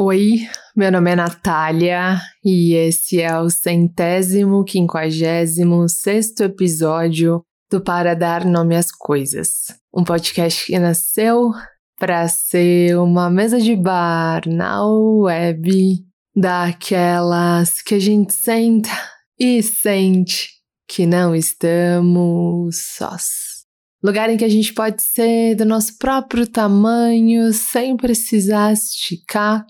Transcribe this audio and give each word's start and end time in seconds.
Oi, 0.00 0.46
meu 0.76 0.92
nome 0.92 1.10
é 1.10 1.16
Natália 1.16 2.20
e 2.44 2.72
esse 2.72 3.20
é 3.20 3.36
o 3.36 3.50
centésimo 3.50 4.64
quinquagésimo 4.64 5.88
sexto 5.88 6.44
episódio 6.44 7.42
do 7.68 7.80
Para 7.80 8.14
Dar 8.14 8.44
Nome 8.44 8.76
às 8.76 8.92
Coisas, 8.92 9.76
um 9.92 10.04
podcast 10.04 10.66
que 10.66 10.78
nasceu 10.78 11.50
para 11.98 12.28
ser 12.28 12.96
uma 12.96 13.28
mesa 13.28 13.60
de 13.60 13.74
bar 13.74 14.42
na 14.46 14.86
web 14.86 15.98
daquelas 16.32 17.82
que 17.82 17.96
a 17.96 17.98
gente 17.98 18.32
senta 18.34 18.90
e 19.36 19.60
sente 19.64 20.50
que 20.86 21.06
não 21.06 21.34
estamos 21.34 22.76
sós. 22.96 23.64
Lugar 24.00 24.30
em 24.30 24.36
que 24.36 24.44
a 24.44 24.48
gente 24.48 24.72
pode 24.72 25.02
ser 25.02 25.56
do 25.56 25.64
nosso 25.64 25.98
próprio 25.98 26.46
tamanho 26.46 27.52
sem 27.52 27.96
precisar 27.96 28.72
esticar 28.72 29.66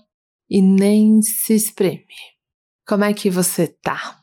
e 0.49 0.61
nem 0.61 1.21
se 1.21 1.53
espreme. 1.53 2.05
Como 2.87 3.03
é 3.03 3.13
que 3.13 3.29
você 3.29 3.67
tá? 3.67 4.19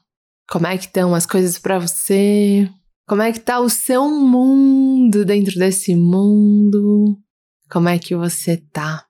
Como 0.48 0.66
é 0.66 0.76
que 0.76 0.86
estão 0.86 1.14
as 1.14 1.26
coisas 1.26 1.58
para 1.58 1.78
você? 1.78 2.68
Como 3.06 3.22
é 3.22 3.32
que 3.32 3.40
tá 3.40 3.60
o 3.60 3.68
seu 3.68 4.08
mundo 4.08 5.24
dentro 5.24 5.58
desse 5.58 5.94
mundo? 5.94 7.16
Como 7.70 7.88
é 7.88 7.98
que 7.98 8.14
você 8.16 8.56
tá? 8.72 9.04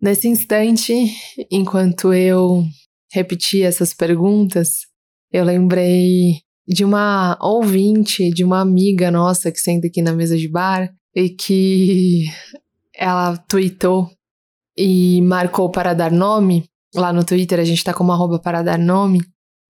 Nesse 0.00 0.28
instante, 0.28 0.92
enquanto 1.50 2.12
eu 2.12 2.64
repetia 3.10 3.68
essas 3.68 3.94
perguntas, 3.94 4.86
eu 5.30 5.44
lembrei 5.44 6.40
de 6.66 6.84
uma 6.84 7.38
ouvinte, 7.40 8.30
de 8.30 8.44
uma 8.44 8.60
amiga 8.60 9.10
nossa 9.10 9.50
que 9.50 9.60
senta 9.60 9.86
aqui 9.86 10.02
na 10.02 10.12
mesa 10.12 10.36
de 10.36 10.48
bar 10.48 10.92
e 11.14 11.30
que 11.30 12.24
ela 12.94 13.36
tweetou 13.36 14.10
e 14.76 15.20
marcou 15.22 15.70
para 15.70 15.94
dar 15.94 16.10
nome. 16.10 16.64
Lá 16.94 17.12
no 17.12 17.24
Twitter 17.24 17.58
a 17.58 17.64
gente 17.64 17.82
tá 17.82 17.94
como 17.94 18.12
arroba 18.12 18.38
para 18.38 18.62
dar 18.62 18.78
nome. 18.78 19.20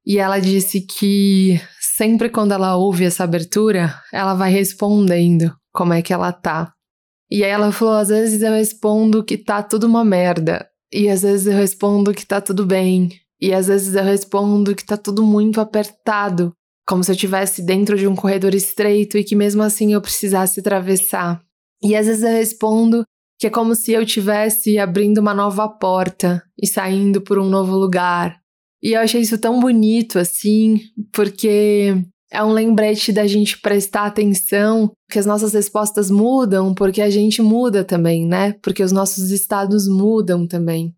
E 0.05 0.19
ela 0.19 0.39
disse 0.41 0.81
que 0.81 1.61
sempre 1.97 2.29
quando 2.29 2.53
ela 2.53 2.77
ouve 2.77 3.05
essa 3.05 3.25
abertura, 3.25 3.95
ela 4.13 4.35
vai 4.35 4.51
respondendo 4.51 5.55
como 5.73 5.93
é 5.93 6.03
que 6.03 6.13
ela 6.13 6.33
tá. 6.33 6.73
E 7.31 7.45
aí 7.45 7.51
ela 7.51 7.73
falou: 7.73 7.95
às 7.95 8.09
vezes 8.09 8.43
eu 8.43 8.53
respondo 8.53 9.25
que 9.25 9.39
tá 9.39 9.63
tudo 9.63 9.87
uma 9.87 10.05
merda. 10.05 10.69
E 10.93 11.09
às 11.09 11.23
vezes 11.23 11.47
eu 11.47 11.55
respondo 11.55 12.13
que 12.13 12.27
tá 12.27 12.41
tudo 12.41 12.67
bem. 12.67 13.09
E 13.41 13.53
às 13.55 13.69
vezes 13.69 13.95
eu 13.95 14.05
respondo 14.05 14.75
que 14.75 14.85
tá 14.85 14.97
tudo 14.97 15.23
muito 15.23 15.61
apertado. 15.61 16.53
Como 16.87 17.03
se 17.03 17.11
eu 17.11 17.15
estivesse 17.15 17.63
dentro 17.65 17.97
de 17.97 18.07
um 18.07 18.15
corredor 18.15 18.55
estreito 18.55 19.17
e 19.17 19.25
que 19.25 19.35
mesmo 19.35 19.63
assim 19.63 19.95
eu 19.95 20.01
precisasse 20.01 20.61
atravessar. 20.61 21.41
E 21.83 21.97
às 21.97 22.07
vezes 22.07 22.23
eu 22.23 22.31
respondo 22.31 23.05
que 23.43 23.49
é 23.49 23.51
como 23.51 23.75
se 23.75 23.91
eu 23.91 24.07
tivesse 24.07 24.79
abrindo 24.79 25.19
uma 25.19 25.35
nova 25.35 25.69
porta 25.69 26.41
e 26.57 26.65
saindo 26.65 27.21
por 27.21 27.41
um 27.41 27.49
novo 27.49 27.75
lugar. 27.75 28.39
E 28.81 28.93
eu 28.93 29.01
achei 29.01 29.21
isso 29.21 29.37
tão 29.37 29.59
bonito 29.59 30.17
assim, 30.17 30.79
porque 31.13 31.93
é 32.31 32.45
um 32.45 32.53
lembrete 32.53 33.13
da 33.13 33.27
gente 33.27 33.61
prestar 33.61 34.07
atenção, 34.07 34.93
que 35.11 35.19
as 35.19 35.27
nossas 35.27 35.55
respostas 35.55 36.09
mudam, 36.09 36.73
porque 36.73 37.03
a 37.03 37.11
gente 37.11 37.43
muda 37.43 37.83
também, 37.83 38.25
né? 38.25 38.55
Porque 38.63 38.81
os 38.81 38.93
nossos 38.93 39.33
estados 39.33 39.89
mudam 39.89 40.47
também. 40.47 40.95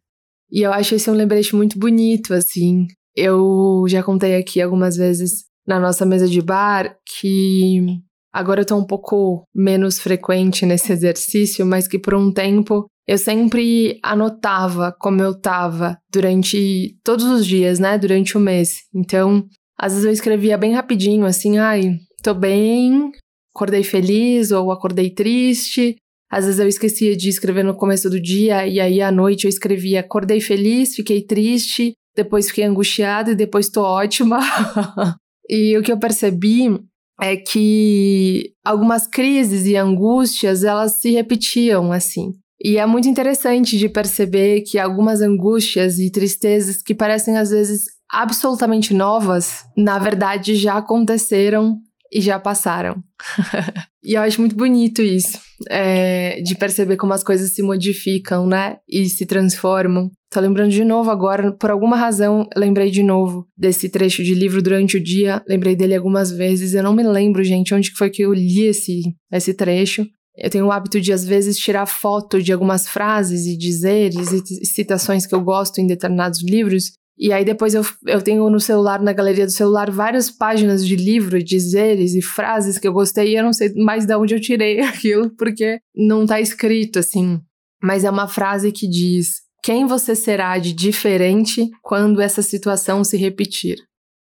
E 0.53 0.61
eu 0.61 0.71
acho 0.71 0.97
esse 0.97 1.11
um 1.11 1.15
lembrete 1.15 1.57
muito 1.57 1.79
bonito, 1.79 2.35
assim. 2.35 2.87
Eu 3.17 3.87
já 3.89 4.03
contei 4.03 4.37
aqui 4.37 4.61
algumas 4.61 4.97
vezes 4.99 5.47
na 5.67 5.81
nossa 5.81 6.05
mesa 6.05 6.29
de 6.29 6.43
bar 6.43 6.95
que 7.07 8.03
Agora 8.35 8.63
eu 8.63 8.67
tô 8.67 8.77
um 8.77 8.85
pouco 8.85 9.47
menos 9.55 10.01
frequente 10.01 10.67
nesse 10.67 10.93
exercício, 10.93 11.65
mas 11.65 11.87
que 11.87 12.01
por 12.01 12.15
um 12.15 12.33
tempo 12.33 12.85
eu 13.07 13.17
sempre 13.17 14.01
anotava 14.03 14.93
como 14.99 15.23
eu 15.23 15.41
tava 15.41 15.97
durante 16.13 16.97
todos 17.05 17.27
os 17.27 17.47
dias, 17.47 17.79
né? 17.79 17.97
Durante 17.97 18.37
o 18.37 18.41
mês. 18.41 18.79
Então, 18.93 19.47
às 19.79 19.93
vezes 19.93 20.05
eu 20.05 20.13
escrevia 20.13 20.59
bem 20.59 20.73
rapidinho, 20.73 21.25
assim, 21.25 21.59
ai, 21.59 21.97
tô 22.25 22.35
bem, 22.35 23.13
acordei 23.55 23.85
feliz 23.85 24.51
ou 24.51 24.73
acordei 24.73 25.11
triste. 25.11 25.95
Às 26.29 26.45
vezes 26.45 26.59
eu 26.59 26.67
esquecia 26.67 27.17
de 27.17 27.29
escrever 27.29 27.63
no 27.63 27.77
começo 27.77 28.11
do 28.11 28.21
dia 28.21 28.67
e 28.67 28.81
aí 28.81 29.01
à 29.01 29.13
noite 29.13 29.45
eu 29.45 29.49
escrevia 29.49 30.01
acordei 30.01 30.41
feliz, 30.41 30.97
fiquei 30.97 31.23
triste, 31.23 31.93
depois 32.17 32.49
fiquei 32.49 32.65
angustiada 32.65 33.31
e 33.31 33.37
depois 33.37 33.69
tô 33.69 33.83
ótima. 33.83 34.41
e 35.49 35.79
o 35.79 35.83
que 35.83 35.93
eu 35.93 35.99
percebi 36.01 36.81
é 37.21 37.37
que 37.37 38.53
algumas 38.65 39.07
crises 39.07 39.67
e 39.67 39.77
angústias 39.77 40.65
elas 40.65 41.01
se 41.01 41.11
repetiam 41.11 41.93
assim. 41.93 42.33
E 42.63 42.79
é 42.79 42.87
muito 42.87 43.09
interessante 43.09 43.77
de 43.77 43.89
perceber 43.89 44.63
que 44.63 44.79
algumas 44.79 45.21
angústias 45.21 45.99
e 45.99 46.11
tristezas 46.11 46.81
que 46.81 46.95
parecem 46.95 47.37
às 47.37 47.51
vezes 47.51 47.83
absolutamente 48.11 48.95
novas, 48.95 49.65
na 49.77 49.99
verdade 49.99 50.55
já 50.55 50.79
aconteceram 50.79 51.79
e 52.13 52.21
já 52.21 52.39
passaram. 52.39 53.03
e 54.03 54.15
eu 54.15 54.23
acho 54.23 54.41
muito 54.41 54.57
bonito 54.57 55.03
isso, 55.03 55.39
é, 55.69 56.41
de 56.43 56.55
perceber 56.55 56.97
como 56.97 57.13
as 57.13 57.25
coisas 57.25 57.53
se 57.53 57.63
modificam, 57.63 58.47
né? 58.47 58.77
E 58.89 59.09
se 59.09 59.27
transformam. 59.27 60.11
Tô 60.35 60.41
lembrando 60.41 60.73
de 60.73 60.85
novo 60.85 61.13
agora, 61.13 61.53
por 61.53 61.71
alguma 61.71 61.97
razão, 61.97 62.49
lembrei 62.57 62.91
de 62.91 63.05
novo 63.05 63.47
desse 63.57 63.89
trecho 63.89 64.25
de 64.25 64.35
livro 64.35 64.61
durante 64.61 64.97
o 64.97 65.01
dia, 65.01 65.41
lembrei 65.49 65.77
dele 65.77 65.95
algumas 65.95 66.33
vezes. 66.33 66.75
Eu 66.75 66.83
não 66.83 66.93
me 66.93 67.05
lembro, 67.05 67.45
gente, 67.45 67.73
onde 67.73 67.93
foi 67.93 68.11
que 68.11 68.23
eu 68.23 68.35
li 68.35 68.65
esse, 68.65 69.03
esse 69.33 69.55
trecho. 69.55 70.05
Eu 70.37 70.51
tenho 70.51 70.67
o 70.67 70.73
hábito 70.73 71.01
de, 71.01 71.13
às 71.13 71.25
vezes, 71.25 71.57
tirar 71.57 71.87
foto 71.87 72.43
de 72.43 72.53
algumas 72.53 72.89
frases 72.89 73.47
e 73.47 73.57
dizeres 73.57 74.33
e 74.33 74.67
citações 74.67 75.25
que 75.25 75.37
eu 75.37 75.41
gosto 75.41 75.81
em 75.81 75.87
determinados 75.87 76.43
livros 76.43 76.95
e 77.17 77.33
aí 77.33 77.45
depois 77.45 77.73
eu, 77.75 77.83
eu 78.09 78.21
tenho 78.21 78.51
no 78.51 78.59
celular, 78.59 79.01
na 79.01 79.13
galeria 79.13 79.47
do 79.47 79.53
celular, 79.53 79.89
várias 79.89 80.33
páginas 80.33 80.85
de 80.85 80.97
livro, 80.97 81.41
dizeres 81.41 82.13
e 82.17 82.21
frases 82.21 82.77
que 82.77 82.89
eu 82.89 82.93
gostei 82.93 83.31
e 83.31 83.37
eu 83.37 83.45
não 83.45 83.53
sei 83.53 83.73
mais 83.77 84.05
de 84.05 84.17
onde 84.17 84.35
eu 84.35 84.41
tirei 84.41 84.81
aquilo, 84.83 85.31
porque 85.37 85.79
não 85.95 86.27
tá 86.27 86.41
escrito 86.41 86.99
assim. 86.99 87.41
Mas 87.81 88.03
é 88.03 88.11
uma 88.11 88.27
frase 88.27 88.73
que 88.73 88.89
diz: 88.89 89.45
Quem 89.65 89.87
você 89.87 90.15
será 90.15 90.59
de 90.59 90.75
diferente 90.75 91.71
quando 91.81 92.21
essa 92.21 92.43
situação 92.43 93.03
se 93.03 93.17
repetir? 93.17 93.79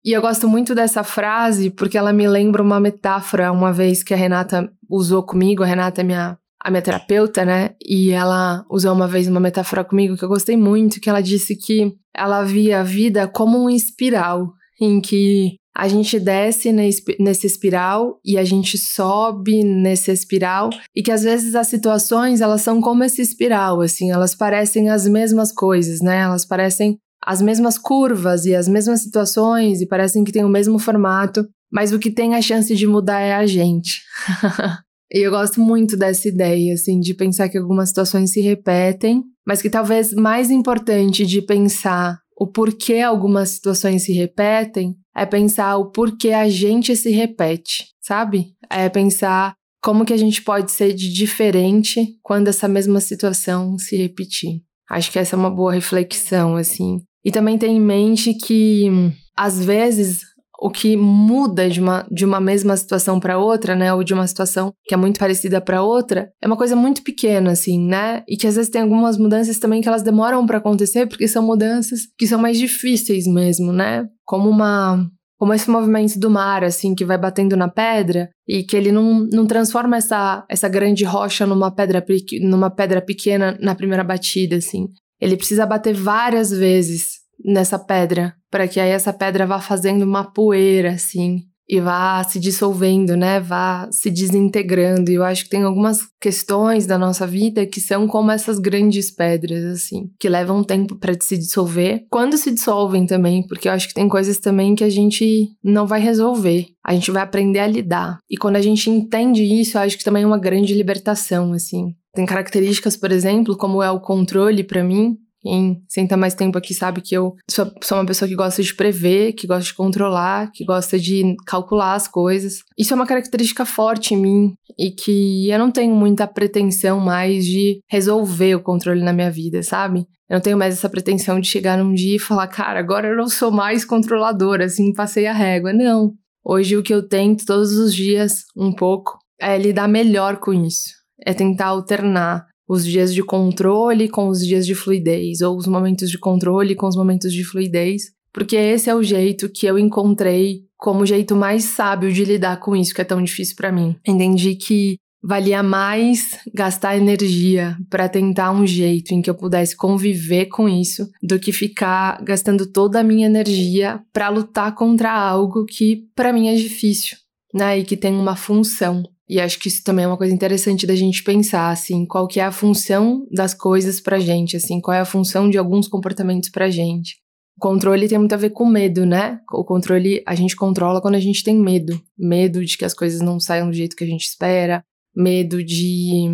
E 0.05 0.13
eu 0.13 0.21
gosto 0.21 0.47
muito 0.47 0.73
dessa 0.73 1.03
frase 1.03 1.69
porque 1.69 1.97
ela 1.97 2.13
me 2.13 2.25
lembra 2.25 2.63
uma 2.63 2.79
metáfora, 2.79 3.51
uma 3.51 3.73
vez 3.73 4.01
que 4.01 4.13
a 4.13 4.17
Renata 4.17 4.71
usou 4.89 5.21
comigo. 5.25 5.61
A 5.61 5.65
Renata 5.65 5.99
é 5.99 6.03
minha 6.05 6.37
a 6.63 6.71
minha 6.71 6.81
terapeuta, 6.81 7.43
né? 7.43 7.71
E 7.85 8.11
ela 8.11 8.63
usou 8.71 8.93
uma 8.93 9.09
vez 9.09 9.27
uma 9.27 9.41
metáfora 9.41 9.83
comigo 9.83 10.15
que 10.15 10.23
eu 10.23 10.29
gostei 10.29 10.55
muito, 10.55 11.01
que 11.01 11.09
ela 11.09 11.21
disse 11.21 11.53
que 11.57 11.93
ela 12.15 12.41
via 12.43 12.79
a 12.79 12.83
vida 12.83 13.27
como 13.27 13.61
um 13.61 13.69
espiral, 13.69 14.53
em 14.79 15.01
que 15.01 15.57
a 15.75 15.87
gente 15.87 16.17
desce 16.19 16.71
nesse 16.71 17.45
espiral 17.45 18.19
e 18.23 18.37
a 18.37 18.43
gente 18.45 18.77
sobe 18.77 19.63
nesse 19.63 20.11
espiral 20.11 20.69
e 20.95 21.03
que 21.03 21.11
às 21.11 21.23
vezes 21.23 21.53
as 21.53 21.67
situações 21.67 22.39
elas 22.39 22.61
são 22.61 22.79
como 22.79 23.03
esse 23.03 23.21
espiral 23.21 23.81
assim 23.81 24.11
elas 24.11 24.33
parecem 24.33 24.89
as 24.89 25.05
mesmas 25.05 25.51
coisas 25.51 26.01
né? 26.01 26.19
Elas 26.19 26.45
parecem 26.45 26.97
as 27.23 27.41
mesmas 27.41 27.77
curvas 27.77 28.45
e 28.45 28.55
as 28.55 28.67
mesmas 28.67 29.01
situações 29.01 29.81
e 29.81 29.87
parecem 29.87 30.23
que 30.23 30.31
tem 30.31 30.45
o 30.45 30.49
mesmo 30.49 30.79
formato 30.79 31.45
mas 31.71 31.91
o 31.91 31.99
que 31.99 32.09
tem 32.09 32.35
a 32.35 32.41
chance 32.41 32.73
de 32.73 32.87
mudar 32.87 33.19
é 33.19 33.33
a 33.33 33.45
gente. 33.45 34.01
E 35.13 35.19
eu 35.19 35.29
gosto 35.29 35.61
muito 35.61 35.95
dessa 35.95 36.27
ideia, 36.27 36.73
assim, 36.73 36.99
de 36.99 37.13
pensar 37.13 37.47
que 37.47 37.57
algumas 37.59 37.89
situações 37.89 38.31
se 38.31 38.41
repetem, 38.41 39.23
mas 39.45 39.61
que 39.61 39.69
talvez 39.69 40.11
mais 40.13 40.49
importante 40.49 41.25
de 41.27 41.43
pensar 41.43 42.19
o 42.35 42.47
porquê 42.47 42.99
algumas 42.99 43.49
situações 43.49 44.03
se 44.03 44.11
repetem 44.11 44.95
é 45.15 45.25
pensar 45.25 45.77
o 45.77 45.91
porquê 45.91 46.31
a 46.31 46.49
gente 46.49 46.95
se 46.95 47.09
repete, 47.11 47.85
sabe? 48.01 48.53
É 48.69 48.89
pensar 48.89 49.53
como 49.81 50.03
que 50.03 50.13
a 50.13 50.17
gente 50.17 50.41
pode 50.41 50.71
ser 50.71 50.93
de 50.93 51.13
diferente 51.13 52.17
quando 52.23 52.47
essa 52.47 52.67
mesma 52.67 52.99
situação 52.99 53.77
se 53.77 53.95
repetir. 53.95 54.61
Acho 54.89 55.11
que 55.11 55.19
essa 55.19 55.35
é 55.35 55.39
uma 55.39 55.49
boa 55.49 55.73
reflexão, 55.73 56.55
assim. 56.55 56.99
E 57.23 57.31
também 57.31 57.57
ter 57.57 57.67
em 57.67 57.79
mente 57.79 58.33
que, 58.33 58.87
às 59.35 59.63
vezes, 59.63 60.21
o 60.59 60.69
que 60.69 60.95
muda 60.95 61.69
de 61.69 61.79
uma, 61.79 62.05
de 62.11 62.25
uma 62.25 62.39
mesma 62.39 62.75
situação 62.77 63.19
para 63.19 63.37
outra, 63.37 63.75
né, 63.75 63.93
ou 63.93 64.03
de 64.03 64.13
uma 64.13 64.27
situação 64.27 64.73
que 64.85 64.93
é 64.93 64.97
muito 64.97 65.19
parecida 65.19 65.59
para 65.59 65.83
outra, 65.83 66.29
é 66.41 66.47
uma 66.47 66.57
coisa 66.57 66.75
muito 66.75 67.03
pequena, 67.03 67.51
assim, 67.51 67.79
né, 67.79 68.23
e 68.27 68.37
que 68.37 68.47
às 68.47 68.55
vezes 68.55 68.71
tem 68.71 68.81
algumas 68.81 69.17
mudanças 69.17 69.59
também 69.59 69.81
que 69.81 69.87
elas 69.87 70.03
demoram 70.03 70.45
para 70.45 70.57
acontecer 70.57 71.07
porque 71.07 71.27
são 71.27 71.43
mudanças 71.43 72.01
que 72.17 72.27
são 72.27 72.39
mais 72.39 72.57
difíceis 72.57 73.27
mesmo, 73.27 73.71
né, 73.71 74.07
como 74.25 74.49
uma 74.49 75.09
como 75.37 75.53
esse 75.53 75.69
movimento 75.69 76.17
do 76.17 76.29
mar, 76.29 76.63
assim, 76.63 76.95
que 76.95 77.03
vai 77.03 77.17
batendo 77.17 77.57
na 77.57 77.67
pedra 77.67 78.29
e 78.47 78.63
que 78.63 78.75
ele 78.75 78.91
não, 78.91 79.27
não 79.31 79.45
transforma 79.45 79.97
essa, 79.97 80.45
essa 80.49 80.69
grande 80.69 81.03
rocha 81.03 81.45
numa 81.45 81.69
pedra, 81.69 82.03
numa 82.41 82.69
pedra 82.69 83.01
pequena 83.01 83.57
na 83.59 83.75
primeira 83.75 84.03
batida, 84.03 84.55
assim. 84.55 84.87
Ele 85.19 85.35
precisa 85.35 85.65
bater 85.65 85.93
várias 85.93 86.51
vezes 86.51 87.19
nessa 87.43 87.77
pedra, 87.77 88.33
para 88.49 88.67
que 88.67 88.79
aí 88.79 88.89
essa 88.89 89.11
pedra 89.11 89.45
vá 89.45 89.59
fazendo 89.59 90.03
uma 90.03 90.23
poeira 90.23 90.91
assim, 90.91 91.41
e 91.67 91.79
vá 91.79 92.23
se 92.23 92.39
dissolvendo, 92.39 93.15
né? 93.15 93.39
Vá 93.39 93.89
se 93.91 94.09
desintegrando. 94.09 95.11
E 95.11 95.15
eu 95.15 95.23
acho 95.23 95.43
que 95.43 95.49
tem 95.49 95.63
algumas 95.63 95.99
questões 96.21 96.85
da 96.85 96.97
nossa 96.97 97.25
vida 97.25 97.65
que 97.65 97.81
são 97.81 98.07
como 98.07 98.31
essas 98.31 98.59
grandes 98.59 99.11
pedras, 99.11 99.63
assim, 99.65 100.09
que 100.19 100.29
levam 100.29 100.63
tempo 100.63 100.95
para 100.95 101.15
se 101.19 101.37
dissolver. 101.37 102.05
Quando 102.09 102.37
se 102.37 102.51
dissolvem 102.51 103.05
também, 103.05 103.45
porque 103.47 103.67
eu 103.67 103.71
acho 103.71 103.87
que 103.87 103.93
tem 103.93 104.07
coisas 104.07 104.39
também 104.39 104.75
que 104.75 104.83
a 104.83 104.89
gente 104.89 105.49
não 105.63 105.87
vai 105.87 105.99
resolver. 105.99 106.67
A 106.85 106.93
gente 106.93 107.09
vai 107.11 107.23
aprender 107.23 107.59
a 107.59 107.67
lidar. 107.67 108.19
E 108.29 108.37
quando 108.37 108.57
a 108.57 108.61
gente 108.61 108.89
entende 108.89 109.43
isso, 109.43 109.77
eu 109.77 109.81
acho 109.81 109.97
que 109.97 110.03
também 110.03 110.23
é 110.23 110.27
uma 110.27 110.39
grande 110.39 110.73
libertação, 110.73 111.51
assim. 111.53 111.95
Tem 112.13 112.25
características, 112.25 112.95
por 112.95 113.11
exemplo, 113.11 113.57
como 113.57 113.83
é 113.83 113.91
o 113.91 113.99
controle 113.99 114.63
para 114.63 114.83
mim, 114.83 115.17
quem 115.45 115.83
senta 115.87 116.17
mais 116.17 116.33
tempo 116.33 116.57
aqui 116.57 116.73
sabe 116.73 117.01
que 117.01 117.15
eu 117.15 117.35
sou, 117.47 117.71
sou, 117.83 117.99
uma 117.99 118.05
pessoa 118.05 118.27
que 118.27 118.33
gosta 118.33 118.63
de 118.63 118.73
prever, 118.73 119.33
que 119.33 119.45
gosta 119.45 119.63
de 119.63 119.75
controlar, 119.75 120.49
que 120.51 120.65
gosta 120.65 120.97
de 120.97 121.35
calcular 121.45 121.93
as 121.93 122.07
coisas. 122.07 122.63
Isso 122.75 122.91
é 122.91 122.95
uma 122.95 123.05
característica 123.05 123.63
forte 123.63 124.15
em 124.15 124.17
mim 124.17 124.53
e 124.75 124.89
que 124.89 125.47
eu 125.47 125.59
não 125.59 125.69
tenho 125.69 125.93
muita 125.93 126.25
pretensão 126.25 126.99
mais 126.99 127.45
de 127.45 127.79
resolver 127.87 128.55
o 128.55 128.63
controle 128.63 129.03
na 129.03 129.13
minha 129.13 129.29
vida, 129.29 129.61
sabe? 129.61 130.07
Eu 130.27 130.37
não 130.37 130.41
tenho 130.41 130.57
mais 130.57 130.73
essa 130.73 130.89
pretensão 130.89 131.39
de 131.39 131.47
chegar 131.47 131.77
num 131.77 131.93
dia 131.93 132.15
e 132.15 132.19
falar, 132.19 132.47
cara, 132.47 132.79
agora 132.79 133.09
eu 133.09 133.15
não 133.15 133.27
sou 133.27 133.51
mais 133.51 133.85
controladora, 133.85 134.65
assim, 134.65 134.91
passei 134.93 135.27
a 135.27 135.33
régua. 135.33 135.71
Não. 135.71 136.13
Hoje 136.43 136.75
o 136.75 136.81
que 136.81 136.93
eu 136.93 137.07
tento 137.07 137.45
todos 137.45 137.73
os 137.73 137.93
dias, 137.93 138.45
um 138.57 138.73
pouco, 138.73 139.19
é 139.39 139.55
lidar 139.59 139.87
melhor 139.87 140.37
com 140.37 140.51
isso. 140.51 140.89
É 141.23 141.35
tentar 141.35 141.67
alternar 141.67 142.47
os 142.67 142.85
dias 142.85 143.13
de 143.13 143.23
controle 143.23 144.09
com 144.09 144.27
os 144.27 144.45
dias 144.45 144.65
de 144.65 144.75
fluidez, 144.75 145.41
ou 145.41 145.57
os 145.57 145.67
momentos 145.67 146.09
de 146.09 146.17
controle 146.17 146.75
com 146.75 146.87
os 146.87 146.95
momentos 146.95 147.31
de 147.31 147.43
fluidez, 147.43 148.11
porque 148.33 148.55
esse 148.55 148.89
é 148.89 148.95
o 148.95 149.03
jeito 149.03 149.49
que 149.49 149.65
eu 149.65 149.79
encontrei 149.79 150.65
como 150.77 151.01
o 151.01 151.05
jeito 151.05 151.35
mais 151.35 151.63
sábio 151.63 152.11
de 152.11 152.25
lidar 152.25 152.59
com 152.59 152.75
isso 152.75 152.93
que 152.93 153.01
é 153.01 153.05
tão 153.05 153.23
difícil 153.23 153.55
para 153.55 153.71
mim. 153.71 153.95
Entendi 154.05 154.55
que 154.55 154.97
valia 155.23 155.63
mais 155.63 156.37
gastar 156.53 156.95
energia 156.95 157.75
para 157.89 158.07
tentar 158.07 158.51
um 158.51 158.67
jeito 158.67 159.11
em 159.11 159.21
que 159.21 159.29
eu 159.29 159.33
pudesse 159.33 159.75
conviver 159.75 160.45
com 160.45 160.69
isso 160.69 161.09
do 161.23 161.39
que 161.39 161.51
ficar 161.51 162.21
gastando 162.23 162.71
toda 162.71 162.99
a 162.99 163.03
minha 163.03 163.25
energia 163.25 163.99
para 164.13 164.29
lutar 164.29 164.75
contra 164.75 165.11
algo 165.11 165.65
que 165.65 166.03
para 166.15 166.31
mim 166.31 166.49
é 166.49 166.55
difícil, 166.55 167.17
né, 167.51 167.79
e 167.79 167.83
que 167.83 167.97
tem 167.97 168.13
uma 168.13 168.35
função. 168.35 169.01
E 169.27 169.39
acho 169.39 169.59
que 169.59 169.67
isso 169.67 169.83
também 169.83 170.05
é 170.05 170.07
uma 170.07 170.17
coisa 170.17 170.33
interessante 170.33 170.85
da 170.85 170.95
gente 170.95 171.23
pensar, 171.23 171.71
assim, 171.71 172.05
qual 172.05 172.27
que 172.27 172.39
é 172.39 172.43
a 172.43 172.51
função 172.51 173.25
das 173.31 173.53
coisas 173.53 173.99
pra 173.99 174.19
gente, 174.19 174.55
assim, 174.55 174.79
qual 174.79 174.95
é 174.95 174.99
a 174.99 175.05
função 175.05 175.49
de 175.49 175.57
alguns 175.57 175.87
comportamentos 175.87 176.49
pra 176.49 176.69
gente. 176.69 177.17
O 177.57 177.61
controle 177.61 178.07
tem 178.07 178.19
muito 178.19 178.33
a 178.33 178.37
ver 178.37 178.49
com 178.51 178.65
medo, 178.65 179.05
né? 179.05 179.39
O 179.51 179.63
controle 179.63 180.21
a 180.27 180.35
gente 180.35 180.55
controla 180.55 181.01
quando 181.01 181.15
a 181.15 181.19
gente 181.19 181.43
tem 181.43 181.57
medo. 181.57 181.99
Medo 182.17 182.63
de 182.63 182.77
que 182.77 182.85
as 182.85 182.93
coisas 182.93 183.21
não 183.21 183.39
saiam 183.39 183.69
do 183.69 183.75
jeito 183.75 183.95
que 183.95 184.03
a 184.03 184.07
gente 184.07 184.25
espera, 184.25 184.83
medo 185.15 185.63
de, 185.63 186.25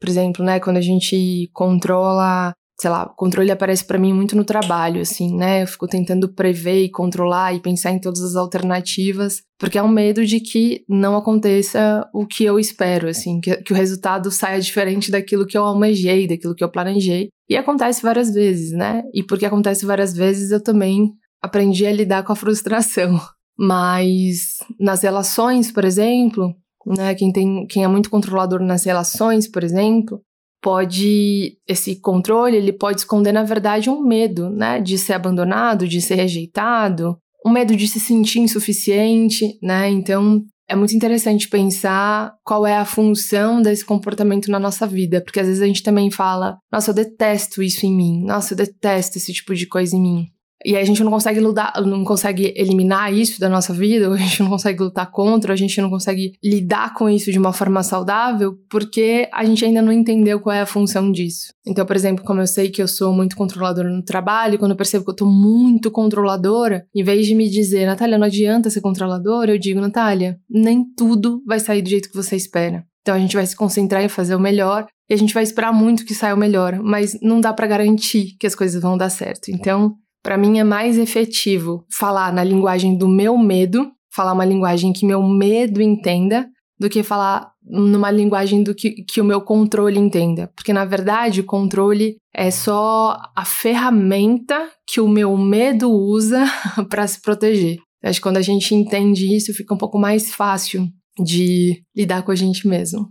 por 0.00 0.08
exemplo, 0.08 0.44
né, 0.44 0.58
quando 0.58 0.78
a 0.78 0.82
gente 0.82 1.50
controla 1.52 2.54
sei 2.80 2.90
lá, 2.90 3.04
o 3.04 3.14
controle 3.14 3.50
aparece 3.50 3.84
para 3.84 3.98
mim 3.98 4.12
muito 4.12 4.36
no 4.36 4.44
trabalho, 4.44 5.00
assim, 5.00 5.34
né? 5.34 5.62
Eu 5.62 5.66
fico 5.66 5.86
tentando 5.86 6.28
prever 6.28 6.82
e 6.82 6.90
controlar 6.90 7.54
e 7.54 7.60
pensar 7.60 7.92
em 7.92 8.00
todas 8.00 8.20
as 8.20 8.34
alternativas, 8.34 9.42
porque 9.58 9.78
é 9.78 9.82
um 9.82 9.88
medo 9.88 10.24
de 10.24 10.40
que 10.40 10.84
não 10.88 11.16
aconteça 11.16 12.08
o 12.12 12.26
que 12.26 12.44
eu 12.44 12.58
espero, 12.58 13.08
assim, 13.08 13.40
que, 13.40 13.56
que 13.58 13.72
o 13.72 13.76
resultado 13.76 14.30
saia 14.30 14.60
diferente 14.60 15.10
daquilo 15.10 15.46
que 15.46 15.56
eu 15.56 15.64
almejei, 15.64 16.26
daquilo 16.26 16.54
que 16.54 16.64
eu 16.64 16.70
planejei. 16.70 17.28
E 17.48 17.56
acontece 17.56 18.02
várias 18.02 18.32
vezes, 18.32 18.72
né? 18.72 19.02
E 19.14 19.22
porque 19.22 19.46
acontece 19.46 19.86
várias 19.86 20.12
vezes, 20.12 20.50
eu 20.50 20.62
também 20.62 21.12
aprendi 21.40 21.86
a 21.86 21.92
lidar 21.92 22.24
com 22.24 22.32
a 22.32 22.36
frustração. 22.36 23.20
Mas 23.56 24.56
nas 24.80 25.02
relações, 25.02 25.70
por 25.70 25.84
exemplo, 25.84 26.52
né, 26.84 27.14
quem, 27.14 27.30
tem, 27.32 27.66
quem 27.68 27.84
é 27.84 27.88
muito 27.88 28.10
controlador 28.10 28.60
nas 28.60 28.84
relações, 28.84 29.48
por 29.48 29.62
exemplo, 29.62 30.20
pode 30.64 31.58
esse 31.68 32.00
controle 32.00 32.56
ele 32.56 32.72
pode 32.72 33.00
esconder 33.00 33.32
na 33.32 33.42
verdade 33.42 33.90
um 33.90 34.02
medo, 34.02 34.48
né, 34.48 34.80
de 34.80 34.96
ser 34.96 35.12
abandonado, 35.12 35.86
de 35.86 36.00
ser 36.00 36.14
rejeitado, 36.14 37.18
um 37.44 37.50
medo 37.50 37.76
de 37.76 37.86
se 37.86 38.00
sentir 38.00 38.38
insuficiente, 38.38 39.58
né? 39.62 39.90
Então 39.90 40.42
é 40.66 40.74
muito 40.74 40.96
interessante 40.96 41.50
pensar 41.50 42.32
qual 42.42 42.66
é 42.66 42.78
a 42.78 42.86
função 42.86 43.60
desse 43.60 43.84
comportamento 43.84 44.50
na 44.50 44.58
nossa 44.58 44.86
vida, 44.86 45.22
porque 45.22 45.38
às 45.38 45.46
vezes 45.46 45.60
a 45.60 45.66
gente 45.66 45.82
também 45.82 46.10
fala: 46.10 46.56
"Nossa, 46.72 46.90
eu 46.90 46.94
detesto 46.94 47.62
isso 47.62 47.84
em 47.84 47.94
mim. 47.94 48.24
Nossa, 48.24 48.54
eu 48.54 48.56
detesto 48.56 49.18
esse 49.18 49.34
tipo 49.34 49.54
de 49.54 49.66
coisa 49.66 49.94
em 49.94 50.00
mim". 50.00 50.33
E 50.64 50.76
a 50.76 50.84
gente 50.84 51.02
não 51.02 51.10
consegue 51.10 51.40
lutar, 51.40 51.72
não 51.84 52.04
consegue 52.04 52.54
eliminar 52.56 53.12
isso 53.12 53.38
da 53.38 53.48
nossa 53.48 53.72
vida, 53.72 54.08
a 54.12 54.16
gente 54.16 54.42
não 54.42 54.50
consegue 54.50 54.82
lutar 54.82 55.10
contra, 55.10 55.52
a 55.52 55.56
gente 55.56 55.80
não 55.80 55.90
consegue 55.90 56.32
lidar 56.42 56.94
com 56.94 57.08
isso 57.08 57.30
de 57.30 57.38
uma 57.38 57.52
forma 57.52 57.82
saudável, 57.82 58.58
porque 58.70 59.28
a 59.32 59.44
gente 59.44 59.64
ainda 59.64 59.82
não 59.82 59.92
entendeu 59.92 60.40
qual 60.40 60.54
é 60.54 60.60
a 60.60 60.66
função 60.66 61.12
disso. 61.12 61.52
Então, 61.66 61.84
por 61.84 61.96
exemplo, 61.96 62.24
como 62.24 62.40
eu 62.40 62.46
sei 62.46 62.70
que 62.70 62.82
eu 62.82 62.88
sou 62.88 63.12
muito 63.12 63.36
controladora 63.36 63.90
no 63.90 64.02
trabalho, 64.02 64.58
quando 64.58 64.72
eu 64.72 64.76
percebo 64.76 65.04
que 65.04 65.10
eu 65.10 65.16
tô 65.16 65.26
muito 65.26 65.90
controladora, 65.90 66.86
em 66.94 67.02
vez 67.02 67.26
de 67.26 67.34
me 67.34 67.48
dizer, 67.48 67.86
Natália, 67.86 68.18
não 68.18 68.26
adianta 68.26 68.70
ser 68.70 68.80
controladora, 68.80 69.52
eu 69.52 69.58
digo, 69.58 69.80
Natália, 69.80 70.38
nem 70.48 70.84
tudo 70.96 71.42
vai 71.46 71.60
sair 71.60 71.82
do 71.82 71.88
jeito 71.88 72.10
que 72.10 72.16
você 72.16 72.36
espera. 72.36 72.84
Então 73.02 73.14
a 73.14 73.18
gente 73.18 73.36
vai 73.36 73.44
se 73.44 73.54
concentrar 73.54 74.02
em 74.02 74.08
fazer 74.08 74.34
o 74.34 74.40
melhor 74.40 74.86
e 75.08 75.12
a 75.12 75.16
gente 75.16 75.34
vai 75.34 75.42
esperar 75.42 75.72
muito 75.72 76.06
que 76.06 76.14
saia 76.14 76.34
o 76.34 76.38
melhor, 76.38 76.80
mas 76.82 77.18
não 77.20 77.38
dá 77.38 77.52
para 77.52 77.66
garantir 77.66 78.34
que 78.40 78.46
as 78.46 78.54
coisas 78.54 78.80
vão 78.80 78.96
dar 78.96 79.10
certo. 79.10 79.50
Então, 79.50 79.94
para 80.24 80.38
mim 80.38 80.58
é 80.58 80.64
mais 80.64 80.96
efetivo 80.96 81.84
falar 81.92 82.32
na 82.32 82.42
linguagem 82.42 82.96
do 82.96 83.06
meu 83.06 83.36
medo, 83.36 83.92
falar 84.10 84.32
uma 84.32 84.44
linguagem 84.44 84.90
que 84.90 85.04
meu 85.04 85.22
medo 85.22 85.82
entenda, 85.82 86.48
do 86.80 86.88
que 86.88 87.02
falar 87.02 87.52
numa 87.62 88.10
linguagem 88.10 88.62
do 88.62 88.74
que, 88.74 89.04
que 89.04 89.20
o 89.20 89.24
meu 89.24 89.42
controle 89.42 89.98
entenda. 89.98 90.50
Porque, 90.56 90.72
na 90.72 90.86
verdade, 90.86 91.42
o 91.42 91.44
controle 91.44 92.16
é 92.34 92.50
só 92.50 93.20
a 93.36 93.44
ferramenta 93.44 94.70
que 94.86 94.98
o 94.98 95.06
meu 95.06 95.36
medo 95.36 95.90
usa 95.90 96.44
para 96.88 97.06
se 97.06 97.20
proteger. 97.20 97.76
acho 98.02 98.18
que 98.18 98.22
quando 98.22 98.38
a 98.38 98.42
gente 98.42 98.74
entende 98.74 99.34
isso, 99.34 99.52
fica 99.52 99.74
um 99.74 99.78
pouco 99.78 99.98
mais 99.98 100.34
fácil 100.34 100.88
de 101.22 101.82
lidar 101.94 102.22
com 102.22 102.32
a 102.32 102.36
gente 102.36 102.66
mesmo. 102.66 103.08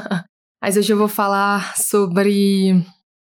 Mas 0.62 0.78
hoje 0.78 0.90
eu 0.90 0.96
vou 0.96 1.08
falar 1.08 1.76
sobre 1.76 2.82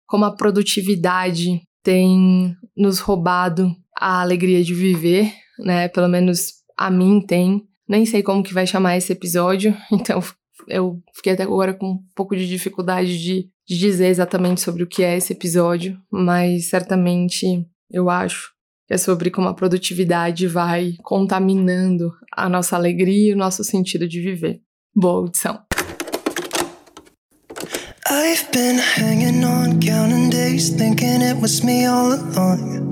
como 0.07 0.23
a 0.23 0.35
produtividade 0.35 1.61
tem 1.85 2.57
nos 2.75 2.99
roubado 2.99 3.71
a 3.95 4.19
alegria 4.19 4.63
de 4.63 4.73
viver, 4.73 5.31
né? 5.59 5.87
Pelo 5.87 6.09
menos 6.09 6.55
a 6.75 6.89
mim 6.89 7.21
tem. 7.21 7.63
Nem 7.87 8.05
sei 8.07 8.23
como 8.23 8.43
que 8.43 8.53
vai 8.53 8.65
chamar 8.65 8.97
esse 8.97 9.13
episódio, 9.13 9.77
então 9.93 10.21
eu 10.67 10.99
fiquei 11.13 11.33
até 11.33 11.43
agora 11.43 11.75
com 11.75 11.91
um 11.91 11.99
pouco 12.15 12.35
de 12.35 12.47
dificuldade 12.47 13.19
de, 13.19 13.47
de 13.67 13.77
dizer 13.77 14.07
exatamente 14.07 14.61
sobre 14.61 14.81
o 14.81 14.87
que 14.87 15.03
é 15.03 15.15
esse 15.15 15.31
episódio, 15.31 15.97
mas 16.11 16.69
certamente 16.69 17.45
eu 17.91 18.09
acho 18.09 18.51
que 18.87 18.95
é 18.95 18.97
sobre 18.97 19.29
como 19.29 19.47
a 19.47 19.53
produtividade 19.53 20.47
vai 20.47 20.93
contaminando 21.03 22.11
a 22.31 22.49
nossa 22.49 22.75
alegria 22.75 23.29
e 23.29 23.33
o 23.33 23.37
nosso 23.37 23.63
sentido 23.63 24.07
de 24.07 24.19
viver. 24.21 24.59
Boa 24.95 25.19
audição! 25.19 25.64
I've 28.17 28.49
been 28.53 28.77
hanging 28.77 29.43
on, 29.43 29.81
counting 29.81 30.29
days, 30.29 30.69
thinking 30.69 31.21
it 31.21 31.37
was 31.41 31.61
me 31.61 31.85
all 31.85 32.13
along. 32.13 32.85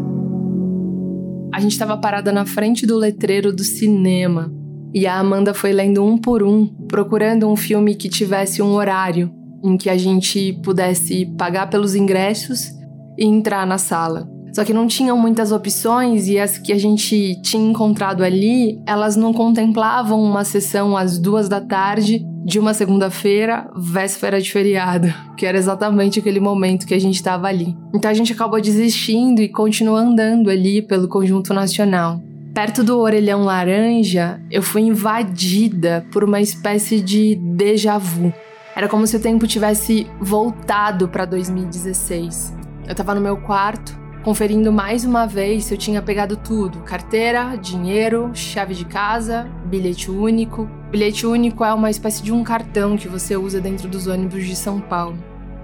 A 1.55 1.61
gente 1.61 1.71
estava 1.71 1.95
parada 1.95 2.33
na 2.33 2.45
frente 2.45 2.85
do 2.85 2.97
letreiro 2.97 3.53
do 3.53 3.63
cinema 3.63 4.53
e 4.93 5.07
a 5.07 5.17
Amanda 5.17 5.53
foi 5.53 5.71
lendo 5.71 6.03
um 6.03 6.17
por 6.17 6.43
um, 6.43 6.67
procurando 6.89 7.47
um 7.47 7.55
filme 7.55 7.95
que 7.95 8.09
tivesse 8.09 8.61
um 8.61 8.73
horário 8.73 9.31
em 9.63 9.77
que 9.77 9.89
a 9.89 9.95
gente 9.95 10.59
pudesse 10.61 11.25
pagar 11.37 11.69
pelos 11.69 11.95
ingressos 11.95 12.73
e 13.17 13.23
entrar 13.25 13.65
na 13.65 13.77
sala. 13.77 14.29
Só 14.53 14.65
que 14.65 14.73
não 14.73 14.87
tinham 14.87 15.17
muitas 15.17 15.53
opções 15.53 16.27
e 16.27 16.37
as 16.37 16.57
que 16.57 16.73
a 16.73 16.77
gente 16.77 17.41
tinha 17.41 17.65
encontrado 17.65 18.25
ali, 18.25 18.77
elas 18.85 19.15
não 19.15 19.31
contemplavam 19.31 20.21
uma 20.21 20.43
sessão 20.43 20.97
às 20.97 21.17
duas 21.17 21.47
da 21.47 21.61
tarde 21.61 22.25
de 22.45 22.59
uma 22.59 22.73
segunda-feira, 22.73 23.69
véspera 23.75 24.41
de 24.41 24.51
feriado, 24.51 25.13
que 25.37 25.45
era 25.45 25.57
exatamente 25.57 26.19
aquele 26.19 26.39
momento 26.39 26.85
que 26.85 26.93
a 26.93 26.99
gente 26.99 27.15
estava 27.15 27.47
ali. 27.47 27.75
Então 27.93 28.09
a 28.11 28.13
gente 28.13 28.33
acabou 28.33 28.59
desistindo 28.59 29.41
e 29.41 29.49
continuou 29.49 29.97
andando 29.97 30.49
ali 30.49 30.81
pelo 30.81 31.07
conjunto 31.07 31.53
nacional. 31.53 32.21
Perto 32.53 32.83
do 32.83 32.99
orelhão 32.99 33.43
laranja, 33.43 34.39
eu 34.51 34.61
fui 34.61 34.81
invadida 34.81 36.05
por 36.11 36.23
uma 36.23 36.39
espécie 36.39 37.01
de 37.01 37.35
déjà 37.35 37.97
vu. 37.97 38.31
Era 38.75 38.87
como 38.87 39.07
se 39.07 39.15
o 39.15 39.19
tempo 39.19 39.47
tivesse 39.47 40.05
voltado 40.19 41.07
para 41.07 41.25
2016. 41.25 42.55
Eu 42.85 42.91
estava 42.91 43.15
no 43.15 43.21
meu 43.21 43.37
quarto, 43.37 44.02
conferindo 44.23 44.71
mais 44.71 45.03
uma 45.05 45.25
vez 45.25 45.65
se 45.65 45.73
eu 45.73 45.77
tinha 45.77 46.01
pegado 46.01 46.37
tudo: 46.37 46.79
carteira, 46.79 47.55
dinheiro, 47.55 48.31
chave 48.33 48.73
de 48.73 48.85
casa, 48.85 49.47
bilhete 49.65 50.09
único. 50.09 50.69
Bilhete 50.89 51.25
único 51.25 51.63
é 51.63 51.73
uma 51.73 51.89
espécie 51.89 52.23
de 52.23 52.31
um 52.31 52.43
cartão 52.43 52.95
que 52.95 53.07
você 53.07 53.35
usa 53.35 53.59
dentro 53.59 53.87
dos 53.87 54.07
ônibus 54.07 54.45
de 54.45 54.55
São 54.55 54.79
Paulo. 54.79 55.17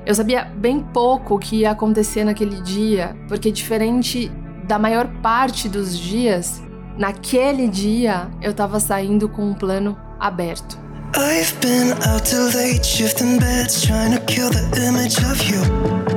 Eu 0.06 0.16
sabia 0.16 0.44
bem 0.44 0.80
pouco 0.80 1.36
o 1.36 1.40
que 1.40 1.58
ia 1.58 1.72
acontecer 1.72 2.24
naquele 2.24 2.62
dia, 2.62 3.16
porque 3.28 3.52
diferente 3.52 4.32
da 4.68 4.80
maior 4.80 5.08
parte 5.22 5.68
dos 5.68 5.98
dias, 5.98 6.62
Naquele 7.00 7.70
dia, 7.70 8.30
eu 8.42 8.54
tava 8.54 8.78
saindo 8.78 9.30
com 9.30 9.52
um 9.52 9.54
plano 9.54 9.98
aberto. 10.20 10.78
I've 11.16 11.56
been 11.62 11.94
out 12.12 12.30
too 12.30 12.52
late, 12.54 12.86
shifting 12.86 13.40
beds, 13.40 13.84
trying 13.84 14.12
to 14.12 14.20
kill 14.26 14.50
the 14.50 14.86
image 14.86 15.18
of 15.24 15.42
you. 15.50 16.09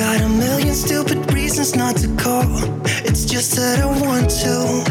Got 0.00 0.22
a 0.22 0.28
million 0.30 0.74
stupid 0.74 1.30
reasons 1.30 1.74
not 1.74 1.94
to 2.00 2.08
call. 2.16 2.56
It's 3.04 3.26
just 3.26 3.54
that 3.56 3.80
I 3.80 3.84
want 3.84 4.30
to. 4.40 4.82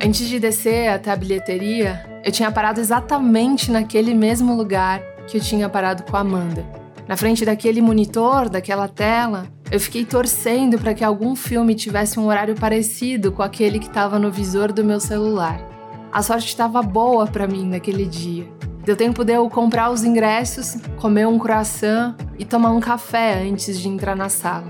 Antes 0.00 0.28
de 0.28 0.38
descer 0.38 0.88
até 0.88 1.10
a 1.10 1.16
bilheteria, 1.16 2.06
eu 2.24 2.30
tinha 2.30 2.52
parado 2.52 2.78
exatamente 2.78 3.72
naquele 3.72 4.14
mesmo 4.14 4.54
lugar 4.54 5.02
que 5.26 5.38
eu 5.38 5.40
tinha 5.40 5.68
parado 5.68 6.04
com 6.04 6.16
a 6.16 6.20
Amanda. 6.20 6.64
Na 7.08 7.16
frente 7.16 7.44
daquele 7.44 7.82
monitor, 7.82 8.48
daquela 8.48 8.86
tela, 8.86 9.48
eu 9.68 9.80
fiquei 9.80 10.04
torcendo 10.04 10.78
para 10.78 10.94
que 10.94 11.02
algum 11.02 11.34
filme 11.34 11.74
tivesse 11.74 12.20
um 12.20 12.26
horário 12.26 12.54
parecido 12.54 13.32
com 13.32 13.42
aquele 13.42 13.80
que 13.80 13.88
estava 13.88 14.16
no 14.16 14.30
visor 14.30 14.72
do 14.72 14.84
meu 14.84 15.00
celular. 15.00 15.60
A 16.12 16.22
sorte 16.22 16.46
estava 16.46 16.80
boa 16.82 17.26
para 17.26 17.48
mim 17.48 17.68
naquele 17.68 18.06
dia. 18.06 18.57
Deu 18.88 18.96
tempo 18.96 19.22
de 19.22 19.34
eu 19.34 19.50
comprar 19.50 19.90
os 19.90 20.02
ingressos, 20.02 20.78
comer 20.96 21.26
um 21.26 21.38
croissant 21.38 22.14
e 22.38 22.44
tomar 22.46 22.70
um 22.70 22.80
café 22.80 23.46
antes 23.46 23.78
de 23.78 23.86
entrar 23.86 24.16
na 24.16 24.30
sala. 24.30 24.64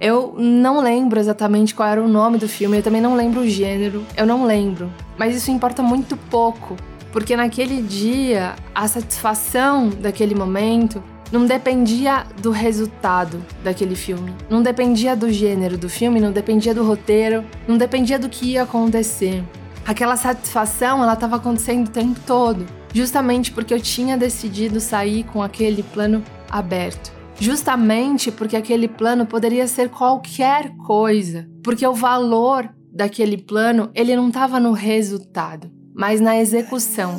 Eu 0.00 0.34
não 0.36 0.80
lembro 0.80 1.20
exatamente 1.20 1.72
qual 1.72 1.88
era 1.88 2.02
o 2.02 2.08
nome 2.08 2.38
do 2.38 2.48
filme, 2.48 2.78
eu 2.78 2.82
também 2.82 3.00
não 3.00 3.14
lembro 3.14 3.42
o 3.42 3.48
gênero, 3.48 4.04
eu 4.16 4.26
não 4.26 4.44
lembro. 4.44 4.92
Mas 5.16 5.36
isso 5.36 5.52
importa 5.52 5.80
muito 5.80 6.16
pouco, 6.16 6.74
porque 7.12 7.36
naquele 7.36 7.80
dia 7.80 8.56
a 8.74 8.88
satisfação 8.88 9.90
daquele 9.90 10.34
momento 10.34 11.00
não 11.30 11.46
dependia 11.46 12.26
do 12.42 12.50
resultado 12.50 13.40
daquele 13.62 13.94
filme, 13.94 14.34
não 14.50 14.60
dependia 14.60 15.14
do 15.14 15.30
gênero 15.30 15.78
do 15.78 15.88
filme, 15.88 16.18
não 16.18 16.32
dependia 16.32 16.74
do 16.74 16.82
roteiro, 16.82 17.44
não 17.68 17.78
dependia 17.78 18.18
do 18.18 18.28
que 18.28 18.54
ia 18.54 18.64
acontecer. 18.64 19.44
Aquela 19.86 20.16
satisfação, 20.16 21.00
ela 21.00 21.12
estava 21.12 21.36
acontecendo 21.36 21.86
o 21.86 21.90
tempo 21.90 22.18
todo, 22.26 22.66
justamente 22.92 23.52
porque 23.52 23.72
eu 23.72 23.80
tinha 23.80 24.16
decidido 24.16 24.80
sair 24.80 25.24
com 25.24 25.42
aquele 25.42 25.82
plano 25.82 26.22
aberto 26.50 27.22
justamente 27.42 28.30
porque 28.30 28.56
aquele 28.56 28.86
plano 28.86 29.26
poderia 29.26 29.66
ser 29.66 29.88
qualquer 29.88 30.70
coisa, 30.76 31.48
porque 31.62 31.84
o 31.84 31.92
valor 31.92 32.68
daquele 32.92 33.36
plano 33.36 33.90
ele 33.94 34.14
não 34.14 34.28
estava 34.28 34.60
no 34.60 34.72
resultado, 34.72 35.68
mas 35.92 36.20
na 36.20 36.38
execução, 36.38 37.18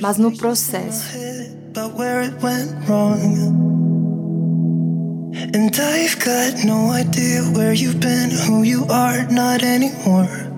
mas 0.00 0.16
no 0.16 0.34
processo. 0.36 1.16
And 5.54 5.70
I've 5.78 6.16
got 6.18 6.64
no 6.64 6.92
idea 6.92 7.42
where 7.54 7.72
you've 7.72 8.00
been, 8.00 8.30
who 8.48 8.64
you 8.64 8.84
are, 8.90 9.22
not 9.32 9.64
anymore. 9.64 10.48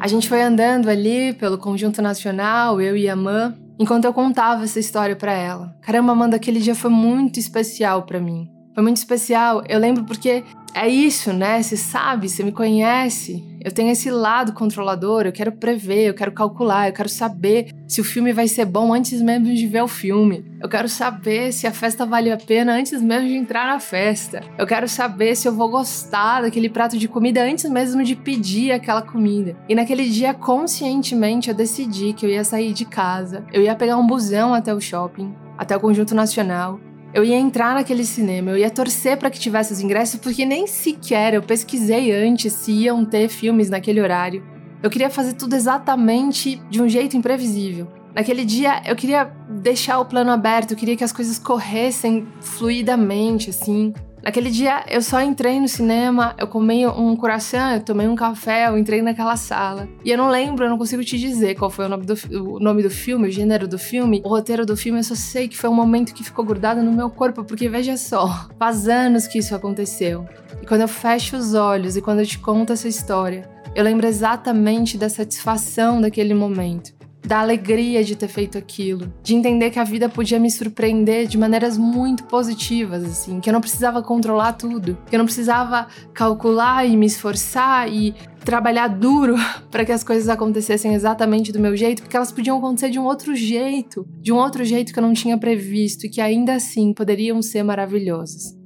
A 0.00 0.08
gente 0.08 0.28
foi 0.28 0.42
andando 0.42 0.88
ali 0.88 1.32
pelo 1.34 1.56
Conjunto 1.56 2.02
Nacional, 2.02 2.80
eu 2.80 2.96
e 2.96 3.08
a 3.08 3.14
Mãe, 3.14 3.54
enquanto 3.78 4.04
eu 4.04 4.12
contava 4.12 4.64
essa 4.64 4.78
história 4.78 5.16
para 5.16 5.32
ela. 5.32 5.76
Caramba, 5.80 6.12
Amanda, 6.12 6.36
aquele 6.36 6.60
dia 6.60 6.74
foi 6.74 6.90
muito 6.90 7.38
especial 7.38 8.02
para 8.04 8.20
mim. 8.20 8.50
Foi 8.74 8.82
muito 8.82 8.96
especial. 8.96 9.62
Eu 9.68 9.78
lembro 9.78 10.04
porque 10.04 10.44
é 10.74 10.88
isso, 10.88 11.32
né? 11.32 11.62
Você 11.62 11.76
sabe, 11.76 12.28
você 12.28 12.42
me 12.42 12.52
conhece. 12.52 13.44
Eu 13.64 13.70
tenho 13.70 13.90
esse 13.90 14.10
lado 14.10 14.52
controlador, 14.52 15.24
eu 15.24 15.32
quero 15.32 15.52
prever, 15.52 16.08
eu 16.08 16.14
quero 16.14 16.32
calcular, 16.32 16.88
eu 16.88 16.92
quero 16.92 17.08
saber 17.08 17.72
se 17.86 18.00
o 18.00 18.04
filme 18.04 18.32
vai 18.32 18.48
ser 18.48 18.64
bom 18.64 18.92
antes 18.92 19.20
mesmo 19.22 19.54
de 19.54 19.66
ver 19.66 19.82
o 19.82 19.88
filme. 19.88 20.44
Eu 20.60 20.68
quero 20.68 20.88
saber 20.88 21.52
se 21.52 21.66
a 21.66 21.72
festa 21.72 22.04
vale 22.04 22.32
a 22.32 22.36
pena 22.36 22.72
antes 22.72 23.00
mesmo 23.00 23.28
de 23.28 23.34
entrar 23.34 23.66
na 23.66 23.78
festa. 23.78 24.40
Eu 24.58 24.66
quero 24.66 24.88
saber 24.88 25.36
se 25.36 25.46
eu 25.46 25.52
vou 25.52 25.68
gostar 25.68 26.42
daquele 26.42 26.68
prato 26.68 26.98
de 26.98 27.06
comida 27.06 27.42
antes 27.44 27.70
mesmo 27.70 28.02
de 28.02 28.16
pedir 28.16 28.72
aquela 28.72 29.02
comida. 29.02 29.56
E 29.68 29.74
naquele 29.74 30.08
dia, 30.08 30.34
conscientemente, 30.34 31.48
eu 31.48 31.54
decidi 31.54 32.12
que 32.12 32.26
eu 32.26 32.30
ia 32.30 32.42
sair 32.42 32.72
de 32.72 32.84
casa, 32.84 33.44
eu 33.52 33.62
ia 33.62 33.76
pegar 33.76 33.96
um 33.96 34.06
busão 34.06 34.52
até 34.54 34.74
o 34.74 34.80
shopping, 34.80 35.32
até 35.56 35.76
o 35.76 35.80
Conjunto 35.80 36.14
Nacional, 36.14 36.80
eu 37.14 37.24
ia 37.24 37.36
entrar 37.36 37.74
naquele 37.74 38.04
cinema, 38.04 38.50
eu 38.50 38.56
ia 38.56 38.70
torcer 38.70 39.16
para 39.18 39.30
que 39.30 39.38
tivesse 39.38 39.72
os 39.72 39.80
ingressos, 39.80 40.18
porque 40.18 40.44
nem 40.44 40.66
sequer 40.66 41.34
eu 41.34 41.42
pesquisei 41.42 42.10
antes 42.10 42.52
se 42.52 42.72
iam 42.72 43.04
ter 43.04 43.28
filmes 43.28 43.68
naquele 43.68 44.00
horário. 44.00 44.42
Eu 44.82 44.90
queria 44.90 45.10
fazer 45.10 45.34
tudo 45.34 45.54
exatamente 45.54 46.60
de 46.70 46.82
um 46.82 46.88
jeito 46.88 47.16
imprevisível. 47.16 47.86
Naquele 48.14 48.44
dia 48.44 48.82
eu 48.86 48.96
queria 48.96 49.24
deixar 49.48 49.98
o 50.00 50.04
plano 50.04 50.30
aberto, 50.30 50.72
eu 50.72 50.76
queria 50.76 50.96
que 50.96 51.04
as 51.04 51.12
coisas 51.12 51.38
corressem 51.38 52.26
fluidamente, 52.40 53.50
assim. 53.50 53.92
Naquele 54.22 54.50
dia 54.50 54.84
eu 54.88 55.02
só 55.02 55.20
entrei 55.20 55.58
no 55.58 55.66
cinema, 55.66 56.34
eu 56.38 56.46
comi 56.46 56.86
um 56.86 57.16
coração, 57.16 57.72
eu 57.72 57.80
tomei 57.80 58.06
um 58.06 58.14
café, 58.14 58.68
eu 58.68 58.78
entrei 58.78 59.02
naquela 59.02 59.36
sala. 59.36 59.88
E 60.04 60.10
eu 60.10 60.16
não 60.16 60.30
lembro, 60.30 60.64
eu 60.64 60.70
não 60.70 60.78
consigo 60.78 61.02
te 61.02 61.18
dizer 61.18 61.56
qual 61.56 61.70
foi 61.70 61.86
o 61.86 61.88
nome 61.88 62.06
do, 62.06 62.14
o 62.54 62.60
nome 62.60 62.82
do 62.84 62.90
filme, 62.90 63.28
o 63.28 63.30
gênero 63.30 63.66
do 63.66 63.78
filme, 63.78 64.22
o 64.24 64.28
roteiro 64.28 64.64
do 64.64 64.76
filme, 64.76 65.00
eu 65.00 65.04
só 65.04 65.16
sei 65.16 65.48
que 65.48 65.56
foi 65.56 65.68
um 65.68 65.74
momento 65.74 66.14
que 66.14 66.22
ficou 66.22 66.44
grudado 66.44 66.82
no 66.82 66.92
meu 66.92 67.10
corpo, 67.10 67.42
porque 67.42 67.68
veja 67.68 67.96
só, 67.96 68.48
faz 68.58 68.86
anos 68.86 69.26
que 69.26 69.38
isso 69.38 69.54
aconteceu. 69.56 70.24
E 70.62 70.66
quando 70.66 70.82
eu 70.82 70.88
fecho 70.88 71.36
os 71.36 71.54
olhos 71.54 71.96
e 71.96 72.02
quando 72.02 72.20
eu 72.20 72.26
te 72.26 72.38
conto 72.38 72.72
essa 72.72 72.86
história, 72.86 73.50
eu 73.74 73.82
lembro 73.82 74.06
exatamente 74.06 74.96
da 74.96 75.08
satisfação 75.08 76.00
daquele 76.00 76.34
momento 76.34 77.01
da 77.24 77.40
alegria 77.40 78.02
de 78.02 78.16
ter 78.16 78.28
feito 78.28 78.58
aquilo, 78.58 79.12
de 79.22 79.34
entender 79.34 79.70
que 79.70 79.78
a 79.78 79.84
vida 79.84 80.08
podia 80.08 80.38
me 80.38 80.50
surpreender 80.50 81.26
de 81.26 81.38
maneiras 81.38 81.78
muito 81.78 82.24
positivas, 82.24 83.04
assim, 83.04 83.40
que 83.40 83.48
eu 83.48 83.52
não 83.52 83.60
precisava 83.60 84.02
controlar 84.02 84.54
tudo, 84.54 84.98
que 85.08 85.14
eu 85.14 85.18
não 85.18 85.24
precisava 85.24 85.86
calcular 86.12 86.84
e 86.84 86.96
me 86.96 87.06
esforçar 87.06 87.88
e 87.88 88.14
trabalhar 88.44 88.88
duro 88.88 89.36
para 89.70 89.84
que 89.84 89.92
as 89.92 90.02
coisas 90.02 90.28
acontecessem 90.28 90.94
exatamente 90.94 91.52
do 91.52 91.60
meu 91.60 91.76
jeito, 91.76 92.02
porque 92.02 92.16
elas 92.16 92.32
podiam 92.32 92.58
acontecer 92.58 92.90
de 92.90 92.98
um 92.98 93.04
outro 93.04 93.34
jeito, 93.36 94.06
de 94.20 94.32
um 94.32 94.36
outro 94.36 94.64
jeito 94.64 94.92
que 94.92 94.98
eu 94.98 95.02
não 95.02 95.12
tinha 95.12 95.38
previsto 95.38 96.06
e 96.06 96.08
que 96.08 96.20
ainda 96.20 96.54
assim 96.54 96.92
poderiam 96.92 97.40
ser 97.40 97.62
maravilhosas. 97.62 98.60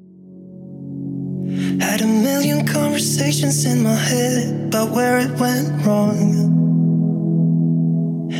Had 1.80 2.02
a 2.02 2.06
million 2.06 2.64
conversations 2.64 3.64
in 3.64 3.82
my 3.82 3.94
head 3.94 4.66
about 4.66 4.92
where 4.92 5.18
it 5.18 5.30
went 5.38 5.68
wrong. 5.84 6.65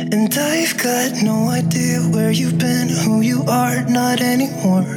And 0.09 0.29
I've 0.37 0.73
got 0.77 1.21
no 1.21 1.49
idea 1.51 1.99
where 2.13 2.31
you've 2.31 2.57
been, 2.57 2.87
who 2.87 3.21
you 3.21 3.43
are, 3.49 3.83
not 3.91 4.23
anymore. 4.23 4.87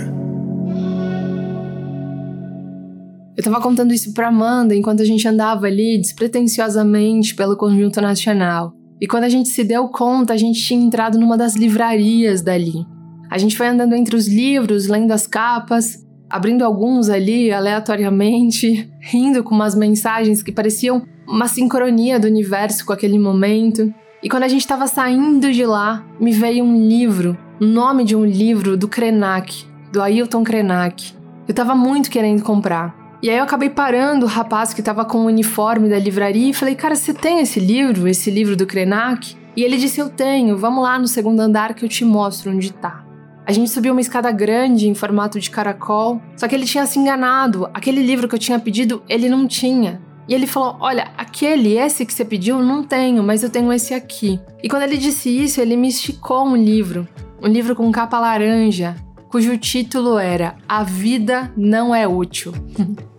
Eu 3.37 3.43
tava 3.43 3.61
contando 3.61 3.93
isso 3.93 4.15
pra 4.15 4.29
Amanda 4.29 4.73
enquanto 4.73 5.03
a 5.03 5.05
gente 5.05 5.27
andava 5.27 5.67
ali 5.67 5.99
despretensiosamente 5.99 7.35
pelo 7.35 7.57
conjunto 7.57 8.01
nacional. 8.01 8.73
E 9.01 9.09
quando 9.09 9.25
a 9.25 9.29
gente 9.29 9.49
se 9.49 9.65
deu 9.65 9.89
conta, 9.89 10.33
a 10.35 10.37
gente 10.37 10.63
tinha 10.63 10.81
entrado 10.81 11.19
numa 11.19 11.37
das 11.37 11.57
livrarias 11.57 12.41
dali. 12.41 12.87
A 13.29 13.37
gente 13.37 13.57
foi 13.57 13.67
andando 13.67 13.97
entre 13.97 14.15
os 14.15 14.29
livros, 14.29 14.87
lendo 14.87 15.11
as 15.11 15.27
capas, 15.27 16.07
abrindo 16.29 16.65
alguns 16.65 17.09
ali 17.09 17.51
aleatoriamente, 17.51 18.89
rindo 19.03 19.43
com 19.43 19.57
umas 19.57 19.75
mensagens 19.75 20.41
que 20.41 20.53
pareciam 20.53 21.03
uma 21.27 21.49
sincronia 21.49 22.21
do 22.21 22.29
universo 22.29 22.87
com 22.87 22.93
aquele 22.93 23.19
momento. 23.19 23.93
E 24.23 24.29
quando 24.29 24.43
a 24.43 24.49
gente 24.49 24.61
estava 24.61 24.87
saindo 24.87 25.51
de 25.51 25.65
lá, 25.65 26.05
me 26.21 26.31
veio 26.31 26.63
um 26.63 26.77
livro, 26.77 27.39
o 27.59 27.65
nome 27.65 28.05
de 28.05 28.15
um 28.15 28.23
livro 28.23 28.77
do 28.77 28.87
Krenak, 28.87 29.65
do 29.91 30.03
Ailton 30.03 30.45
Krenak. 30.45 31.15
Eu 31.49 31.53
estava 31.53 31.75
muito 31.75 32.11
querendo 32.11 32.43
comprar. 32.43 32.95
E 33.23 33.31
aí 33.31 33.39
eu 33.39 33.45
acabei 33.45 33.71
parando 33.71 34.27
o 34.27 34.29
rapaz 34.29 34.75
que 34.75 34.81
estava 34.81 35.07
com 35.07 35.21
o 35.21 35.27
uniforme 35.27 35.89
da 35.89 35.99
livraria 35.99 36.51
e 36.51 36.55
falei: 36.55 36.75
"Cara, 36.75 36.95
você 36.95 37.15
tem 37.15 37.41
esse 37.41 37.59
livro, 37.59 38.07
esse 38.07 38.31
livro 38.31 38.55
do 38.55 38.67
Krenak?" 38.67 39.35
E 39.57 39.65
ele 39.65 39.79
disse: 39.79 40.01
"Eu 40.01 40.11
tenho. 40.11 40.55
Vamos 40.55 40.83
lá 40.83 40.99
no 40.99 41.09
segundo 41.09 41.41
andar 41.41 41.73
que 41.73 41.83
eu 41.83 41.89
te 41.89 42.05
mostro 42.05 42.53
onde 42.53 42.75
tá." 42.75 43.03
A 43.47 43.53
gente 43.53 43.71
subiu 43.71 43.93
uma 43.93 44.03
escada 44.03 44.31
grande 44.31 44.87
em 44.87 44.95
formato 44.95 45.41
de 45.41 45.51
caracol, 45.51 46.21
só 46.37 46.47
que 46.47 46.55
ele 46.55 46.67
tinha 46.67 46.85
se 46.85 46.99
enganado. 46.99 47.71
Aquele 47.73 48.03
livro 48.03 48.29
que 48.29 48.35
eu 48.35 48.39
tinha 48.39 48.61
pedido, 48.61 49.03
ele 49.09 49.31
não 49.31 49.47
tinha. 49.47 50.01
E 50.31 50.35
ele 50.35 50.47
falou: 50.47 50.77
Olha, 50.79 51.09
aquele, 51.19 51.77
esse 51.77 52.07
que 52.07 52.15
você 52.15 52.25
pediu, 52.25 52.63
não 52.63 52.85
tenho, 52.85 53.21
mas 53.21 53.43
eu 53.43 53.51
tenho 53.51 53.73
esse 53.73 53.93
aqui. 53.93 54.39
E 54.63 54.69
quando 54.69 54.85
ele 54.85 54.97
disse 54.97 55.29
isso, 55.29 55.61
ele 55.61 55.77
me 55.77 55.89
esticou 55.89 56.47
um 56.47 56.55
livro, 56.55 57.09
um 57.43 57.49
livro 57.49 57.75
com 57.75 57.91
capa 57.91 58.21
laranja, 58.21 58.95
cujo 59.29 59.59
título 59.59 60.17
era 60.17 60.55
A 60.69 60.85
Vida 60.85 61.53
Não 61.57 61.93
É 61.93 62.07
Útil. 62.07 62.53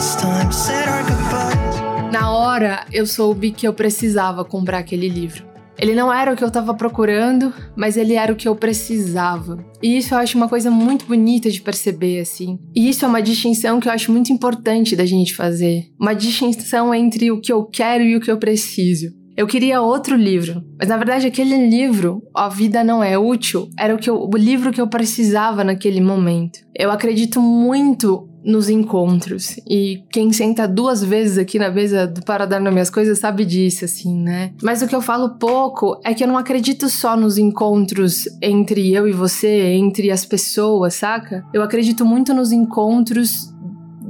used 0.00 0.20
to 0.20 0.26
walk 0.26 0.42
those 0.42 0.42
empty 0.42 0.52
streets 0.52 0.68
at 0.68 0.86
night 0.86 1.06
in 1.06 1.16
the 1.16 1.24
city. 1.24 2.12
Na 2.12 2.32
hora, 2.32 2.84
eu 2.92 3.06
soube 3.06 3.52
que 3.52 3.66
eu 3.66 3.72
precisava 3.72 4.44
comprar 4.44 4.78
aquele 4.78 5.08
livro. 5.08 5.50
Ele 5.78 5.94
não 5.94 6.12
era 6.12 6.32
o 6.32 6.36
que 6.36 6.44
eu 6.44 6.48
estava 6.48 6.74
procurando, 6.74 7.54
mas 7.74 7.96
ele 7.96 8.14
era 8.14 8.32
o 8.32 8.36
que 8.36 8.46
eu 8.46 8.54
precisava. 8.54 9.64
E 9.82 9.96
isso 9.96 10.12
eu 10.12 10.18
acho 10.18 10.36
uma 10.36 10.48
coisa 10.48 10.70
muito 10.70 11.06
bonita 11.06 11.50
de 11.50 11.62
perceber, 11.62 12.20
assim. 12.20 12.58
E 12.74 12.90
isso 12.90 13.04
é 13.04 13.08
uma 13.08 13.22
distinção 13.22 13.80
que 13.80 13.88
eu 13.88 13.92
acho 13.92 14.12
muito 14.12 14.30
importante 14.30 14.94
da 14.94 15.06
gente 15.06 15.34
fazer. 15.34 15.84
Uma 15.98 16.12
distinção 16.12 16.94
entre 16.94 17.30
o 17.30 17.40
que 17.40 17.50
eu 17.50 17.64
quero 17.64 18.04
e 18.04 18.14
o 18.14 18.20
que 18.20 18.30
eu 18.30 18.36
preciso. 18.36 19.19
Eu 19.40 19.46
queria 19.46 19.80
outro 19.80 20.16
livro, 20.16 20.62
mas 20.78 20.86
na 20.86 20.98
verdade 20.98 21.26
aquele 21.26 21.66
livro, 21.66 22.22
A 22.34 22.50
Vida 22.50 22.84
Não 22.84 23.02
É 23.02 23.16
Útil, 23.16 23.70
era 23.78 23.94
o, 23.94 23.98
que 23.98 24.10
eu, 24.10 24.28
o 24.30 24.36
livro 24.36 24.70
que 24.70 24.78
eu 24.78 24.86
precisava 24.86 25.64
naquele 25.64 25.98
momento. 25.98 26.58
Eu 26.76 26.90
acredito 26.90 27.40
muito 27.40 28.28
nos 28.44 28.68
encontros. 28.68 29.56
E 29.66 30.04
quem 30.12 30.30
senta 30.30 30.68
duas 30.68 31.02
vezes 31.02 31.38
aqui 31.38 31.58
na 31.58 31.70
mesa 31.70 32.06
do 32.06 32.22
Para 32.22 32.44
Dar 32.44 32.60
às 32.78 32.90
Coisas 32.90 33.18
sabe 33.18 33.46
disso, 33.46 33.86
assim, 33.86 34.14
né? 34.14 34.52
Mas 34.62 34.82
o 34.82 34.86
que 34.86 34.94
eu 34.94 35.00
falo 35.00 35.38
pouco 35.38 35.98
é 36.04 36.12
que 36.12 36.22
eu 36.22 36.28
não 36.28 36.36
acredito 36.36 36.90
só 36.90 37.16
nos 37.16 37.38
encontros 37.38 38.24
entre 38.42 38.92
eu 38.92 39.08
e 39.08 39.12
você, 39.12 39.72
entre 39.72 40.10
as 40.10 40.26
pessoas, 40.26 40.96
saca? 40.96 41.46
Eu 41.54 41.62
acredito 41.62 42.04
muito 42.04 42.34
nos 42.34 42.52
encontros 42.52 43.50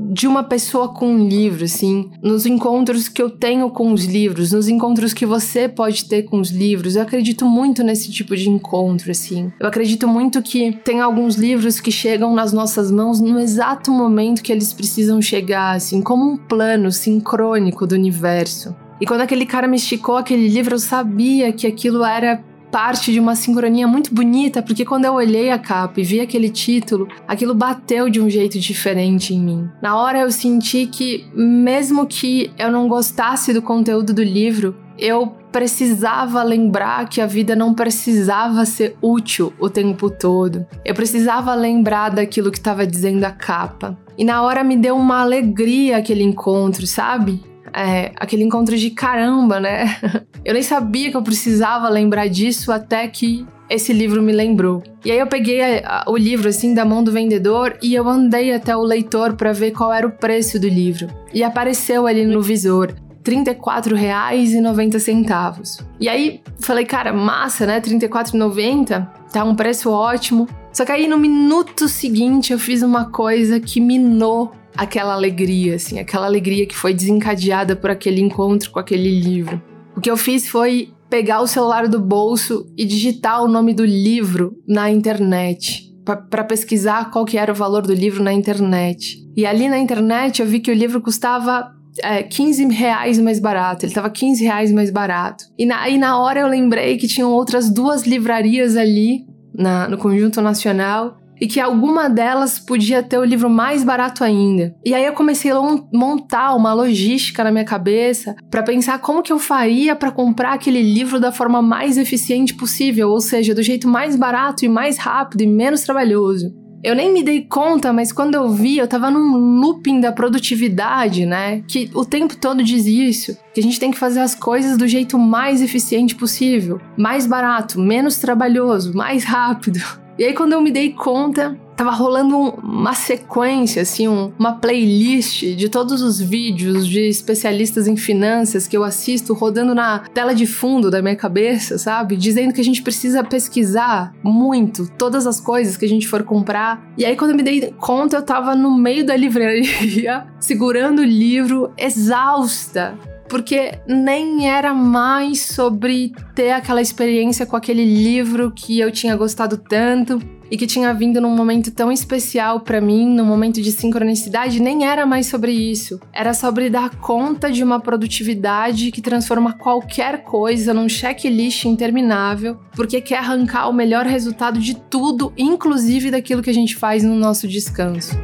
de 0.08 0.26
uma 0.26 0.42
pessoa 0.42 0.88
com 0.88 1.06
um 1.06 1.28
livro, 1.28 1.64
assim, 1.64 2.10
nos 2.22 2.46
encontros 2.46 3.08
que 3.08 3.20
eu 3.20 3.28
tenho 3.28 3.68
com 3.70 3.92
os 3.92 4.04
livros, 4.04 4.52
nos 4.52 4.68
encontros 4.68 5.12
que 5.12 5.26
você 5.26 5.68
pode 5.68 6.06
ter 6.06 6.22
com 6.22 6.40
os 6.40 6.50
livros. 6.50 6.96
Eu 6.96 7.02
acredito 7.02 7.44
muito 7.44 7.82
nesse 7.82 8.10
tipo 8.10 8.34
de 8.34 8.48
encontro, 8.48 9.10
assim. 9.10 9.52
Eu 9.60 9.66
acredito 9.66 10.08
muito 10.08 10.42
que 10.42 10.72
tem 10.84 11.00
alguns 11.00 11.36
livros 11.36 11.80
que 11.80 11.92
chegam 11.92 12.34
nas 12.34 12.52
nossas 12.52 12.90
mãos 12.90 13.20
no 13.20 13.38
exato 13.38 13.90
momento 13.90 14.42
que 14.42 14.52
eles 14.52 14.72
precisam 14.72 15.20
chegar, 15.20 15.76
assim, 15.76 16.00
como 16.00 16.32
um 16.32 16.36
plano 16.36 16.90
sincrônico 16.90 17.86
do 17.86 17.94
universo. 17.94 18.74
E 19.00 19.06
quando 19.06 19.22
aquele 19.22 19.46
cara 19.46 19.66
me 19.66 19.76
esticou 19.76 20.16
aquele 20.16 20.46
livro, 20.46 20.74
eu 20.74 20.78
sabia 20.78 21.52
que 21.52 21.66
aquilo 21.66 22.04
era 22.04 22.44
parte 22.70 23.12
de 23.12 23.20
uma 23.20 23.34
sincronia 23.34 23.86
muito 23.86 24.14
bonita, 24.14 24.62
porque 24.62 24.84
quando 24.84 25.04
eu 25.04 25.14
olhei 25.14 25.50
a 25.50 25.58
capa 25.58 26.00
e 26.00 26.04
vi 26.04 26.20
aquele 26.20 26.48
título, 26.48 27.08
aquilo 27.26 27.54
bateu 27.54 28.08
de 28.08 28.20
um 28.20 28.30
jeito 28.30 28.58
diferente 28.58 29.34
em 29.34 29.40
mim. 29.40 29.68
Na 29.82 29.96
hora 29.96 30.20
eu 30.20 30.30
senti 30.30 30.86
que, 30.86 31.26
mesmo 31.34 32.06
que 32.06 32.50
eu 32.58 32.70
não 32.70 32.88
gostasse 32.88 33.52
do 33.52 33.60
conteúdo 33.60 34.14
do 34.14 34.22
livro, 34.22 34.76
eu 34.98 35.34
precisava 35.50 36.42
lembrar 36.42 37.08
que 37.08 37.20
a 37.20 37.26
vida 37.26 37.56
não 37.56 37.74
precisava 37.74 38.64
ser 38.64 38.96
útil 39.02 39.52
o 39.58 39.68
tempo 39.68 40.08
todo. 40.10 40.66
Eu 40.84 40.94
precisava 40.94 41.54
lembrar 41.54 42.10
daquilo 42.10 42.50
que 42.50 42.58
estava 42.58 42.86
dizendo 42.86 43.24
a 43.24 43.30
capa. 43.30 43.98
E 44.16 44.24
na 44.24 44.42
hora 44.42 44.62
me 44.62 44.76
deu 44.76 44.96
uma 44.96 45.20
alegria 45.20 45.96
aquele 45.96 46.22
encontro, 46.22 46.86
sabe? 46.86 47.42
É, 47.74 48.12
aquele 48.16 48.42
encontro 48.42 48.76
de 48.76 48.90
caramba, 48.90 49.60
né? 49.60 49.96
Eu 50.44 50.54
nem 50.54 50.62
sabia 50.62 51.10
que 51.10 51.16
eu 51.18 51.22
precisava 51.22 51.86
lembrar 51.90 52.26
disso 52.26 52.72
até 52.72 53.06
que 53.06 53.46
esse 53.68 53.92
livro 53.92 54.22
me 54.22 54.32
lembrou. 54.32 54.82
E 55.04 55.12
aí 55.12 55.18
eu 55.18 55.26
peguei 55.26 55.60
a, 55.60 56.04
a, 56.06 56.10
o 56.10 56.16
livro 56.16 56.48
assim 56.48 56.72
da 56.72 56.82
mão 56.82 57.04
do 57.04 57.12
vendedor 57.12 57.76
e 57.82 57.94
eu 57.94 58.08
andei 58.08 58.54
até 58.54 58.74
o 58.74 58.80
leitor 58.80 59.34
para 59.34 59.52
ver 59.52 59.72
qual 59.72 59.92
era 59.92 60.06
o 60.06 60.10
preço 60.10 60.58
do 60.58 60.66
livro. 60.66 61.08
E 61.32 61.44
apareceu 61.44 62.06
ali 62.06 62.24
no 62.24 62.40
visor. 62.40 62.94
R$ 63.24 63.36
34,90. 63.36 65.84
E 66.00 66.08
aí 66.08 66.40
falei, 66.58 66.86
cara, 66.86 67.12
massa, 67.12 67.66
né? 67.66 67.74
R$ 67.74 67.82
34,90 67.82 69.06
tá 69.30 69.44
um 69.44 69.54
preço 69.54 69.90
ótimo. 69.90 70.48
Só 70.72 70.84
que 70.84 70.92
aí 70.92 71.06
no 71.06 71.18
minuto 71.18 71.88
seguinte 71.88 72.52
eu 72.52 72.58
fiz 72.58 72.82
uma 72.82 73.10
coisa 73.10 73.60
que 73.60 73.80
minou 73.80 74.52
aquela 74.76 75.14
alegria, 75.14 75.74
assim, 75.76 75.98
aquela 75.98 76.26
alegria 76.26 76.66
que 76.66 76.76
foi 76.76 76.94
desencadeada 76.94 77.76
por 77.76 77.90
aquele 77.90 78.20
encontro 78.20 78.70
com 78.70 78.78
aquele 78.78 79.20
livro. 79.20 79.60
O 79.96 80.00
que 80.00 80.10
eu 80.10 80.16
fiz 80.16 80.48
foi 80.48 80.92
pegar 81.08 81.40
o 81.40 81.46
celular 81.46 81.88
do 81.88 82.00
bolso 82.00 82.66
e 82.76 82.84
digitar 82.84 83.42
o 83.42 83.48
nome 83.48 83.74
do 83.74 83.84
livro 83.84 84.56
na 84.66 84.90
internet 84.90 85.90
para 86.04 86.44
pesquisar 86.44 87.10
qual 87.10 87.24
que 87.24 87.36
era 87.36 87.52
o 87.52 87.54
valor 87.54 87.82
do 87.82 87.92
livro 87.92 88.22
na 88.22 88.32
internet. 88.32 89.18
E 89.36 89.44
ali 89.44 89.68
na 89.68 89.78
internet 89.78 90.40
eu 90.40 90.46
vi 90.46 90.60
que 90.60 90.70
o 90.70 90.74
livro 90.74 91.00
custava 91.00 91.72
é, 92.02 92.22
15 92.22 92.68
reais 92.68 93.18
mais 93.18 93.38
barato, 93.38 93.84
ele 93.84 93.90
estava 93.90 94.08
15 94.08 94.42
reais 94.42 94.72
mais 94.72 94.90
barato. 94.90 95.44
E 95.58 95.66
na, 95.66 95.88
e 95.88 95.98
na 95.98 96.18
hora 96.18 96.40
eu 96.40 96.48
lembrei 96.48 96.96
que 96.96 97.06
tinham 97.08 97.32
outras 97.32 97.70
duas 97.70 98.04
livrarias 98.06 98.76
ali 98.76 99.26
na, 99.52 99.88
no 99.88 99.98
Conjunto 99.98 100.40
Nacional 100.40 101.19
e 101.40 101.46
que 101.46 101.58
alguma 101.58 102.08
delas 102.08 102.58
podia 102.58 103.02
ter 103.02 103.18
o 103.18 103.24
livro 103.24 103.48
mais 103.48 103.82
barato 103.82 104.22
ainda. 104.22 104.74
E 104.84 104.94
aí 104.94 105.04
eu 105.04 105.12
comecei 105.12 105.50
a 105.50 105.60
montar 105.92 106.54
uma 106.54 106.72
logística 106.72 107.42
na 107.42 107.50
minha 107.50 107.64
cabeça 107.64 108.36
para 108.50 108.62
pensar 108.62 108.98
como 108.98 109.22
que 109.22 109.32
eu 109.32 109.38
faria 109.38 109.96
para 109.96 110.10
comprar 110.10 110.52
aquele 110.52 110.82
livro 110.82 111.18
da 111.18 111.32
forma 111.32 111.62
mais 111.62 111.96
eficiente 111.96 112.54
possível, 112.54 113.10
ou 113.10 113.20
seja, 113.20 113.54
do 113.54 113.62
jeito 113.62 113.88
mais 113.88 114.16
barato 114.16 114.64
e 114.64 114.68
mais 114.68 114.98
rápido 114.98 115.42
e 115.42 115.46
menos 115.46 115.82
trabalhoso. 115.82 116.54
Eu 116.82 116.94
nem 116.94 117.12
me 117.12 117.22
dei 117.22 117.42
conta, 117.42 117.92
mas 117.92 118.10
quando 118.10 118.34
eu 118.34 118.48
vi, 118.48 118.78
eu 118.78 118.88
tava 118.88 119.10
num 119.10 119.60
looping 119.60 120.00
da 120.00 120.12
produtividade, 120.12 121.26
né? 121.26 121.62
Que 121.68 121.90
o 121.92 122.06
tempo 122.06 122.34
todo 122.36 122.64
diz 122.64 122.86
isso. 122.86 123.36
Que 123.52 123.60
a 123.60 123.62
gente 123.62 123.78
tem 123.78 123.90
que 123.90 123.98
fazer 123.98 124.20
as 124.20 124.34
coisas 124.34 124.78
do 124.78 124.88
jeito 124.88 125.18
mais 125.18 125.60
eficiente 125.60 126.14
possível. 126.14 126.80
Mais 126.96 127.26
barato, 127.26 127.78
menos 127.78 128.16
trabalhoso, 128.16 128.96
mais 128.96 129.24
rápido. 129.24 129.78
E 130.20 130.24
aí, 130.24 130.34
quando 130.34 130.52
eu 130.52 130.60
me 130.60 130.70
dei 130.70 130.92
conta, 130.92 131.58
tava 131.74 131.92
rolando 131.92 132.36
uma 132.36 132.92
sequência, 132.92 133.80
assim, 133.80 134.06
um, 134.06 134.30
uma 134.38 134.52
playlist 134.52 135.56
de 135.56 135.66
todos 135.70 136.02
os 136.02 136.20
vídeos 136.20 136.86
de 136.86 137.08
especialistas 137.08 137.88
em 137.88 137.96
finanças 137.96 138.66
que 138.66 138.76
eu 138.76 138.84
assisto 138.84 139.32
rodando 139.32 139.74
na 139.74 140.00
tela 140.12 140.34
de 140.34 140.46
fundo 140.46 140.90
da 140.90 141.00
minha 141.00 141.16
cabeça, 141.16 141.78
sabe? 141.78 142.18
Dizendo 142.18 142.52
que 142.52 142.60
a 142.60 142.64
gente 142.64 142.82
precisa 142.82 143.24
pesquisar 143.24 144.12
muito 144.22 144.92
todas 144.98 145.26
as 145.26 145.40
coisas 145.40 145.74
que 145.78 145.86
a 145.86 145.88
gente 145.88 146.06
for 146.06 146.22
comprar. 146.22 146.92
E 146.98 147.04
aí, 147.06 147.16
quando 147.16 147.30
eu 147.30 147.36
me 147.38 147.42
dei 147.42 147.74
conta, 147.78 148.18
eu 148.18 148.22
tava 148.22 148.54
no 148.54 148.76
meio 148.76 149.06
da 149.06 149.16
livraria, 149.16 150.26
segurando 150.38 150.98
o 150.98 151.02
livro, 151.02 151.72
exausta, 151.78 152.94
porque 153.30 153.78
nem 153.86 154.50
era 154.50 154.74
mais 154.74 155.42
sobre 155.42 156.12
ter 156.34 156.50
aquela 156.50 156.82
experiência 156.82 157.46
com 157.46 157.54
aquele 157.54 157.84
livro 157.84 158.50
que 158.50 158.80
eu 158.80 158.90
tinha 158.90 159.16
gostado 159.16 159.56
tanto 159.56 160.20
e 160.50 160.56
que 160.56 160.66
tinha 160.66 160.92
vindo 160.92 161.20
num 161.20 161.34
momento 161.34 161.70
tão 161.70 161.92
especial 161.92 162.58
para 162.58 162.80
mim, 162.80 163.08
num 163.08 163.24
momento 163.24 163.62
de 163.62 163.70
sincronicidade, 163.70 164.60
nem 164.60 164.84
era 164.84 165.06
mais 165.06 165.26
sobre 165.26 165.52
isso. 165.52 166.00
Era 166.12 166.34
sobre 166.34 166.68
dar 166.68 166.90
conta 166.96 167.52
de 167.52 167.62
uma 167.62 167.78
produtividade 167.78 168.90
que 168.90 169.00
transforma 169.00 169.52
qualquer 169.52 170.24
coisa 170.24 170.74
num 170.74 170.88
checklist 170.88 171.66
interminável, 171.66 172.58
porque 172.74 173.00
quer 173.00 173.18
arrancar 173.18 173.68
o 173.68 173.72
melhor 173.72 174.06
resultado 174.06 174.58
de 174.58 174.74
tudo, 174.74 175.32
inclusive 175.38 176.10
daquilo 176.10 176.42
que 176.42 176.50
a 176.50 176.54
gente 176.54 176.74
faz 176.74 177.04
no 177.04 177.14
nosso 177.14 177.46
descanso. 177.46 178.18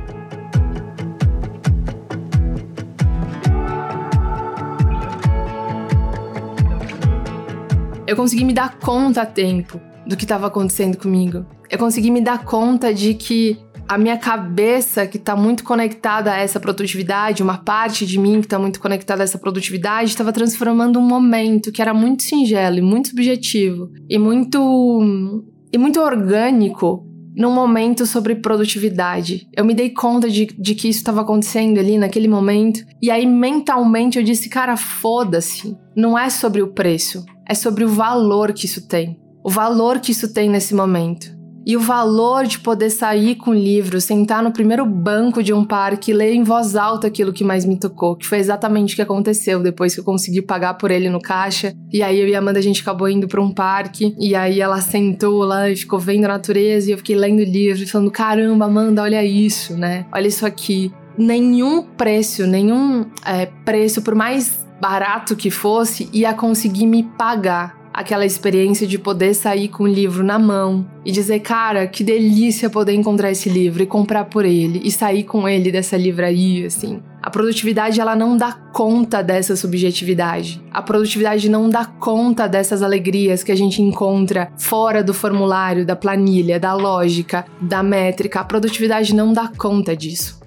Eu 8.07 8.15
consegui 8.15 8.45
me 8.45 8.53
dar 8.53 8.79
conta 8.79 9.23
a 9.23 9.27
tempo 9.27 9.81
do 10.07 10.17
que 10.17 10.25
estava 10.25 10.47
acontecendo 10.47 10.97
comigo. 10.97 11.45
Eu 11.69 11.77
consegui 11.77 12.11
me 12.11 12.21
dar 12.21 12.45
conta 12.45 12.95
de 12.95 13.15
que 13.15 13.59
a 13.89 13.99
minha 13.99 14.17
cabeça, 14.17 15.07
que 15.07 15.17
está 15.17 15.35
muito 15.35 15.65
conectada 15.65 16.33
a 16.33 16.37
essa 16.37 16.61
produtividade, 16.61 17.43
uma 17.43 17.59
parte 17.59 18.07
de 18.07 18.19
mim 18.19 18.41
que 18.41 18.47
está 18.47 18.59
muito 18.59 18.81
conectada 18.81 19.23
a 19.23 19.25
essa 19.25 19.39
produtividade, 19.39 20.11
estava 20.11 20.33
transformando 20.33 20.99
um 20.99 21.03
momento 21.07 21.73
que 21.73 21.83
era 21.83 21.93
muito 21.93 22.23
singelo 22.23 22.79
e 22.79 22.83
muito 22.83 23.09
subjetivo 23.09 23.91
e 24.09 24.19
muito 24.19 25.45
e 25.73 25.79
muito 25.79 26.01
orgânico 26.01 27.06
num 27.37 27.53
momento 27.53 28.07
sobre 28.07 28.37
produtividade. 28.37 29.47
Eu 29.55 29.65
me 29.65 29.75
dei 29.75 29.91
conta 29.91 30.29
de, 30.29 30.47
de 30.47 30.75
que 30.75 30.89
isso 30.89 31.01
estava 31.01 31.21
acontecendo 31.21 31.79
ali 31.79 31.99
naquele 31.99 32.29
momento. 32.29 32.81
E 33.03 33.11
aí, 33.11 33.27
mentalmente, 33.27 34.19
eu 34.19 34.25
disse: 34.25 34.49
cara, 34.49 34.77
foda-se. 34.77 35.77
Não 35.95 36.19
é 36.19 36.29
sobre 36.29 36.63
o 36.63 36.73
preço 36.73 37.25
é 37.47 37.55
sobre 37.55 37.85
o 37.85 37.89
valor 37.89 38.53
que 38.53 38.67
isso 38.67 38.89
tem. 38.89 39.21
O 39.45 39.49
valor 39.49 40.01
que 40.01 40.11
isso 40.11 40.33
tem 40.33 40.49
nesse 40.49 40.75
momento. 40.75 41.36
E 41.67 41.77
o 41.77 41.81
valor 41.81 42.47
de 42.47 42.61
poder 42.61 42.91
sair 42.91 43.35
com 43.35 43.51
o 43.51 43.55
livro, 43.55 44.01
sentar 44.01 44.41
no 44.41 44.53
primeiro 44.53 44.87
banco 44.87 45.43
de 45.43 45.53
um 45.53 45.65
parque 45.65 46.13
e 46.13 46.15
ler 46.15 46.33
em 46.33 46.45
voz 46.45 46.77
alta 46.77 47.09
aquilo 47.09 47.33
que 47.33 47.43
mais 47.43 47.65
me 47.65 47.77
tocou, 47.77 48.15
que 48.15 48.25
foi 48.25 48.39
exatamente 48.39 48.93
o 48.93 48.97
que 48.97 49.03
aconteceu 49.03 49.61
depois 49.61 49.93
que 49.93 49.99
eu 49.99 50.05
consegui 50.05 50.41
pagar 50.41 50.75
por 50.75 50.93
ele 50.93 51.11
no 51.11 51.21
caixa. 51.21 51.75
E 51.93 52.05
aí 52.05 52.21
eu 52.21 52.29
e 52.29 52.37
a 52.37 52.39
Amanda 52.39 52.61
a 52.61 52.63
gente 52.63 52.83
acabou 52.83 53.09
indo 53.09 53.27
para 53.27 53.43
um 53.43 53.53
parque 53.53 54.15
e 54.17 54.37
aí 54.37 54.61
ela 54.61 54.81
sentou 54.81 55.43
lá 55.43 55.69
e 55.69 55.75
ficou 55.75 55.99
vendo 55.99 56.27
a 56.27 56.29
natureza 56.29 56.89
e 56.89 56.93
eu 56.93 56.99
fiquei 56.99 57.17
lendo 57.17 57.41
o 57.41 57.45
livro 57.45 57.85
falando: 57.89 58.13
"Caramba, 58.13 58.67
Amanda, 58.67 59.03
olha 59.03 59.25
isso, 59.25 59.77
né? 59.77 60.07
Olha 60.13 60.29
isso 60.29 60.47
aqui". 60.47 60.93
Nenhum 61.19 61.83
preço, 61.83 62.47
nenhum 62.47 63.07
é, 63.25 63.47
preço 63.65 64.03
por 64.03 64.15
mais 64.15 64.65
barato 64.81 65.35
que 65.35 65.51
fosse, 65.51 66.09
ia 66.13 66.33
conseguir 66.33 66.87
me 66.87 67.03
pagar 67.03 67.86
aquela 67.97 68.27
experiência 68.27 68.87
de 68.87 68.99
poder 68.99 69.33
sair 69.33 69.69
com 69.69 69.85
o 69.85 69.89
livro 69.89 70.23
na 70.23 70.39
mão 70.39 70.87
e 71.03 71.11
dizer, 71.11 71.41
cara, 71.41 71.87
que 71.87 72.05
delícia 72.05 72.69
poder 72.69 72.93
encontrar 72.93 73.31
esse 73.31 73.49
livro 73.49 73.83
e 73.83 73.87
comprar 73.87 74.27
por 74.27 74.45
ele 74.45 74.83
e 74.85 74.91
sair 74.91 75.25
com 75.25 75.49
ele 75.49 75.73
dessa 75.73 75.97
livraria, 75.97 76.67
assim. 76.67 77.01
A 77.23 77.31
produtividade 77.31 77.99
ela 77.99 78.15
não 78.15 78.37
dá 78.37 78.53
conta 78.53 79.23
dessa 79.23 79.57
subjetividade. 79.57 80.63
A 80.71 80.83
produtividade 80.83 81.49
não 81.49 81.71
dá 81.71 81.87
conta 81.87 82.47
dessas 82.47 82.83
alegrias 82.83 83.43
que 83.43 83.51
a 83.51 83.57
gente 83.57 83.81
encontra 83.81 84.53
fora 84.59 85.03
do 85.03 85.15
formulário, 85.15 85.87
da 85.87 85.97
planilha, 85.97 86.61
da 86.61 86.75
lógica, 86.75 87.47
da 87.61 87.83
métrica. 87.83 88.41
A 88.41 88.45
produtividade 88.45 89.15
não 89.15 89.33
dá 89.33 89.51
conta 89.57 89.97
disso. 89.97 90.46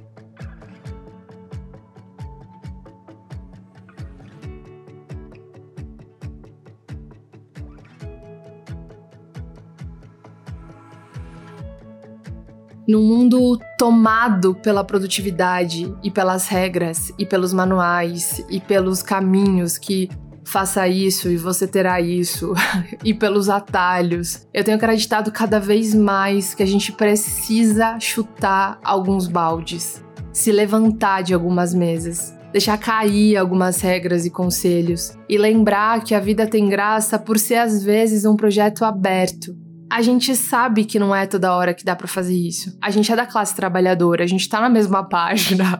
Num 12.90 13.04
mundo 13.04 13.60
tomado 13.78 14.56
pela 14.56 14.84
produtividade 14.84 15.96
e 16.04 16.10
pelas 16.10 16.48
regras 16.48 17.14
e 17.20 17.26
pelos 17.26 17.54
manuais 17.54 18.44
e 18.50 18.60
pelos 18.60 19.04
caminhos 19.04 19.78
que 19.78 20.10
faça 20.44 20.88
isso 20.88 21.30
e 21.30 21.38
você 21.38 21.68
terá 21.68 22.02
isso 22.02 22.52
e 23.06 23.14
pelos 23.14 23.48
atalhos. 23.48 24.48
Eu 24.52 24.64
tenho 24.64 24.76
acreditado 24.76 25.32
cada 25.32 25.60
vez 25.60 25.94
mais 25.94 26.56
que 26.56 26.64
a 26.64 26.66
gente 26.66 26.92
precisa 26.92 28.00
chutar 28.00 28.80
alguns 28.84 29.28
baldes, 29.28 30.04
se 30.34 30.52
levantar 30.52 31.22
de 31.22 31.32
algumas 31.32 31.76
mesas, 31.76 32.36
deixar 32.52 32.80
cair 32.80 33.38
algumas 33.38 33.80
regras 33.82 34.26
e 34.26 34.32
conselhos 34.32 35.16
e 35.30 35.38
lembrar 35.38 36.04
que 36.04 36.16
a 36.16 36.20
vida 36.20 36.48
tem 36.48 36.68
graça 36.68 37.20
por 37.20 37.38
ser 37.38 37.58
às 37.58 37.84
vezes 37.84 38.26
um 38.26 38.36
projeto 38.36 38.84
aberto 38.84 39.56
a 39.90 40.02
gente 40.02 40.36
sabe 40.36 40.86
que 40.86 41.00
não 41.00 41.16
é 41.16 41.26
toda 41.26 41.56
hora 41.56 41.74
que 41.74 41.84
dá 41.84 41.96
para 41.96 42.08
fazer 42.08 42.36
isso. 42.36 42.78
A 42.82 42.92
gente 42.92 43.12
é 43.12 43.16
da 43.16 43.26
classe 43.26 43.56
trabalhadora, 43.56 44.24
a 44.24 44.28
gente 44.28 44.48
tá 44.48 44.62
na 44.62 44.70
mesma 44.70 45.04
página. 45.10 45.80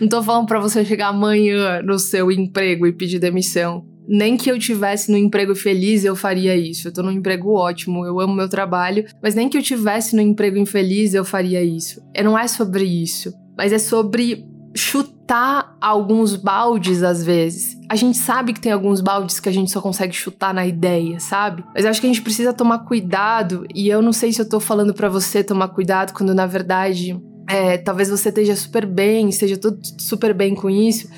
não 0.00 0.08
tô 0.08 0.22
falando 0.22 0.46
para 0.46 0.60
você 0.60 0.84
chegar 0.84 1.08
amanhã 1.08 1.80
no 1.82 1.98
seu 1.98 2.30
emprego 2.30 2.86
e 2.86 2.92
pedir 2.92 3.18
demissão. 3.18 3.86
Nem 4.06 4.36
que 4.36 4.50
eu 4.50 4.58
tivesse 4.58 5.10
no 5.10 5.16
emprego 5.16 5.54
feliz 5.54 6.04
eu 6.04 6.16
faria 6.16 6.56
isso. 6.56 6.88
Eu 6.88 6.92
tô 6.92 7.02
num 7.02 7.12
emprego 7.12 7.54
ótimo, 7.54 8.04
eu 8.04 8.20
amo 8.20 8.34
meu 8.34 8.48
trabalho, 8.48 9.06
mas 9.22 9.34
nem 9.34 9.48
que 9.48 9.56
eu 9.56 9.62
tivesse 9.62 10.14
no 10.14 10.20
emprego 10.20 10.58
infeliz 10.58 11.14
eu 11.14 11.24
faria 11.24 11.62
isso. 11.62 12.02
E 12.14 12.22
não 12.22 12.38
é 12.38 12.46
sobre 12.46 12.84
isso, 12.84 13.32
mas 13.56 13.72
é 13.72 13.78
sobre 13.78 14.44
chutar 14.74 15.76
alguns 15.80 16.36
baldes 16.36 17.02
às 17.02 17.24
vezes. 17.24 17.76
A 17.88 17.96
gente 17.96 18.18
sabe 18.18 18.52
que 18.52 18.60
tem 18.60 18.72
alguns 18.72 19.00
baldes 19.00 19.40
que 19.40 19.48
a 19.48 19.52
gente 19.52 19.70
só 19.70 19.80
consegue 19.80 20.12
chutar 20.12 20.54
na 20.54 20.66
ideia, 20.66 21.18
sabe? 21.18 21.64
Mas 21.74 21.84
eu 21.84 21.90
acho 21.90 22.00
que 22.00 22.06
a 22.06 22.10
gente 22.10 22.22
precisa 22.22 22.52
tomar 22.52 22.80
cuidado, 22.80 23.66
e 23.74 23.88
eu 23.88 24.00
não 24.00 24.12
sei 24.12 24.32
se 24.32 24.40
eu 24.40 24.48
tô 24.48 24.60
falando 24.60 24.94
para 24.94 25.08
você 25.08 25.42
tomar 25.42 25.68
cuidado 25.68 26.12
quando 26.12 26.34
na 26.34 26.46
verdade 26.46 27.20
é, 27.48 27.76
talvez 27.76 28.08
você 28.08 28.28
esteja 28.28 28.54
super 28.54 28.86
bem, 28.86 29.28
esteja 29.28 29.56
tudo 29.56 29.80
super 29.98 30.32
bem 30.32 30.54
com 30.54 30.70
isso. 30.70 31.08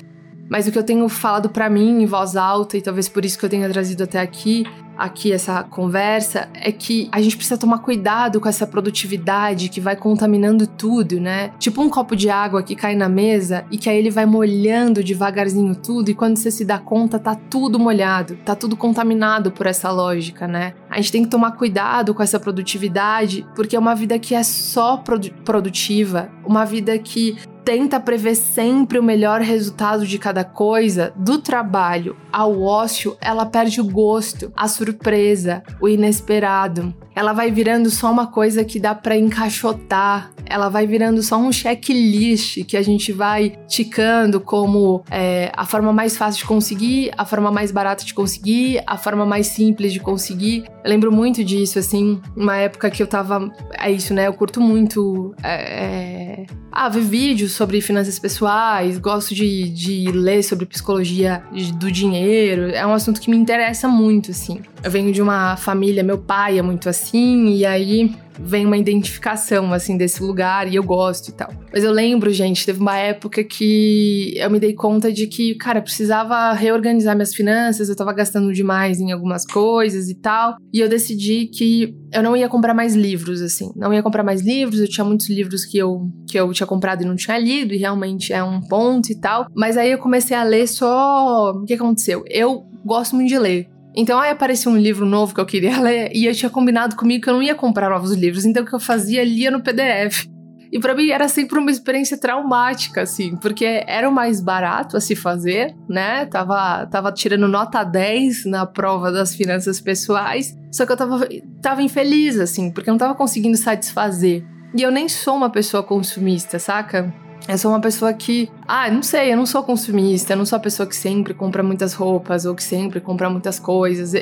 Mas 0.49 0.67
o 0.67 0.71
que 0.71 0.77
eu 0.77 0.83
tenho 0.83 1.07
falado 1.07 1.49
para 1.49 1.69
mim 1.69 2.01
em 2.01 2.05
voz 2.05 2.35
alta, 2.35 2.77
e 2.77 2.81
talvez 2.81 3.07
por 3.07 3.23
isso 3.23 3.37
que 3.37 3.45
eu 3.45 3.49
tenha 3.49 3.69
trazido 3.69 4.03
até 4.03 4.19
aqui, 4.19 4.65
aqui 4.97 5.31
essa 5.31 5.63
conversa 5.63 6.49
é 6.53 6.71
que 6.71 7.09
a 7.11 7.21
gente 7.21 7.35
precisa 7.35 7.57
tomar 7.57 7.79
cuidado 7.79 8.39
com 8.39 8.47
essa 8.47 8.65
produtividade 8.65 9.69
que 9.69 9.81
vai 9.81 9.95
contaminando 9.95 10.67
tudo, 10.67 11.19
né? 11.19 11.51
Tipo 11.59 11.81
um 11.81 11.89
copo 11.89 12.15
de 12.15 12.29
água 12.29 12.63
que 12.63 12.75
cai 12.75 12.95
na 12.95 13.09
mesa 13.09 13.65
e 13.71 13.77
que 13.77 13.89
aí 13.89 13.97
ele 13.97 14.11
vai 14.11 14.25
molhando 14.25 15.03
devagarzinho 15.03 15.75
tudo 15.75 16.09
e 16.09 16.15
quando 16.15 16.37
você 16.37 16.51
se 16.51 16.65
dá 16.65 16.77
conta 16.77 17.19
tá 17.19 17.35
tudo 17.35 17.79
molhado, 17.79 18.37
tá 18.45 18.55
tudo 18.55 18.75
contaminado 18.75 19.51
por 19.51 19.65
essa 19.65 19.91
lógica, 19.91 20.47
né? 20.47 20.73
A 20.89 20.97
gente 20.97 21.11
tem 21.11 21.23
que 21.23 21.29
tomar 21.29 21.51
cuidado 21.51 22.13
com 22.13 22.21
essa 22.21 22.39
produtividade 22.39 23.45
porque 23.55 23.75
é 23.75 23.79
uma 23.79 23.95
vida 23.95 24.17
que 24.19 24.35
é 24.35 24.43
só 24.43 24.97
produ 24.97 25.31
produtiva, 25.43 26.29
uma 26.45 26.65
vida 26.65 26.97
que 26.97 27.37
tenta 27.63 27.99
prever 27.99 28.35
sempre 28.35 28.99
o 28.99 29.03
melhor 29.03 29.41
resultado 29.41 30.05
de 30.05 30.17
cada 30.17 30.43
coisa, 30.43 31.13
do 31.15 31.39
trabalho 31.39 32.17
ao 32.31 32.61
ócio, 32.61 33.17
ela 33.21 33.45
perde 33.45 33.79
o 33.79 33.85
gosto, 33.85 34.51
a 34.55 34.67
surpresa, 34.83 35.63
o 35.79 35.87
inesperado. 35.87 36.93
Ela 37.15 37.33
vai 37.33 37.51
virando 37.51 37.89
só 37.89 38.11
uma 38.11 38.27
coisa 38.27 38.63
que 38.63 38.79
dá 38.79 38.95
para 38.95 39.17
encaixotar, 39.17 40.33
ela 40.45 40.69
vai 40.69 40.85
virando 40.85 41.21
só 41.23 41.37
um 41.37 41.51
checklist 41.51 42.63
que 42.65 42.77
a 42.77 42.81
gente 42.81 43.11
vai 43.11 43.57
ticando 43.67 44.39
como 44.39 45.03
é, 45.09 45.51
a 45.55 45.65
forma 45.65 45.93
mais 45.93 46.17
fácil 46.17 46.39
de 46.39 46.45
conseguir, 46.45 47.11
a 47.17 47.25
forma 47.25 47.51
mais 47.51 47.71
barata 47.71 48.03
de 48.03 48.13
conseguir, 48.13 48.81
a 48.85 48.97
forma 48.97 49.25
mais 49.25 49.47
simples 49.47 49.93
de 49.93 49.99
conseguir. 49.99 50.65
Eu 50.83 50.89
lembro 50.89 51.11
muito 51.11 51.43
disso, 51.43 51.79
assim, 51.79 52.21
uma 52.35 52.57
época 52.57 52.89
que 52.89 53.01
eu 53.01 53.07
tava. 53.07 53.51
É 53.79 53.89
isso, 53.89 54.13
né? 54.13 54.27
Eu 54.27 54.33
curto 54.33 54.59
muito. 54.59 55.33
É, 55.41 55.83
é... 55.83 56.45
Ah, 56.71 56.89
ver 56.89 57.01
vídeos 57.01 57.51
sobre 57.51 57.79
finanças 57.81 58.17
pessoais, 58.17 58.97
gosto 58.97 59.35
de, 59.35 59.69
de 59.69 60.11
ler 60.11 60.43
sobre 60.43 60.65
psicologia 60.65 61.43
do 61.75 61.91
dinheiro. 61.91 62.71
É 62.71 62.85
um 62.85 62.93
assunto 62.93 63.21
que 63.21 63.29
me 63.29 63.37
interessa 63.37 63.87
muito, 63.87 64.31
assim. 64.31 64.59
Eu 64.83 64.89
venho 64.91 65.13
de 65.13 65.21
uma 65.21 65.55
família, 65.55 66.03
meu 66.03 66.17
pai 66.17 66.57
é 66.57 66.61
muito 66.61 66.89
assim, 66.89 67.02
e 67.13 67.65
aí 67.65 68.15
vem 68.39 68.65
uma 68.65 68.77
identificação, 68.77 69.73
assim, 69.73 69.97
desse 69.97 70.21
lugar 70.21 70.71
e 70.71 70.75
eu 70.75 70.83
gosto 70.83 71.29
e 71.29 71.33
tal. 71.33 71.51
Mas 71.71 71.83
eu 71.83 71.91
lembro, 71.91 72.31
gente, 72.31 72.65
teve 72.65 72.79
uma 72.79 72.97
época 72.97 73.43
que 73.43 74.33
eu 74.37 74.49
me 74.49 74.59
dei 74.59 74.73
conta 74.73 75.11
de 75.11 75.27
que, 75.27 75.55
cara, 75.55 75.81
precisava 75.81 76.51
reorganizar 76.53 77.15
minhas 77.15 77.33
finanças, 77.33 77.89
eu 77.89 77.95
tava 77.95 78.13
gastando 78.13 78.51
demais 78.51 78.99
em 78.99 79.11
algumas 79.11 79.45
coisas 79.45 80.09
e 80.09 80.15
tal. 80.15 80.55
E 80.73 80.79
eu 80.79 80.89
decidi 80.89 81.47
que 81.47 81.95
eu 82.11 82.23
não 82.23 82.35
ia 82.35 82.49
comprar 82.49 82.73
mais 82.73 82.95
livros, 82.95 83.41
assim. 83.41 83.71
Não 83.75 83.93
ia 83.93 84.03
comprar 84.03 84.23
mais 84.23 84.41
livros, 84.41 84.79
eu 84.79 84.89
tinha 84.89 85.05
muitos 85.05 85.29
livros 85.29 85.65
que 85.65 85.77
eu, 85.77 86.09
que 86.27 86.39
eu 86.39 86.51
tinha 86.51 86.67
comprado 86.67 87.03
e 87.03 87.05
não 87.05 87.15
tinha 87.15 87.37
lido, 87.37 87.73
e 87.73 87.77
realmente 87.77 88.33
é 88.33 88.43
um 88.43 88.61
ponto 88.61 89.11
e 89.11 89.19
tal. 89.19 89.47
Mas 89.55 89.77
aí 89.77 89.91
eu 89.91 89.97
comecei 89.97 90.35
a 90.35 90.43
ler 90.43 90.67
só. 90.67 91.51
O 91.51 91.65
que 91.65 91.73
aconteceu? 91.73 92.23
Eu 92.29 92.63
gosto 92.85 93.15
muito 93.15 93.29
de 93.29 93.37
ler. 93.37 93.72
Então 93.95 94.19
aí 94.19 94.31
apareceu 94.31 94.71
um 94.71 94.77
livro 94.77 95.05
novo 95.05 95.33
que 95.33 95.41
eu 95.41 95.45
queria 95.45 95.79
ler 95.81 96.11
e 96.13 96.25
eu 96.25 96.33
tinha 96.33 96.49
combinado 96.49 96.95
comigo 96.95 97.23
que 97.23 97.29
eu 97.29 97.33
não 97.33 97.43
ia 97.43 97.55
comprar 97.55 97.89
novos 97.89 98.13
livros, 98.13 98.45
então 98.45 98.63
o 98.63 98.65
que 98.65 98.73
eu 98.73 98.79
fazia 98.79 99.23
lia 99.23 99.51
no 99.51 99.61
PDF. 99.61 100.27
E 100.73 100.79
para 100.79 100.95
mim 100.95 101.11
era 101.11 101.27
sempre 101.27 101.59
uma 101.59 101.69
experiência 101.69 102.17
traumática, 102.17 103.03
assim, 103.03 103.35
porque 103.35 103.83
era 103.85 104.09
o 104.09 104.11
mais 104.11 104.41
barato 104.41 104.97
a 104.97 105.01
se 105.01 105.15
fazer, 105.15 105.75
né? 105.87 106.25
Tava, 106.25 106.87
tava 106.87 107.11
tirando 107.11 107.47
nota 107.47 107.83
10 107.83 108.45
na 108.45 108.65
prova 108.65 109.11
das 109.11 109.35
finanças 109.35 109.79
pessoais, 109.79 110.57
só 110.71 110.83
que 110.83 110.91
eu 110.91 110.97
tava, 110.97 111.29
tava 111.61 111.83
infeliz, 111.83 112.39
assim, 112.39 112.71
porque 112.71 112.89
eu 112.89 112.93
não 112.93 112.97
tava 112.97 113.13
conseguindo 113.13 113.55
satisfazer. 113.55 114.43
E 114.75 114.81
eu 114.81 114.89
nem 114.89 115.07
sou 115.07 115.35
uma 115.35 115.51
pessoa 115.51 115.83
consumista, 115.83 116.57
saca? 116.57 117.13
Eu 117.47 117.57
sou 117.57 117.71
uma 117.71 117.81
pessoa 117.81 118.13
que, 118.13 118.49
ah, 118.65 118.89
não 118.89 119.03
sei, 119.03 119.33
eu 119.33 119.37
não 119.37 119.45
sou 119.45 119.61
consumista, 119.63 120.33
eu 120.33 120.37
não 120.37 120.45
sou 120.45 120.55
a 120.55 120.59
pessoa 120.59 120.87
que 120.87 120.95
sempre 120.95 121.33
compra 121.33 121.61
muitas 121.61 121.93
roupas 121.93 122.45
ou 122.45 122.55
que 122.55 122.63
sempre 122.63 123.01
compra 123.01 123.29
muitas 123.29 123.59
coisas. 123.59 124.13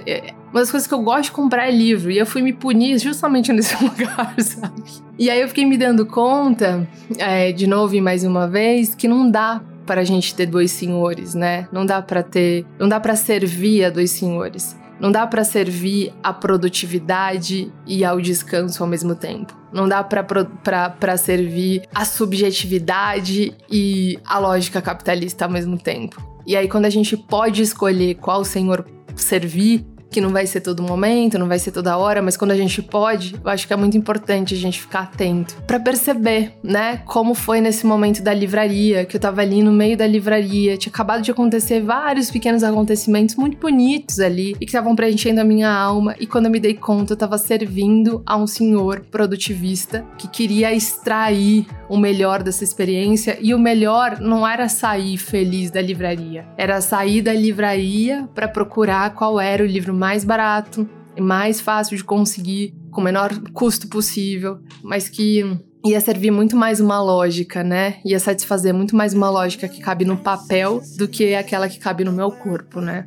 Uma 0.52 0.60
das 0.60 0.72
coisas 0.72 0.88
que 0.88 0.94
eu 0.94 1.02
gosto 1.02 1.26
de 1.26 1.32
comprar 1.32 1.68
é 1.68 1.72
livro 1.72 2.10
e 2.10 2.18
eu 2.18 2.26
fui 2.26 2.42
me 2.42 2.52
punir 2.52 2.98
justamente 2.98 3.54
nesse 3.54 3.82
lugar, 3.84 4.34
sabe? 4.40 4.84
E 5.20 5.30
aí 5.30 5.40
eu 5.40 5.48
fiquei 5.48 5.66
me 5.66 5.78
dando 5.78 6.06
conta, 6.06 6.88
é, 7.20 7.52
de 7.52 7.68
novo 7.68 7.96
e 7.96 8.02
mais 8.02 8.24
uma 8.24 8.48
vez, 8.48 8.96
que 8.96 9.08
não 9.08 9.30
dá 9.30 9.62
para 9.86 10.02
a 10.02 10.04
gente 10.04 10.34
ter 10.34 10.48
dois 10.48 10.72
senhores, 10.72 11.36
né? 11.36 11.68
Não 11.72 11.86
dá 11.86 12.02
para 12.02 12.24
ter, 12.24 12.66
não 12.80 12.90
dá 12.90 13.00
para 13.00 13.16
servir 13.16 13.86
a 13.86 13.90
dois 13.90 14.10
senhores. 14.12 14.76
Não 15.02 15.12
dá 15.12 15.26
para 15.26 15.44
servir 15.44 16.14
a 16.22 16.32
produtividade 16.32 17.74
e 17.88 18.06
ao 18.06 18.22
descanso 18.22 18.84
ao 18.84 18.88
mesmo 18.88 19.16
tempo. 19.16 19.52
Não 19.74 19.90
dá 19.90 20.04
para 20.04 21.18
servir 21.18 21.82
a 21.94 22.06
subjetividade 22.06 23.52
e 23.68 24.20
a 24.24 24.38
lógica 24.38 24.80
capitalista 24.80 25.46
ao 25.46 25.52
mesmo 25.52 25.76
tempo. 25.76 26.22
E 26.46 26.56
aí, 26.56 26.70
quando 26.70 26.86
a 26.86 26.90
gente 26.90 27.18
pode 27.18 27.64
escolher 27.64 28.14
qual 28.16 28.46
senhor 28.46 28.86
servir, 29.16 29.84
que 30.12 30.22
não 30.22 30.30
vai 30.30 30.46
ser 30.46 30.62
todo 30.62 30.84
momento, 30.84 31.40
não 31.40 31.48
vai 31.48 31.58
ser 31.58 31.72
toda 31.72 31.98
hora, 31.98 32.22
mas 32.22 32.36
quando 32.36 32.52
a 32.52 32.56
gente 32.56 32.82
pode, 32.82 33.36
eu 33.44 33.50
acho 33.50 33.66
que 33.66 33.74
é 33.74 33.76
muito 33.76 33.98
importante 33.98 34.54
a 34.54 34.58
gente 34.58 34.82
ficar 34.82 35.02
atento 35.02 35.56
para 35.66 35.80
perceber, 35.80 36.54
né, 36.62 37.02
como 37.06 37.34
foi 37.34 37.62
nesse 37.62 37.86
momento 37.86 38.22
da 38.22 38.34
livraria, 38.34 39.06
que 39.06 39.16
eu 39.16 39.20
tava 39.20 39.42
ali 39.42 39.64
no 39.64 39.72
meio 39.72 39.96
da 39.96 40.06
livraria, 40.06 40.78
tinha 40.78 40.92
acabado 40.92 41.22
de 41.22 41.32
acontecer 41.32 41.82
vários 41.82 42.30
pequenos 42.30 42.64
acontecimentos 42.64 43.36
muito 43.36 43.58
bonitos 43.58 44.20
ali 44.20 44.52
e 44.52 44.60
que 44.60 44.66
estavam 44.66 44.96
preenchendo 44.96 45.40
a 45.40 45.44
minha 45.44 45.72
alma, 45.72 46.16
e 46.20 46.28
quando 46.28 46.46
eu 46.46 46.52
me 46.52 46.60
dei 46.60 46.74
conta, 46.74 47.14
eu 47.14 47.18
tava 47.18 47.38
servindo 47.38 48.22
a 48.26 48.36
um 48.36 48.46
senhor 48.46 49.06
produtivista 49.10 50.06
que 50.18 50.28
queria 50.28 50.74
extrair 50.74 51.66
o 51.88 51.98
melhor 51.98 52.42
dessa 52.42 52.64
experiência. 52.64 53.38
E 53.42 53.54
o 53.54 53.60
melhor 53.60 54.20
não 54.20 54.48
era 54.48 54.70
sair 54.70 55.18
feliz 55.18 55.70
da 55.70 55.82
livraria, 55.82 56.46
era 56.58 56.80
sair 56.82 57.22
da 57.22 57.34
livraria 57.34 58.30
para 58.34 58.48
procurar 58.48 59.14
qual 59.14 59.40
era 59.40 59.64
o 59.64 59.66
livro 59.68 59.94
mais 60.02 60.26
barato 60.26 60.90
e 61.16 61.22
mais 61.22 61.62
fácil 61.62 61.96
de 61.96 62.04
conseguir, 62.04 62.74
com 62.90 63.02
o 63.02 63.04
menor 63.04 63.30
custo 63.54 63.88
possível, 63.88 64.58
mas 64.84 65.08
que 65.08 65.44
ia 65.86 66.02
servir 66.02 66.32
muito 66.32 66.56
mais 66.58 66.80
uma 66.80 67.00
lógica, 67.00 67.64
né? 67.64 67.98
Ia 68.04 68.20
satisfazer 68.20 68.74
muito 68.74 68.96
mais 68.96 69.14
uma 69.14 69.30
lógica 69.30 69.68
que 69.68 69.80
cabe 69.80 70.04
no 70.04 70.18
papel 70.18 70.82
do 70.98 71.08
que 71.08 71.36
aquela 71.36 71.70
que 71.70 71.78
cabe 71.78 72.04
no 72.04 72.12
meu 72.12 72.32
corpo, 72.32 72.82
né? 72.82 73.06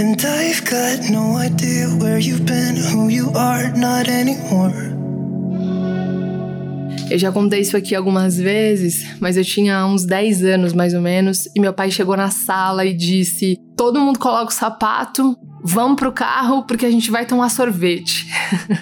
And 0.00 0.16
I've 0.16 0.62
got 0.62 1.10
no 1.12 1.38
idea 1.38 1.86
where 2.00 2.18
you've 2.18 2.44
been, 2.44 2.76
who 2.90 3.10
you 3.10 3.30
are, 3.36 3.68
not 3.78 4.10
anymore. 4.10 4.96
Eu 7.10 7.18
já 7.18 7.30
contei 7.30 7.60
isso 7.60 7.76
aqui 7.76 7.94
algumas 7.94 8.38
vezes, 8.38 9.06
mas 9.20 9.36
eu 9.36 9.44
tinha 9.44 9.86
uns 9.86 10.06
10 10.06 10.42
anos 10.42 10.72
mais 10.72 10.94
ou 10.94 11.02
menos, 11.02 11.46
e 11.54 11.60
meu 11.60 11.74
pai 11.74 11.90
chegou 11.90 12.16
na 12.16 12.30
sala 12.30 12.86
e 12.86 12.94
disse: 12.94 13.65
Todo 13.76 14.00
mundo 14.00 14.18
coloca 14.18 14.50
o 14.50 14.54
sapato, 14.54 15.36
vamos 15.62 15.96
pro 15.96 16.12
carro 16.12 16.62
porque 16.62 16.86
a 16.86 16.90
gente 16.90 17.10
vai 17.10 17.26
tomar 17.26 17.50
sorvete. 17.50 18.26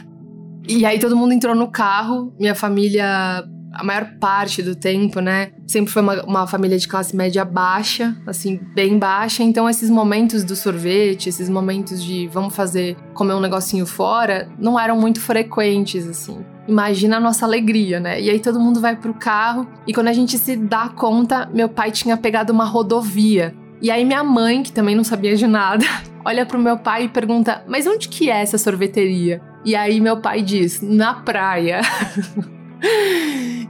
e 0.68 0.87
aí 0.87 0.98
todo 0.98 1.16
mundo 1.16 1.33
entrou 1.33 1.54
no 1.54 1.68
carro, 1.68 2.33
minha 2.38 2.54
família 2.54 3.44
a 3.74 3.83
maior 3.83 4.07
parte 4.20 4.62
do 4.62 4.74
tempo, 4.74 5.20
né? 5.20 5.50
Sempre 5.66 5.92
foi 5.92 6.00
uma, 6.00 6.22
uma, 6.22 6.46
família 6.46 6.78
de 6.78 6.87
classe 6.87 7.14
média 7.16 7.44
baixa, 7.44 8.16
assim, 8.26 8.61
bem 8.74 8.98
baixa. 8.98 9.42
Então, 9.42 9.68
esses 9.68 9.90
momentos 9.90 10.44
do 10.44 10.54
sorvete, 10.54 11.28
esses 11.28 11.48
momentos 11.48 12.02
de 12.02 12.28
vamos 12.28 12.54
fazer, 12.54 12.96
comer 13.14 13.35
um 13.35 13.40
negocinho 13.40 13.85
fora, 13.85 14.48
não 14.59 14.78
eram 14.78 14.96
muito 14.96 15.20
frequentes, 15.20 16.07
assim. 16.07 16.38
Imagina 16.68 17.16
a 17.16 17.20
nossa 17.20 17.44
alegria, 17.44 18.00
né? 18.00 18.20
E 18.20 18.30
aí 18.30 18.38
todo 18.38 18.61
mundo 18.61 18.80
vai 18.80 18.96
pro 18.96 19.12
carro 19.12 19.66
e 19.87 19.92
quando 19.92 20.09
a 20.09 20.12
gente 20.12 20.38
se 20.38 20.57
dá 20.57 20.88
conta, 20.88 21.50
meu 21.52 21.68
pai 21.68 21.90
tinha 21.90 22.16
pegado 22.16 22.52
uma 22.52 22.64
rodovia. 22.64 23.54
E 23.85 23.90
aí 23.90 24.03
minha 24.03 24.25
mãe, 24.25 24.62
que 24.62 24.73
também 24.73 24.97
não 24.97 25.05
sabia 25.05 25.37
de 25.37 25.47
nada, 25.47 25.85
olha 26.25 26.47
pro 26.47 26.59
meu 26.59 26.79
pai 26.79 27.05
e 27.05 27.09
pergunta: 27.09 27.62
"Mas 27.68 27.87
onde 27.87 28.09
que 28.09 28.31
é 28.31 28.40
essa 28.40 28.57
sorveteria?" 28.57 29.42
E 29.62 29.77
aí 29.77 30.01
meu 30.01 30.23
pai 30.23 30.40
diz: 30.40 30.81
"Na 30.81 31.12
praia." 31.12 31.83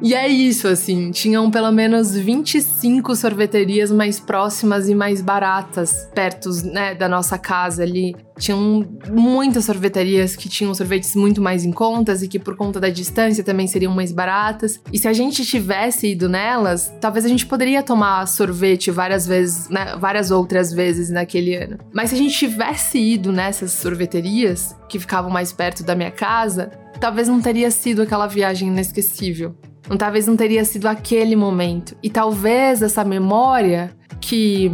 E 0.03 0.13
é 0.13 0.27
isso, 0.27 0.67
assim, 0.67 1.13
tinham 1.13 1.51
pelo 1.51 1.71
menos 1.71 2.17
25 2.17 3.15
sorveterias 3.15 3.91
mais 3.93 4.19
próximas 4.19 4.89
e 4.89 4.95
mais 4.95 5.23
baratas 5.23 6.11
perto, 6.13 6.51
né, 6.65 6.95
da 6.97 7.09
nossa 7.09 7.39
casa 7.39 7.85
ali. 7.85 8.15
Tinham 8.39 8.87
muitas 9.11 9.65
sorveterias 9.65 10.35
que 10.37 10.49
tinham 10.49 10.75
sorvetes 10.75 11.15
muito 11.15 11.41
mais 11.41 11.65
em 11.65 11.73
contas 11.73 12.23
e 12.23 12.29
que 12.29 12.39
por 12.39 12.57
conta 12.57 12.81
da 12.81 12.89
distância 12.89 13.45
também 13.45 13.67
seriam 13.67 13.95
mais 13.95 14.13
baratas. 14.13 14.81
E 14.93 14.99
se 14.99 15.07
a 15.07 15.13
gente 15.13 15.45
tivesse 15.45 16.09
ido 16.09 16.29
nelas, 16.29 16.93
talvez 17.01 17.25
a 17.25 17.29
gente 17.29 17.47
poderia 17.47 17.83
tomar 17.83 18.27
sorvete 18.27 18.91
várias 18.91 19.27
vezes, 19.27 19.69
né, 19.69 19.97
várias 19.99 20.31
outras 20.31 20.73
vezes 20.73 21.11
naquele 21.11 21.55
ano. 21.55 21.79
Mas 21.93 22.11
se 22.11 22.17
a 22.17 22.19
gente 22.19 22.37
tivesse 22.37 22.99
ido 22.99 23.33
nessas 23.33 23.73
sorveterias 23.73 24.75
que 24.89 24.99
ficavam 24.99 25.31
mais 25.31 25.53
perto 25.53 25.85
da 25.85 25.95
minha 25.95 26.11
casa, 26.11 26.71
talvez 27.01 27.29
não 27.29 27.41
teria 27.41 27.71
sido 27.71 28.03
aquela 28.03 28.27
viagem 28.27 28.69
inesquecível. 28.69 29.55
Talvez 29.99 30.27
não 30.27 30.37
teria 30.37 30.65
sido 30.65 30.87
aquele 30.87 31.37
momento. 31.37 31.95
E 32.03 32.09
talvez 32.09 32.81
essa 32.81 33.05
memória 33.05 33.95
que 34.25 34.71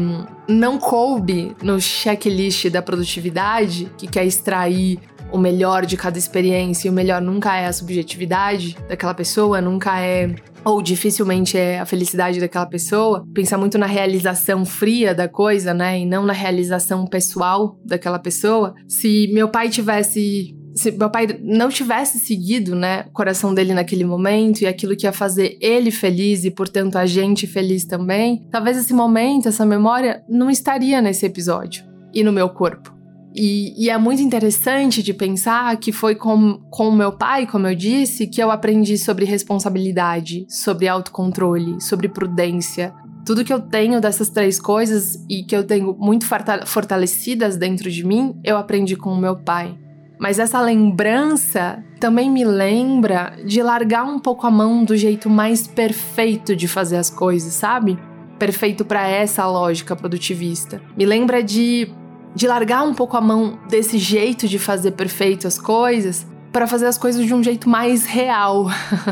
não 0.49 0.79
coube 0.79 1.57
no 1.61 1.81
checklist 1.81 2.71
da 2.71 2.81
produtividade, 2.81 3.91
que 3.99 4.07
quer 4.07 4.25
extrair 4.25 5.01
o 5.33 5.39
melhor 5.39 5.85
de 5.85 5.97
cada 5.97 6.17
experiência, 6.17 6.87
e 6.87 6.91
o 6.91 6.95
melhor 6.95 7.21
nunca 7.21 7.57
é 7.57 7.67
a 7.67 7.73
subjetividade 7.73 8.77
daquela 8.89 9.13
pessoa, 9.13 9.61
nunca 9.61 10.01
é 10.01 10.35
ou 10.65 10.83
dificilmente 10.83 11.57
é 11.57 11.81
a 11.81 11.87
felicidade 11.87 12.39
daquela 12.39 12.67
pessoa, 12.67 13.25
pensar 13.33 13.57
muito 13.57 13.79
na 13.79 13.87
realização 13.87 14.65
fria 14.65 15.15
da 15.15 15.27
coisa, 15.27 15.73
né, 15.73 16.01
e 16.01 16.07
não 16.07 16.25
na 16.25 16.35
realização 16.35 17.07
pessoal 17.07 17.79
daquela 17.85 18.19
pessoa. 18.19 18.75
Se 18.87 19.29
meu 19.33 19.49
pai 19.49 19.69
tivesse 19.71 20.55
se 20.81 20.91
meu 20.91 21.11
pai 21.11 21.39
não 21.43 21.69
tivesse 21.69 22.19
seguido, 22.19 22.75
né, 22.75 23.05
o 23.09 23.11
coração 23.11 23.53
dele 23.53 23.75
naquele 23.75 24.05
momento 24.05 24.63
e 24.63 24.67
aquilo 24.67 24.97
que 24.97 25.07
ia 25.07 25.13
fazer 25.13 25.59
ele 25.61 25.91
feliz 25.91 26.45
e, 26.45 26.51
portanto, 26.51 26.97
a 26.97 27.05
gente 27.05 27.47
feliz 27.47 27.85
também, 27.85 28.47
talvez 28.51 28.79
esse 28.79 28.95
momento, 28.95 29.49
essa 29.49 29.67
memória, 29.67 30.25
não 30.27 30.51
estaria 30.51 31.03
nesse 31.03 31.27
episódio 31.27 31.85
e 32.15 32.25
no 32.25 32.33
meu 32.33 32.49
corpo. 32.49 32.99
E, 33.35 33.75
e 33.77 33.91
é 33.91 33.99
muito 33.99 34.23
interessante 34.23 35.03
de 35.03 35.13
pensar 35.13 35.77
que 35.77 35.93
foi 35.93 36.15
com, 36.15 36.59
com 36.71 36.89
o 36.89 36.97
meu 36.97 37.13
pai, 37.13 37.47
como 37.47 37.67
eu 37.67 37.75
disse, 37.75 38.27
que 38.27 38.43
eu 38.43 38.51
aprendi 38.51 38.97
sobre 38.97 39.25
responsabilidade, 39.25 40.47
sobre 40.49 40.89
autocontrole, 40.89 41.81
sobre 41.81 42.09
prudência, 42.09 42.93
tudo 43.25 43.45
que 43.45 43.53
eu 43.53 43.61
tenho 43.61 44.01
dessas 44.01 44.31
três 44.31 44.59
coisas 44.59 45.23
e 45.29 45.45
que 45.45 45.55
eu 45.55 45.63
tenho 45.63 45.95
muito 45.99 46.27
fortalecidas 46.67 47.57
dentro 47.57 47.91
de 47.91 48.05
mim, 48.05 48.35
eu 48.43 48.57
aprendi 48.57 48.97
com 48.97 49.13
o 49.13 49.21
meu 49.21 49.37
pai. 49.37 49.79
Mas 50.21 50.39
essa 50.39 50.61
lembrança 50.61 51.83
também 51.99 52.31
me 52.31 52.45
lembra 52.45 53.33
de 53.43 53.63
largar 53.63 54.05
um 54.05 54.19
pouco 54.19 54.47
a 54.47 54.51
mão 54.51 54.85
do 54.85 54.95
jeito 54.95 55.31
mais 55.31 55.67
perfeito 55.67 56.55
de 56.55 56.69
fazer 56.69 56.99
as 56.99 57.09
coisas, 57.09 57.55
sabe? 57.55 57.99
Perfeito 58.39 58.85
para 58.85 59.09
essa 59.09 59.47
lógica 59.47 59.97
produtivista. 59.97 60.83
Me 60.95 61.07
lembra 61.07 61.43
de, 61.43 61.91
de 62.35 62.47
largar 62.47 62.83
um 62.83 62.93
pouco 62.93 63.17
a 63.17 63.21
mão 63.21 63.59
desse 63.67 63.97
jeito 63.97 64.47
de 64.47 64.59
fazer 64.59 64.91
perfeito 64.91 65.49
as 65.49 65.59
coisas 65.59 66.27
para 66.53 66.67
fazer 66.67 66.87
as 66.87 66.99
coisas 66.99 67.25
de 67.25 67.33
um 67.33 67.43
jeito 67.43 67.67
mais 67.67 68.05
real. 68.05 68.67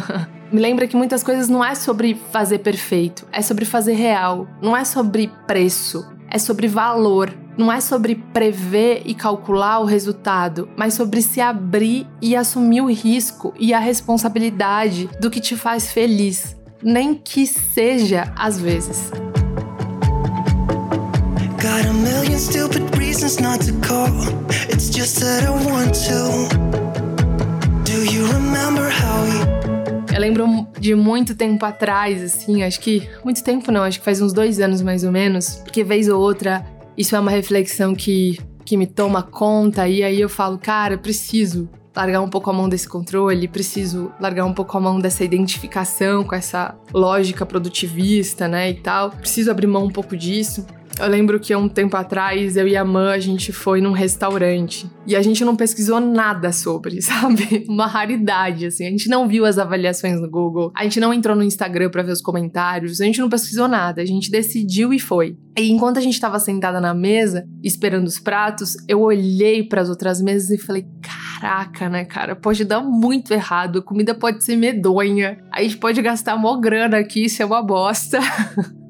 me 0.52 0.60
lembra 0.60 0.86
que 0.86 0.96
muitas 0.96 1.22
coisas 1.22 1.48
não 1.48 1.64
é 1.64 1.74
sobre 1.74 2.20
fazer 2.30 2.58
perfeito, 2.58 3.26
é 3.32 3.40
sobre 3.40 3.64
fazer 3.64 3.94
real. 3.94 4.46
Não 4.60 4.76
é 4.76 4.84
sobre 4.84 5.32
preço, 5.46 6.06
é 6.30 6.38
sobre 6.38 6.68
valor. 6.68 7.32
Não 7.58 7.72
é 7.72 7.80
sobre 7.80 8.14
prever 8.14 9.02
e 9.04 9.16
calcular 9.16 9.80
o 9.80 9.84
resultado, 9.84 10.68
mas 10.76 10.94
sobre 10.94 11.20
se 11.20 11.40
abrir 11.40 12.06
e 12.22 12.36
assumir 12.36 12.82
o 12.82 12.88
risco 12.88 13.52
e 13.58 13.74
a 13.74 13.80
responsabilidade 13.80 15.10
do 15.20 15.28
que 15.28 15.40
te 15.40 15.56
faz 15.56 15.90
feliz, 15.90 16.56
nem 16.80 17.16
que 17.16 17.48
seja 17.48 18.32
às 18.36 18.60
vezes. 18.60 19.10
Got 21.60 21.84
a 21.88 21.92
million 21.92 22.38
stupid 22.38 22.96
reasons 22.96 23.38
not 23.38 23.66
to 23.66 23.72
call. 23.84 24.06
It's 24.72 24.88
just 24.96 25.18
that 25.18 25.42
I 25.42 25.50
want 25.50 25.94
to. 26.06 26.48
Do 27.82 28.04
you 28.04 28.24
remember 28.26 28.88
how 28.88 29.24
we 29.24 29.58
eu 30.14 30.20
lembro 30.20 30.66
de 30.78 30.94
muito 30.94 31.34
tempo 31.34 31.64
atrás, 31.64 32.22
assim, 32.22 32.62
acho 32.62 32.80
que. 32.80 33.08
Muito 33.24 33.42
tempo 33.42 33.70
não, 33.70 33.82
acho 33.82 33.98
que 33.98 34.04
faz 34.04 34.20
uns 34.20 34.32
dois 34.32 34.58
anos 34.58 34.80
mais 34.80 35.04
ou 35.04 35.12
menos, 35.12 35.56
porque 35.64 35.84
vez 35.84 36.08
ou 36.08 36.20
outra 36.20 36.64
isso 36.98 37.14
é 37.14 37.20
uma 37.20 37.30
reflexão 37.30 37.94
que, 37.94 38.36
que 38.64 38.76
me 38.76 38.86
toma 38.86 39.22
conta, 39.22 39.86
e 39.86 40.02
aí 40.02 40.20
eu 40.20 40.28
falo, 40.28 40.58
cara, 40.58 40.98
preciso 40.98 41.70
largar 41.96 42.20
um 42.20 42.28
pouco 42.28 42.50
a 42.50 42.52
mão 42.52 42.68
desse 42.68 42.88
controle, 42.88 43.48
preciso 43.48 44.12
largar 44.20 44.44
um 44.44 44.52
pouco 44.52 44.76
a 44.76 44.80
mão 44.80 45.00
dessa 45.00 45.24
identificação 45.24 46.24
com 46.24 46.34
essa 46.34 46.76
lógica 46.92 47.46
produtivista, 47.46 48.46
né, 48.46 48.70
e 48.70 48.74
tal. 48.74 49.10
Preciso 49.10 49.50
abrir 49.50 49.66
mão 49.66 49.84
um 49.84 49.90
pouco 49.90 50.16
disso. 50.16 50.64
Eu 51.00 51.06
lembro 51.06 51.38
que 51.38 51.52
há 51.52 51.58
um 51.58 51.68
tempo 51.68 51.96
atrás, 51.96 52.56
eu 52.56 52.66
e 52.66 52.76
a 52.76 52.84
mãe, 52.84 53.14
a 53.14 53.20
gente 53.20 53.52
foi 53.52 53.80
num 53.80 53.92
restaurante 53.92 54.90
e 55.06 55.14
a 55.14 55.22
gente 55.22 55.44
não 55.44 55.54
pesquisou 55.54 56.00
nada 56.00 56.52
sobre, 56.52 57.00
sabe? 57.02 57.64
Uma 57.68 57.86
raridade, 57.86 58.66
assim. 58.66 58.84
A 58.84 58.90
gente 58.90 59.08
não 59.08 59.28
viu 59.28 59.44
as 59.44 59.58
avaliações 59.58 60.20
no 60.20 60.28
Google, 60.28 60.72
a 60.76 60.82
gente 60.82 60.98
não 60.98 61.14
entrou 61.14 61.36
no 61.36 61.44
Instagram 61.44 61.88
para 61.88 62.02
ver 62.02 62.10
os 62.10 62.20
comentários, 62.20 63.00
a 63.00 63.04
gente 63.04 63.20
não 63.20 63.28
pesquisou 63.28 63.68
nada, 63.68 64.02
a 64.02 64.06
gente 64.06 64.28
decidiu 64.28 64.92
e 64.92 64.98
foi. 64.98 65.36
E 65.56 65.70
enquanto 65.70 65.98
a 65.98 66.00
gente 66.00 66.20
tava 66.20 66.40
sentada 66.40 66.80
na 66.80 66.92
mesa, 66.92 67.44
esperando 67.62 68.06
os 68.06 68.18
pratos, 68.18 68.76
eu 68.88 69.00
olhei 69.00 69.62
para 69.62 69.80
as 69.80 69.88
outras 69.88 70.20
mesas 70.20 70.50
e 70.50 70.58
falei: 70.58 70.84
caraca, 71.00 71.88
né, 71.88 72.04
cara? 72.04 72.34
Pode 72.34 72.64
dar 72.64 72.80
muito 72.80 73.32
errado, 73.32 73.78
a 73.78 73.82
comida 73.82 74.16
pode 74.16 74.42
ser 74.42 74.56
medonha, 74.56 75.38
a 75.52 75.62
gente 75.62 75.76
pode 75.76 76.02
gastar 76.02 76.36
mó 76.36 76.56
grana 76.56 76.98
aqui, 76.98 77.24
isso 77.26 77.40
é 77.40 77.46
uma 77.46 77.62
bosta. 77.62 78.18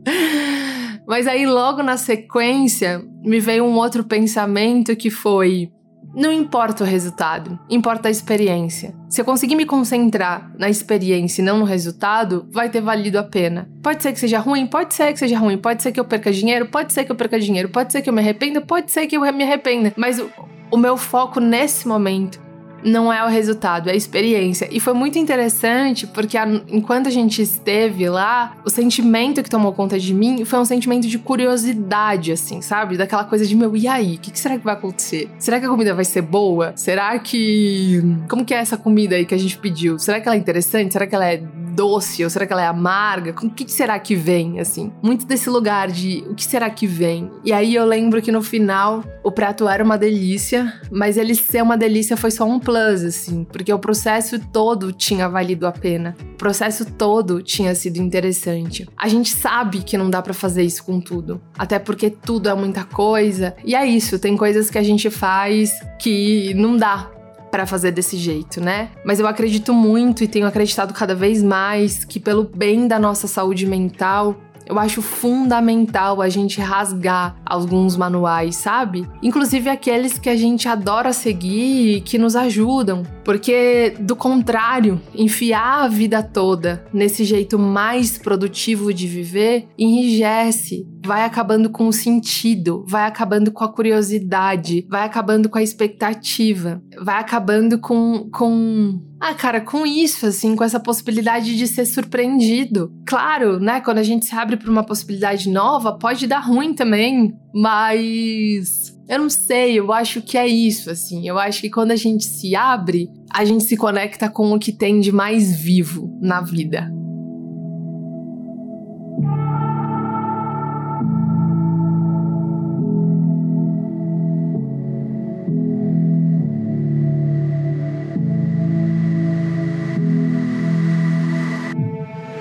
Mas 1.08 1.26
aí, 1.26 1.46
logo 1.46 1.82
na 1.82 1.96
sequência, 1.96 3.02
me 3.24 3.40
veio 3.40 3.64
um 3.64 3.74
outro 3.76 4.04
pensamento 4.04 4.94
que 4.94 5.08
foi: 5.08 5.72
não 6.14 6.30
importa 6.30 6.84
o 6.84 6.86
resultado, 6.86 7.58
importa 7.70 8.08
a 8.08 8.10
experiência. 8.10 8.94
Se 9.08 9.22
eu 9.22 9.24
conseguir 9.24 9.56
me 9.56 9.64
concentrar 9.64 10.52
na 10.58 10.68
experiência 10.68 11.40
e 11.40 11.44
não 11.44 11.60
no 11.60 11.64
resultado, 11.64 12.46
vai 12.52 12.68
ter 12.68 12.82
valido 12.82 13.18
a 13.18 13.22
pena. 13.22 13.70
Pode 13.82 14.02
ser 14.02 14.12
que 14.12 14.20
seja 14.20 14.38
ruim, 14.38 14.66
pode 14.66 14.92
ser 14.92 15.10
que 15.14 15.18
seja 15.18 15.38
ruim, 15.38 15.56
pode 15.56 15.82
ser 15.82 15.92
que 15.92 15.98
eu 15.98 16.04
perca 16.04 16.30
dinheiro, 16.30 16.66
pode 16.66 16.92
ser 16.92 17.06
que 17.06 17.10
eu 17.10 17.16
perca 17.16 17.40
dinheiro, 17.40 17.70
pode 17.70 17.90
ser 17.90 18.02
que 18.02 18.10
eu 18.10 18.12
me 18.12 18.20
arrependa, 18.20 18.60
pode 18.60 18.90
ser 18.92 19.06
que 19.06 19.16
eu 19.16 19.20
me 19.32 19.44
arrependa. 19.44 19.94
Mas 19.96 20.18
o, 20.18 20.30
o 20.70 20.76
meu 20.76 20.98
foco 20.98 21.40
nesse 21.40 21.88
momento 21.88 22.38
não 22.82 23.12
é 23.12 23.24
o 23.24 23.28
resultado, 23.28 23.88
é 23.88 23.92
a 23.92 23.96
experiência. 23.96 24.68
E 24.70 24.80
foi 24.80 24.94
muito 24.94 25.18
interessante 25.18 26.06
porque 26.06 26.36
a, 26.36 26.46
enquanto 26.68 27.08
a 27.08 27.10
gente 27.10 27.42
esteve 27.42 28.08
lá, 28.08 28.56
o 28.64 28.70
sentimento 28.70 29.42
que 29.42 29.50
tomou 29.50 29.72
conta 29.72 29.98
de 29.98 30.14
mim 30.14 30.44
foi 30.44 30.58
um 30.58 30.64
sentimento 30.64 31.06
de 31.06 31.18
curiosidade, 31.18 32.32
assim, 32.32 32.60
sabe? 32.60 32.96
Daquela 32.96 33.24
coisa 33.24 33.46
de 33.46 33.54
meu, 33.56 33.76
e 33.76 33.86
aí? 33.86 34.16
O 34.16 34.18
que, 34.18 34.30
que, 34.30 34.38
será 34.38 34.58
que 34.58 34.64
vai 34.64 34.74
acontecer? 34.74 35.30
Será 35.38 35.58
que 35.60 35.66
a 35.66 35.68
comida 35.68 35.94
vai 35.94 36.04
ser 36.04 36.22
boa? 36.22 36.72
Será 36.76 37.18
que. 37.18 38.02
Como 38.28 38.44
que 38.44 38.54
é 38.54 38.58
essa 38.58 38.76
comida 38.76 39.16
aí 39.16 39.24
que 39.24 39.34
a 39.34 39.38
gente 39.38 39.58
pediu? 39.58 39.98
Será 39.98 40.20
que 40.20 40.28
ela 40.28 40.36
é 40.36 40.38
interessante? 40.38 40.92
Será 40.92 41.06
que 41.06 41.14
ela 41.14 41.26
é 41.26 41.42
doce 41.78 42.24
ou 42.24 42.30
será 42.30 42.44
que 42.44 42.52
ela 42.52 42.62
é 42.62 42.66
amarga? 42.66 43.30
O 43.30 43.50
que 43.50 43.70
será 43.70 43.98
que 43.98 44.16
vem, 44.16 44.58
assim? 44.58 44.92
Muito 45.00 45.24
desse 45.26 45.48
lugar 45.48 45.88
de 45.88 46.24
o 46.28 46.34
que 46.34 46.44
será 46.44 46.68
que 46.68 46.86
vem? 46.86 47.30
E 47.44 47.52
aí 47.52 47.74
eu 47.74 47.84
lembro 47.84 48.20
que 48.20 48.32
no 48.32 48.42
final 48.42 49.04
o 49.22 49.30
prato 49.30 49.68
era 49.68 49.84
uma 49.84 49.96
delícia, 49.96 50.72
mas 50.90 51.16
ele 51.16 51.34
ser 51.34 51.62
uma 51.62 51.76
delícia 51.76 52.16
foi 52.16 52.32
só 52.32 52.44
um 52.44 52.58
plus, 52.68 53.02
assim, 53.02 53.44
porque 53.44 53.72
o 53.72 53.78
processo 53.78 54.38
todo 54.38 54.92
tinha 54.92 55.26
valido 55.26 55.66
a 55.66 55.72
pena. 55.72 56.14
O 56.34 56.36
processo 56.36 56.84
todo 56.84 57.42
tinha 57.42 57.74
sido 57.74 57.96
interessante. 57.96 58.86
A 58.94 59.08
gente 59.08 59.30
sabe 59.30 59.78
que 59.78 59.96
não 59.96 60.10
dá 60.10 60.20
para 60.20 60.34
fazer 60.34 60.64
isso 60.64 60.84
com 60.84 61.00
tudo, 61.00 61.40
até 61.56 61.78
porque 61.78 62.10
tudo 62.10 62.46
é 62.46 62.54
muita 62.54 62.84
coisa. 62.84 63.56
E 63.64 63.74
é 63.74 63.86
isso, 63.86 64.18
tem 64.18 64.36
coisas 64.36 64.68
que 64.68 64.76
a 64.76 64.82
gente 64.82 65.08
faz 65.08 65.72
que 65.98 66.52
não 66.52 66.76
dá 66.76 67.10
para 67.50 67.64
fazer 67.64 67.90
desse 67.90 68.18
jeito, 68.18 68.60
né? 68.60 68.90
Mas 69.02 69.18
eu 69.18 69.26
acredito 69.26 69.72
muito 69.72 70.22
e 70.22 70.28
tenho 70.28 70.46
acreditado 70.46 70.92
cada 70.92 71.14
vez 71.14 71.42
mais 71.42 72.04
que 72.04 72.20
pelo 72.20 72.44
bem 72.44 72.86
da 72.86 72.98
nossa 72.98 73.26
saúde 73.26 73.66
mental, 73.66 74.36
eu 74.68 74.78
acho 74.78 75.00
fundamental 75.00 76.20
a 76.20 76.28
gente 76.28 76.60
rasgar 76.60 77.36
alguns 77.44 77.96
manuais, 77.96 78.56
sabe? 78.56 79.08
Inclusive 79.22 79.70
aqueles 79.70 80.18
que 80.18 80.28
a 80.28 80.36
gente 80.36 80.68
adora 80.68 81.12
seguir 81.12 81.96
e 81.96 82.00
que 82.00 82.18
nos 82.18 82.36
ajudam. 82.36 83.02
Porque, 83.24 83.94
do 84.00 84.14
contrário, 84.14 85.00
enfiar 85.14 85.84
a 85.84 85.88
vida 85.88 86.22
toda 86.22 86.84
nesse 86.92 87.24
jeito 87.24 87.58
mais 87.58 88.18
produtivo 88.18 88.92
de 88.92 89.06
viver 89.06 89.68
enrijece, 89.78 90.86
vai 91.04 91.24
acabando 91.24 91.70
com 91.70 91.88
o 91.88 91.92
sentido, 91.92 92.84
vai 92.88 93.06
acabando 93.06 93.52
com 93.52 93.64
a 93.64 93.72
curiosidade, 93.72 94.86
vai 94.88 95.04
acabando 95.04 95.48
com 95.48 95.58
a 95.58 95.62
expectativa, 95.62 96.82
vai 97.00 97.20
acabando 97.20 97.78
com, 97.78 98.28
com 98.30 99.00
ah, 99.20 99.34
cara, 99.34 99.60
com 99.60 99.84
isso, 99.84 100.26
assim, 100.26 100.54
com 100.54 100.62
essa 100.62 100.78
possibilidade 100.78 101.56
de 101.56 101.66
ser 101.66 101.84
surpreendido. 101.86 102.92
Claro, 103.04 103.58
né? 103.58 103.80
Quando 103.80 103.98
a 103.98 104.02
gente 104.02 104.26
se 104.26 104.34
abre 104.34 104.56
para 104.56 104.70
uma 104.70 104.84
possibilidade 104.84 105.50
nova, 105.50 105.98
pode 105.98 106.26
dar 106.26 106.40
ruim 106.40 106.72
também, 106.72 107.34
mas. 107.52 108.96
Eu 109.08 109.20
não 109.20 109.30
sei, 109.30 109.78
eu 109.78 109.90
acho 109.90 110.20
que 110.20 110.36
é 110.36 110.46
isso, 110.46 110.90
assim. 110.90 111.26
Eu 111.26 111.38
acho 111.38 111.62
que 111.62 111.70
quando 111.70 111.92
a 111.92 111.96
gente 111.96 112.26
se 112.26 112.54
abre, 112.54 113.08
a 113.32 113.44
gente 113.44 113.64
se 113.64 113.76
conecta 113.76 114.28
com 114.28 114.52
o 114.52 114.58
que 114.58 114.70
tem 114.70 115.00
de 115.00 115.10
mais 115.10 115.58
vivo 115.58 116.16
na 116.20 116.42
vida. 116.42 116.92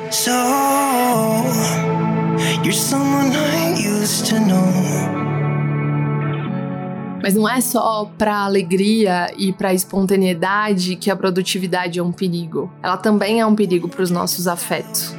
So, 0.09 0.31
you're 2.63 2.71
someone 2.71 3.31
I 3.35 3.75
used 3.77 4.25
to 4.29 4.39
know. 4.39 5.17
Mas 7.21 7.35
não 7.35 7.49
é 7.49 7.59
só 7.59 8.09
para 8.17 8.45
alegria 8.45 9.33
e 9.37 9.51
para 9.51 9.73
espontaneidade 9.73 10.95
que 10.95 11.11
a 11.11 11.15
produtividade 11.15 11.99
é 11.99 12.03
um 12.03 12.11
perigo. 12.11 12.71
Ela 12.81 12.95
também 12.95 13.41
é 13.41 13.45
um 13.45 13.53
perigo 13.53 13.89
para 13.89 14.01
os 14.01 14.09
nossos 14.09 14.47
afetos. 14.47 15.13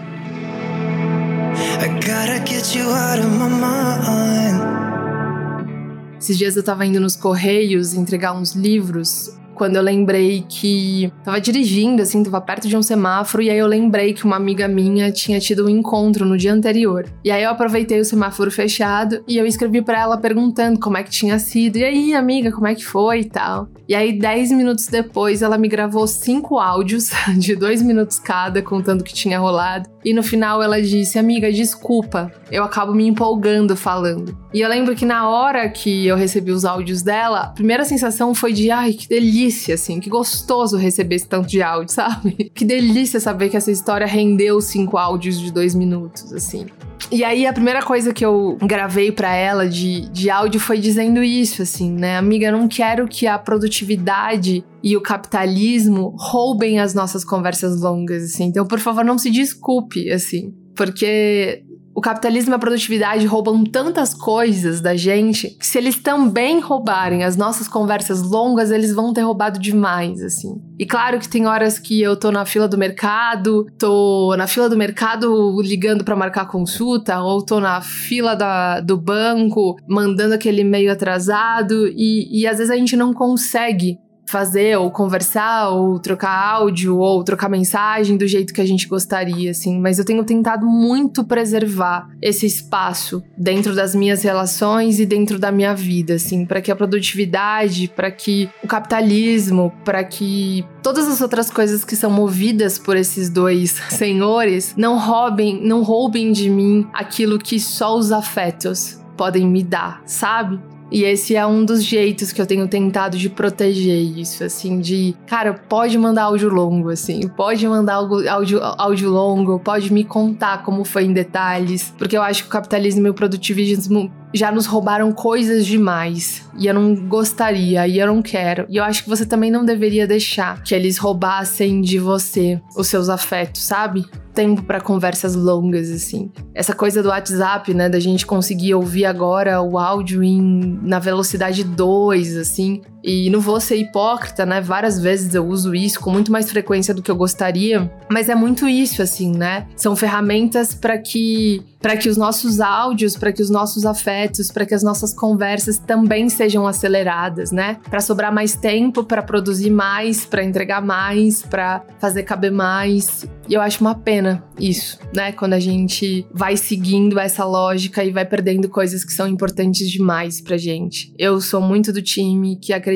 Esses 6.19 6.39
dias 6.39 6.57
eu 6.57 6.63
tava 6.63 6.87
indo 6.87 6.99
nos 6.99 7.15
correios 7.15 7.93
entregar 7.93 8.33
uns 8.33 8.55
livros 8.55 9.38
quando 9.59 9.77
eu 9.77 9.83
lembrei 9.83 10.45
que 10.49 11.13
tava 11.25 11.41
dirigindo, 11.41 12.01
assim, 12.01 12.23
tava 12.23 12.41
perto 12.41 12.69
de 12.69 12.77
um 12.77 12.83
semáforo, 12.83 13.43
e 13.43 13.51
aí 13.51 13.59
eu 13.59 13.67
lembrei 13.67 14.15
que 14.15 14.25
uma 14.25 14.37
amiga 14.37 14.69
minha 14.69 15.11
tinha 15.11 15.41
tido 15.41 15.67
um 15.67 15.69
encontro 15.69 16.25
no 16.25 16.39
dia 16.39 16.53
anterior. 16.53 17.05
E 17.25 17.31
aí 17.31 17.43
eu 17.43 17.51
aproveitei 17.51 18.01
o 18.01 18.05
semáforo 18.05 18.51
fechado 18.51 19.23
e 19.27 19.37
eu 19.37 19.45
escrevi 19.45 19.83
para 19.83 20.01
ela 20.01 20.17
perguntando 20.17 20.79
como 20.79 20.97
é 20.97 21.03
que 21.03 21.11
tinha 21.11 21.39
sido. 21.41 21.77
E 21.77 21.85
aí, 21.85 22.15
amiga, 22.15 22.53
como 22.53 22.69
é 22.69 22.75
que 22.75 22.85
foi 22.85 23.21
e 23.21 23.25
tal. 23.25 23.69
E 23.89 23.95
aí, 23.95 24.17
dez 24.17 24.53
minutos 24.53 24.87
depois, 24.87 25.43
ela 25.43 25.59
me 25.59 25.67
gravou 25.67 26.07
cinco 26.07 26.59
áudios 26.59 27.11
de 27.37 27.57
dois 27.57 27.83
minutos 27.83 28.19
cada, 28.19 28.63
contando 28.63 29.01
o 29.01 29.05
que 29.05 29.13
tinha 29.13 29.41
rolado. 29.41 29.89
E 30.05 30.15
no 30.15 30.23
final 30.23 30.63
ela 30.63 30.81
disse: 30.81 31.19
Amiga, 31.19 31.51
desculpa, 31.51 32.31
eu 32.51 32.63
acabo 32.63 32.95
me 32.95 33.07
empolgando 33.07 33.77
falando. 33.77 34.37
E 34.53 34.61
eu 34.61 34.69
lembro 34.69 34.95
que 34.95 35.05
na 35.05 35.29
hora 35.29 35.69
que 35.69 36.07
eu 36.07 36.17
recebi 36.17 36.51
os 36.51 36.65
áudios 36.65 37.03
dela, 37.03 37.41
a 37.41 37.49
primeira 37.49 37.85
sensação 37.85 38.35
foi 38.35 38.53
de: 38.53 38.71
ai, 38.71 38.93
que 38.93 39.09
delícia, 39.09 39.48
assim, 39.73 40.01
que 40.01 40.11
gostoso 40.11 40.77
receber 40.77 41.17
esse 41.17 41.27
tanto 41.27 41.49
de 41.49 41.63
áudio, 41.63 41.93
sabe? 41.95 42.51
Que 42.55 42.65
delícia 42.65 43.21
saber 43.21 43.49
que 43.49 43.57
essa 43.57 43.71
história 43.71 44.07
rendeu 44.07 44.61
cinco 44.61 44.97
áudios 44.97 45.39
de 45.39 45.53
dois 45.53 45.75
minutos, 45.75 46.33
assim. 46.33 46.67
E 47.11 47.25
aí 47.25 47.47
a 47.47 47.53
primeira 47.53 47.83
coisa 47.83 48.13
que 48.13 48.25
eu 48.25 48.59
gravei 48.61 49.11
para 49.11 49.35
ela 49.35 49.67
de, 49.67 50.09
de 50.11 50.29
áudio 50.29 50.61
foi 50.61 50.79
dizendo 50.79 51.23
isso, 51.23 51.63
assim, 51.63 51.91
né? 51.91 52.19
Amiga, 52.19 52.47
eu 52.47 52.53
não 52.53 52.69
quero 52.69 53.09
que 53.09 53.27
a 53.27 53.39
produtividade 53.39 54.65
e 54.83 54.97
o 54.97 55.01
capitalismo 55.01 56.15
roubem 56.19 56.81
as 56.81 56.93
nossas 56.93 57.25
conversas 57.25 57.81
longas, 57.81 58.25
assim. 58.25 58.45
Então, 58.45 58.67
por 58.67 58.79
favor, 58.79 59.05
não 59.05 59.17
se 59.17 59.31
desculpe, 59.31 60.11
assim. 60.11 60.53
Porque 60.75 61.65
o 61.99 62.01
capitalismo 62.01 62.53
e 62.53 62.55
a 62.55 62.59
produtividade 62.61 63.27
roubam 63.27 63.65
tantas 63.65 64.15
coisas 64.15 64.81
da 64.81 64.95
gente 64.95 65.51
que 65.59 65.67
se 65.67 65.77
eles 65.77 66.01
também 66.01 66.61
roubarem 66.61 67.25
as 67.25 67.37
nossas 67.37 67.67
conversas 67.67 68.23
longas, 68.23 68.71
eles 68.71 68.95
vão 68.95 69.13
ter 69.13 69.23
roubado 69.23 69.59
demais, 69.59 70.23
assim. 70.23 70.63
E 70.79 70.87
claro 70.87 71.19
que 71.19 71.29
tem 71.29 71.49
horas 71.49 71.77
que 71.77 72.01
eu 72.01 72.17
tô 72.17 72.31
na 72.31 72.47
fila 72.47 72.69
do 72.69 72.79
mercado, 72.79 73.67
tô 73.77 74.33
na 74.37 74.47
fila 74.47 74.69
do 74.69 74.77
mercado 74.77 75.61
ligando 75.61 76.05
para 76.05 76.15
marcar 76.15 76.47
consulta, 76.47 77.21
ou 77.21 77.45
tô 77.45 77.59
na 77.59 77.81
fila 77.81 78.37
da, 78.37 78.79
do 78.79 78.97
banco 78.97 79.77
mandando 79.89 80.35
aquele 80.35 80.61
e-mail 80.61 80.93
atrasado, 80.93 81.89
e, 81.89 82.43
e 82.43 82.47
às 82.47 82.59
vezes 82.59 82.71
a 82.71 82.77
gente 82.77 82.97
não 82.97 83.13
consegue 83.13 83.99
fazer 84.29 84.77
ou 84.77 84.91
conversar 84.91 85.71
ou 85.71 85.99
trocar 85.99 86.31
áudio 86.31 86.99
ou 86.99 87.25
trocar 87.25 87.49
mensagem 87.49 88.17
do 88.17 88.29
jeito 88.29 88.53
que 88.53 88.61
a 88.61 88.67
gente 88.67 88.87
gostaria, 88.87 89.51
assim, 89.51 89.81
mas 89.81 89.99
eu 89.99 90.05
tenho 90.05 90.23
tentado 90.23 90.67
muito 90.67 91.25
preservar 91.25 92.11
esse 92.21 92.45
espaço 92.45 93.23
dentro 93.37 93.75
das 93.75 93.95
minhas 93.95 94.23
relações 94.23 95.01
e 95.01 95.07
dentro 95.07 95.39
da 95.39 95.51
minha 95.51 95.75
vida, 95.75 96.15
assim, 96.15 96.45
para 96.45 96.61
que 96.61 96.71
a 96.71 96.77
produtividade, 96.77 97.89
para 97.89 98.11
que 98.11 98.51
o 98.63 98.67
capitalismo, 98.67 99.73
para 99.83 100.05
que 100.05 100.63
todas 100.83 101.09
as 101.09 101.23
outras 101.23 101.51
coisas 101.51 101.83
que 101.83 101.97
são 101.97 102.11
movidas 102.11 102.79
por 102.79 102.97
esses 102.97 103.31
dois 103.31 103.71
senhores 103.89 104.75
não 104.77 104.99
roubem, 104.99 105.59
não 105.65 105.83
roubem 105.83 106.33
de 106.33 106.51
mim 106.51 106.87
aquilo 106.93 107.39
que 107.39 107.59
só 107.59 107.97
os 107.97 108.13
afetos 108.13 109.01
podem 109.17 109.47
me 109.47 109.63
dar, 109.63 110.03
sabe? 110.05 110.61
E 110.91 111.05
esse 111.05 111.37
é 111.37 111.47
um 111.47 111.65
dos 111.65 111.85
jeitos 111.85 112.33
que 112.33 112.41
eu 112.41 112.47
tenho 112.47 112.67
tentado 112.67 113.17
de 113.17 113.29
proteger 113.29 114.01
isso, 114.19 114.43
assim, 114.43 114.81
de, 114.81 115.15
cara, 115.27 115.55
pode 115.55 115.97
mandar 115.99 116.25
áudio 116.25 116.49
longo, 116.49 116.91
assim, 116.91 117.21
pode 117.29 117.67
mandar 117.69 117.95
áudio, 117.95 118.61
áudio 118.63 119.11
longo, 119.11 119.59
pode 119.59 119.93
me 119.93 120.05
contar 120.05 120.63
como 120.63 120.85
foi 120.85 121.05
em 121.05 121.13
detalhes, 121.13 121.93
porque 121.99 122.17
eu 122.17 122.23
acho 122.23 122.45
que 122.45 122.49
o 122.49 122.53
capitalismo 122.53 123.07
e 123.07 123.11
o 123.11 123.15
produtivismo 123.15 124.11
já 124.33 124.53
nos 124.53 124.67
roubaram 124.67 125.13
coisas 125.13 125.67
demais. 125.67 126.47
E 126.59 126.67
eu 126.67 126.75
não 126.75 126.95
gostaria, 126.95 127.87
e 127.87 127.99
eu 127.99 128.07
não 128.07 128.21
quero. 128.21 128.67
E 128.69 128.77
eu 128.77 128.85
acho 128.85 129.03
que 129.03 129.09
você 129.09 129.25
também 129.25 129.51
não 129.51 129.65
deveria 129.65 130.07
deixar 130.07 130.63
que 130.63 130.75
eles 130.75 130.99
roubassem 130.99 131.81
de 131.81 131.99
você 131.99 132.61
os 132.77 132.89
seus 132.89 133.09
afetos, 133.09 133.63
sabe? 133.63 134.05
Tempo 134.39 134.63
para 134.63 134.81
conversas 134.81 135.35
longas, 135.35 135.91
assim. 135.91 136.31
Essa 136.55 136.73
coisa 136.73 137.03
do 137.03 137.09
WhatsApp, 137.09 137.75
né? 137.75 137.89
Da 137.89 137.99
gente 137.99 138.25
conseguir 138.25 138.73
ouvir 138.73 139.05
agora 139.05 139.61
o 139.61 139.77
áudio 139.77 140.23
em, 140.23 140.79
na 140.81 141.01
velocidade 141.01 141.65
2, 141.65 142.37
assim. 142.37 142.81
E 143.03 143.31
não 143.31 143.41
vou 143.41 143.61
ser 143.61 143.77
hipócrita, 143.77 144.45
né? 144.45 144.61
Várias 144.61 144.99
vezes 144.99 145.35
eu 145.35 145.47
uso 145.47 145.75
isso 145.75 146.01
com 146.01 146.11
muito 146.11 146.33
mais 146.33 146.51
frequência 146.51 146.93
do 146.93 147.03
que 147.03 147.11
eu 147.11 147.17
gostaria, 147.17 147.91
mas 148.11 148.29
é 148.29 148.35
muito 148.35 148.69
isso 148.69 149.03
assim, 149.03 149.33
né? 149.33 149.67
São 149.77 149.95
ferramentas 149.95 150.75
para 150.75 150.99
que 150.99 151.65
para 151.81 151.97
que 151.97 152.09
os 152.09 152.17
nossos 152.17 152.61
áudios, 152.61 153.17
para 153.17 153.33
que 153.33 153.41
os 153.41 153.51
nossos 153.51 153.87
afetos, 153.87 154.51
para 154.51 154.67
que 154.67 154.75
as 154.75 154.83
nossas 154.83 155.15
conversas 155.15 155.79
também 155.79 156.29
sejam 156.29 156.67
aceleradas, 156.67 157.53
né? 157.53 157.79
Para 157.89 158.01
sobrar 158.01 158.35
mais 158.35 158.57
tempo, 158.57 159.05
para 159.05 159.23
produzir 159.23 159.71
mais, 159.71 160.25
para 160.25 160.43
entregar 160.43 160.83
mais, 160.83 161.41
para 161.41 161.85
fazer 162.01 162.25
caber 162.25 162.51
mais. 162.51 163.29
E 163.49 163.55
eu 163.55 163.61
acho 163.61 163.81
uma 163.81 163.95
pena 163.95 164.45
isso, 164.59 164.99
né? 165.15 165.31
Quando 165.31 165.53
a 165.53 165.61
gente 165.61 166.27
vai 166.35 166.57
seguindo 166.57 167.19
essa 167.19 167.45
lógica 167.45 168.05
e 168.05 168.11
vai 168.11 168.25
perdendo 168.25 168.69
coisas 168.69 169.05
que 169.05 169.13
são 169.13 169.29
importantes 169.29 169.89
demais 169.89 170.41
pra 170.41 170.57
gente. 170.57 171.15
Eu 171.17 171.41
sou 171.41 171.61
muito 171.61 171.93
do 171.93 172.03
time 172.03 172.57
que 172.57 172.73
acredita 172.73 172.88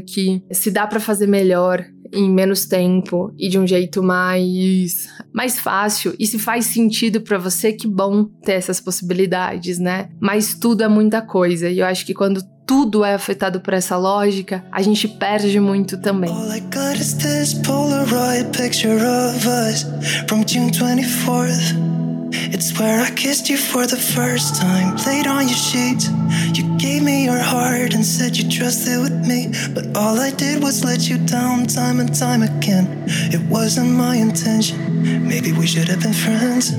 que 0.00 0.42
se 0.50 0.70
dá 0.70 0.86
para 0.86 1.00
fazer 1.00 1.26
melhor 1.26 1.84
em 2.12 2.30
menos 2.30 2.66
tempo 2.66 3.32
e 3.38 3.48
de 3.48 3.58
um 3.58 3.66
jeito 3.66 4.02
mais 4.02 5.08
mais 5.32 5.58
fácil 5.58 6.14
e 6.18 6.26
se 6.26 6.38
faz 6.38 6.66
sentido 6.66 7.22
para 7.22 7.38
você, 7.38 7.72
que 7.72 7.88
bom 7.88 8.24
ter 8.44 8.52
essas 8.52 8.80
possibilidades, 8.80 9.78
né? 9.78 10.10
Mas 10.20 10.54
tudo 10.54 10.84
é 10.84 10.88
muita 10.88 11.22
coisa 11.22 11.70
e 11.70 11.78
eu 11.78 11.86
acho 11.86 12.04
que 12.04 12.12
quando 12.12 12.42
tudo 12.66 13.04
é 13.04 13.14
afetado 13.14 13.60
por 13.60 13.74
essa 13.74 13.96
lógica, 13.96 14.64
a 14.70 14.82
gente 14.82 15.08
perde 15.08 15.58
muito 15.58 16.00
também. 16.00 16.30
All 16.30 16.52
I 16.52 16.60
got 16.60 17.00
is 17.00 17.14
this 17.14 17.54
Polaroid 17.54 18.56
picture 18.56 19.02
of 19.02 19.48
us 19.48 19.84
from 20.28 20.44
June 20.46 20.70
24th. 20.70 22.11
It's 22.32 22.78
where 22.78 23.00
I 23.00 23.10
kissed 23.10 23.48
you 23.48 23.56
for 23.56 23.86
the 23.86 23.96
first 23.96 24.56
time. 24.60 24.96
Laid 25.06 25.26
on 25.26 25.48
your 25.48 25.56
sheets. 25.56 26.08
You 26.56 26.64
gave 26.78 27.02
me 27.02 27.24
your 27.24 27.38
heart 27.38 27.94
and 27.94 28.04
said 28.04 28.36
you 28.36 28.48
trusted 28.48 29.00
with 29.00 29.26
me. 29.26 29.52
But 29.74 29.96
all 29.96 30.18
I 30.18 30.30
did 30.30 30.62
was 30.62 30.84
let 30.84 31.08
you 31.08 31.18
down 31.18 31.66
time 31.66 32.00
and 32.00 32.14
time 32.14 32.42
again. 32.42 32.86
It 33.06 33.40
wasn't 33.50 33.90
my 33.90 34.16
intention. 34.16 34.78
Maybe 35.26 35.52
we 35.52 35.66
should 35.66 35.88
have 35.88 36.00
been 36.00 36.14
friends. 36.14 36.72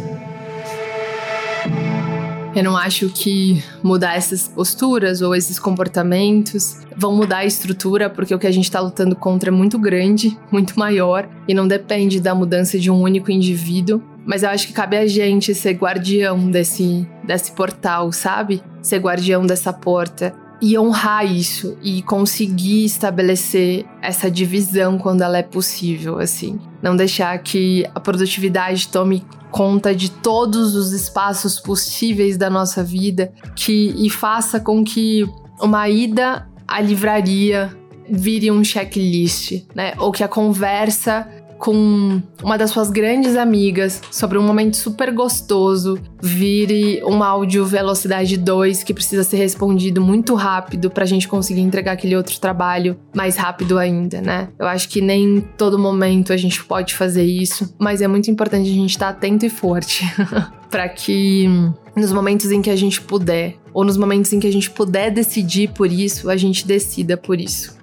Eu 2.56 2.64
não 2.64 2.78
acho 2.78 3.10
que 3.10 3.64
mudar 3.82 4.16
essas 4.16 4.48
posturas 4.48 5.22
ou 5.22 5.34
esses 5.34 5.58
comportamentos 5.58 6.78
vão 6.96 7.12
mudar 7.12 7.40
a 7.40 7.46
estrutura, 7.46 8.12
porque 8.12 8.34
o 8.34 8.38
que 8.38 8.46
a 8.46 8.52
gente 8.52 8.66
está 8.66 8.80
lutando 8.80 9.16
contra 9.16 9.50
é 9.50 9.52
muito 9.52 9.80
grande, 9.80 10.38
muito 10.52 10.78
maior, 10.78 11.28
e 11.48 11.54
não 11.54 11.68
depende 11.68 12.20
da 12.20 12.36
mudança 12.36 12.78
de 12.78 12.92
um 12.92 13.02
único 13.02 13.32
indivíduo. 13.32 14.04
Mas 14.26 14.44
eu 14.44 14.50
acho 14.50 14.68
que 14.68 14.74
cabe 14.74 14.98
a 14.98 15.08
gente 15.08 15.54
ser 15.54 15.74
guardião 15.74 16.50
desse, 16.50 17.08
desse 17.24 17.52
portal, 17.52 18.12
sabe? 18.12 18.64
Ser 18.82 19.00
guardião 19.00 19.46
dessa 19.46 19.74
porta 19.74 20.34
e 20.62 20.80
honrar 20.80 21.26
isso 21.26 21.78
e 21.84 22.02
conseguir 22.04 22.86
estabelecer 22.86 23.86
essa 24.02 24.32
divisão 24.32 24.98
quando 24.98 25.22
ela 25.22 25.38
é 25.38 25.44
possível, 25.44 26.20
assim. 26.20 26.58
Não 26.82 26.96
deixar 26.96 27.38
que 27.40 27.86
a 27.94 28.00
produtividade 28.00 28.88
tome 28.88 29.26
conta 29.52 29.94
de 29.94 30.10
todos 30.10 30.74
os 30.74 30.94
espaços 30.94 31.60
possíveis 31.60 32.38
da 32.38 32.50
nossa 32.50 32.82
vida 32.82 33.32
que 33.56 33.94
e 33.98 34.10
faça 34.10 34.60
com 34.60 34.84
que 34.84 35.28
uma 35.62 35.88
ida 35.90 36.48
à 36.66 36.80
livraria 36.80 37.78
vire 38.10 38.50
um 38.50 38.64
checklist, 38.64 39.64
né? 39.76 39.94
Ou 39.98 40.12
que 40.12 40.24
a 40.24 40.28
conversa 40.28 41.28
com 41.64 42.22
uma 42.44 42.58
das 42.58 42.72
suas 42.72 42.90
grandes 42.90 43.38
amigas 43.38 44.02
sobre 44.12 44.38
um 44.38 44.44
momento 44.44 44.76
super 44.76 45.14
gostoso, 45.14 45.98
vire 46.22 47.02
um 47.06 47.24
áudio 47.24 47.66
velocidade 47.66 48.36
2 48.36 48.84
que 48.84 48.94
precisa 48.94 49.24
ser 49.24 49.38
respondido 49.38 50.02
muito 50.02 50.36
rápido 50.36 50.90
pra 50.90 51.06
gente 51.06 51.26
conseguir 51.26 51.62
entregar 51.62 51.94
aquele 51.94 52.18
outro 52.18 52.38
trabalho 52.38 53.00
mais 53.16 53.38
rápido 53.38 53.80
ainda, 53.80 54.20
né? 54.20 54.50
Eu 54.60 54.68
acho 54.68 54.90
que 54.90 55.00
nem 55.00 55.40
todo 55.58 55.80
momento 55.80 56.34
a 56.34 56.38
gente 56.38 56.62
pode 56.66 56.94
fazer 56.96 57.24
isso, 57.24 57.74
mas 57.80 58.02
é 58.02 58.10
muito 58.10 58.30
importante 58.30 58.70
a 58.70 58.74
gente 58.74 58.90
estar 58.90 59.08
atento 59.08 59.46
e 59.46 59.50
forte 59.50 60.04
para 60.70 60.90
que 60.90 61.48
nos 61.96 62.12
momentos 62.12 62.52
em 62.52 62.62
que 62.62 62.70
a 62.70 62.76
gente 62.76 63.00
puder, 63.00 63.56
ou 63.74 63.86
nos 63.86 63.96
momentos 63.96 64.34
em 64.34 64.40
que 64.42 64.48
a 64.48 64.52
gente 64.52 64.70
puder 64.70 65.12
decidir 65.12 65.70
por 65.70 65.90
isso, 65.90 66.30
a 66.30 66.36
gente 66.36 66.68
decida 66.68 67.16
por 67.16 67.40
isso. 67.40 67.78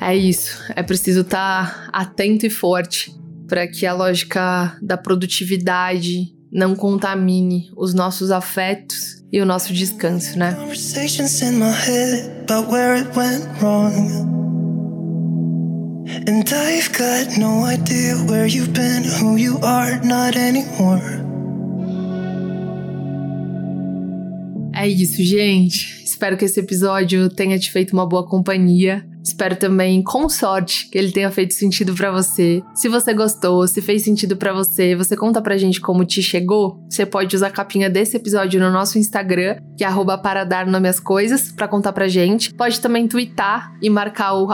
É 0.00 0.16
isso, 0.16 0.58
é 0.74 0.82
preciso 0.82 1.20
estar 1.20 1.90
tá 1.90 1.90
atento 1.92 2.46
e 2.46 2.50
forte 2.50 3.14
para 3.46 3.66
que 3.68 3.84
a 3.84 3.92
lógica 3.92 4.76
da 4.80 4.96
produtividade 4.96 6.32
não 6.50 6.74
contamine 6.74 7.70
os 7.76 7.92
nossos 7.92 8.30
afetos 8.30 9.22
e 9.32 9.40
o 9.40 9.44
nosso 9.44 9.72
descanso, 9.72 10.38
né? 10.38 10.56
And 16.26 16.42
I've 16.52 16.90
got 16.90 17.38
no 17.38 17.64
idea 17.64 18.16
where 18.26 18.46
you've 18.46 18.72
been, 18.72 19.04
who 19.04 19.36
you 19.38 19.58
are, 19.62 20.00
not 20.04 20.36
anymore. 20.36 21.20
É 24.74 24.88
isso, 24.88 25.22
gente. 25.22 26.02
Espero 26.04 26.36
que 26.36 26.44
esse 26.44 26.58
episódio 26.58 27.28
tenha 27.28 27.58
te 27.58 27.70
feito 27.70 27.92
uma 27.92 28.08
boa 28.08 28.26
companhia. 28.26 29.06
Espero 29.22 29.56
também, 29.56 30.02
com 30.02 30.28
sorte, 30.28 30.88
que 30.90 30.98
ele 30.98 31.12
tenha 31.12 31.30
feito 31.30 31.54
sentido 31.54 31.94
para 31.94 32.10
você. 32.10 32.62
Se 32.74 32.88
você 32.88 33.12
gostou, 33.12 33.66
se 33.66 33.82
fez 33.82 34.02
sentido 34.02 34.36
para 34.36 34.52
você, 34.52 34.94
você 34.94 35.16
conta 35.16 35.42
pra 35.42 35.56
gente 35.56 35.80
como 35.80 36.04
te 36.04 36.22
chegou. 36.22 36.80
Você 36.88 37.04
pode 37.04 37.36
usar 37.36 37.48
a 37.48 37.50
capinha 37.50 37.90
desse 37.90 38.16
episódio 38.16 38.60
no 38.60 38.70
nosso 38.70 38.98
Instagram, 38.98 39.58
que 39.76 39.84
é 39.84 39.90
para 40.22 40.44
dar 40.44 40.66
nome 40.66 40.88
às 40.88 40.98
coisas, 40.98 41.52
pra 41.52 41.68
contar 41.68 41.92
pra 41.92 42.08
gente. 42.08 42.52
Pode 42.54 42.80
também 42.80 43.06
twittar 43.06 43.72
e 43.82 43.90
marcar 43.90 44.34
o 44.34 44.46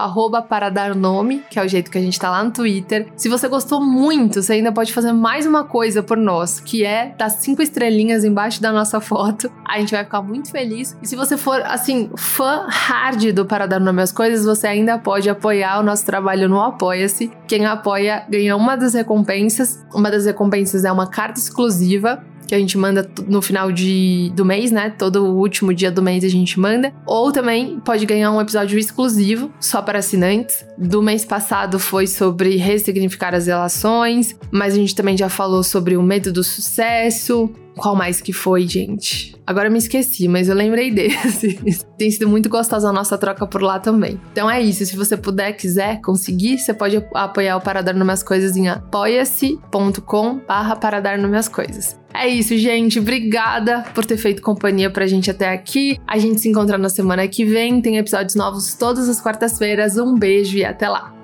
para 0.48 0.70
dar 0.70 0.94
nome, 0.94 1.42
que 1.50 1.58
é 1.58 1.64
o 1.64 1.68
jeito 1.68 1.90
que 1.90 1.98
a 1.98 2.00
gente 2.00 2.18
tá 2.18 2.30
lá 2.30 2.42
no 2.42 2.50
Twitter. 2.50 3.08
Se 3.16 3.28
você 3.28 3.48
gostou 3.48 3.80
muito, 3.82 4.42
você 4.42 4.54
ainda 4.54 4.72
pode 4.72 4.92
fazer 4.92 5.12
mais 5.12 5.46
uma 5.46 5.64
coisa 5.64 6.02
por 6.02 6.16
nós, 6.16 6.60
que 6.60 6.84
é 6.84 7.14
dar 7.16 7.30
cinco 7.30 7.62
estrelinhas 7.62 8.24
embaixo 8.24 8.60
da 8.60 8.72
nossa 8.72 9.00
foto. 9.00 9.50
A 9.64 9.78
gente 9.78 9.92
vai 9.92 10.04
ficar 10.04 10.22
muito 10.22 10.50
feliz. 10.50 10.96
E 11.02 11.06
se 11.06 11.16
você 11.16 11.36
for, 11.36 11.60
assim, 11.62 12.10
fã 12.16 12.66
hard 12.68 13.32
do 13.32 13.46
Para 13.46 13.66
Dar 13.66 13.80
Nome 13.80 14.02
às 14.02 14.12
Coisas, 14.12 14.44
você 14.56 14.66
ainda 14.66 14.98
pode 14.98 15.28
apoiar 15.28 15.78
o 15.80 15.82
nosso 15.82 16.04
trabalho 16.04 16.48
no 16.48 16.60
Apoia-se. 16.60 17.30
Quem 17.46 17.66
apoia 17.66 18.24
ganha 18.28 18.56
uma 18.56 18.76
das 18.76 18.94
recompensas. 18.94 19.84
Uma 19.94 20.10
das 20.10 20.26
recompensas 20.26 20.84
é 20.84 20.90
uma 20.90 21.06
carta 21.06 21.38
exclusiva 21.38 22.24
que 22.46 22.54
a 22.54 22.58
gente 22.58 22.78
manda 22.78 23.08
no 23.26 23.42
final 23.42 23.72
de, 23.72 24.32
do 24.34 24.44
mês, 24.44 24.70
né? 24.70 24.90
Todo 24.90 25.24
o 25.24 25.36
último 25.36 25.74
dia 25.74 25.90
do 25.90 26.00
mês 26.00 26.22
a 26.22 26.28
gente 26.28 26.58
manda. 26.58 26.92
Ou 27.04 27.32
também 27.32 27.80
pode 27.80 28.06
ganhar 28.06 28.30
um 28.30 28.40
episódio 28.40 28.78
exclusivo 28.78 29.50
só 29.60 29.82
para 29.82 29.98
assinantes. 29.98 30.64
Do 30.78 31.02
mês 31.02 31.24
passado 31.24 31.78
foi 31.78 32.06
sobre 32.06 32.56
ressignificar 32.56 33.34
as 33.34 33.46
relações, 33.46 34.38
mas 34.50 34.74
a 34.74 34.76
gente 34.76 34.94
também 34.94 35.16
já 35.16 35.28
falou 35.28 35.62
sobre 35.62 35.96
o 35.96 36.02
medo 36.02 36.32
do 36.32 36.44
sucesso, 36.44 37.52
qual 37.76 37.94
mais 37.94 38.20
que 38.20 38.32
foi, 38.32 38.66
gente? 38.66 39.36
Agora 39.46 39.70
me 39.70 39.78
esqueci, 39.78 40.26
mas 40.26 40.48
eu 40.48 40.54
lembrei 40.54 40.90
desse. 40.92 41.84
Tem 41.96 42.10
sido 42.10 42.28
muito 42.28 42.48
gostosa 42.48 42.88
a 42.88 42.92
nossa 42.92 43.16
troca 43.16 43.46
por 43.46 43.62
lá 43.62 43.78
também. 43.78 44.20
Então 44.32 44.50
é 44.50 44.60
isso. 44.60 44.84
Se 44.84 44.96
você 44.96 45.16
puder, 45.16 45.52
quiser, 45.52 46.00
conseguir, 46.00 46.58
você 46.58 46.74
pode 46.74 47.04
apoiar 47.14 47.56
o 47.56 47.60
Paradar 47.60 47.94
no 47.94 48.04
Minhas 48.04 48.22
Coisas 48.22 48.56
em 48.56 48.68
apoia-se.com 48.68 50.40
barra 50.46 50.74
Paradar 50.74 51.20
no 51.20 51.28
Minhas 51.28 51.48
Coisas. 51.48 51.98
É 52.14 52.26
isso, 52.26 52.56
gente. 52.56 52.98
Obrigada 52.98 53.84
por 53.94 54.06
ter 54.06 54.16
feito 54.16 54.40
companhia 54.40 54.90
pra 54.90 55.06
gente 55.06 55.30
até 55.30 55.50
aqui. 55.50 55.98
A 56.06 56.18
gente 56.18 56.40
se 56.40 56.48
encontra 56.48 56.78
na 56.78 56.88
semana 56.88 57.28
que 57.28 57.44
vem. 57.44 57.80
Tem 57.82 57.98
episódios 57.98 58.34
novos 58.34 58.74
todas 58.74 59.08
as 59.08 59.20
quartas-feiras. 59.20 59.98
Um 59.98 60.14
beijo 60.14 60.56
e 60.56 60.64
até 60.64 60.88
lá. 60.88 61.14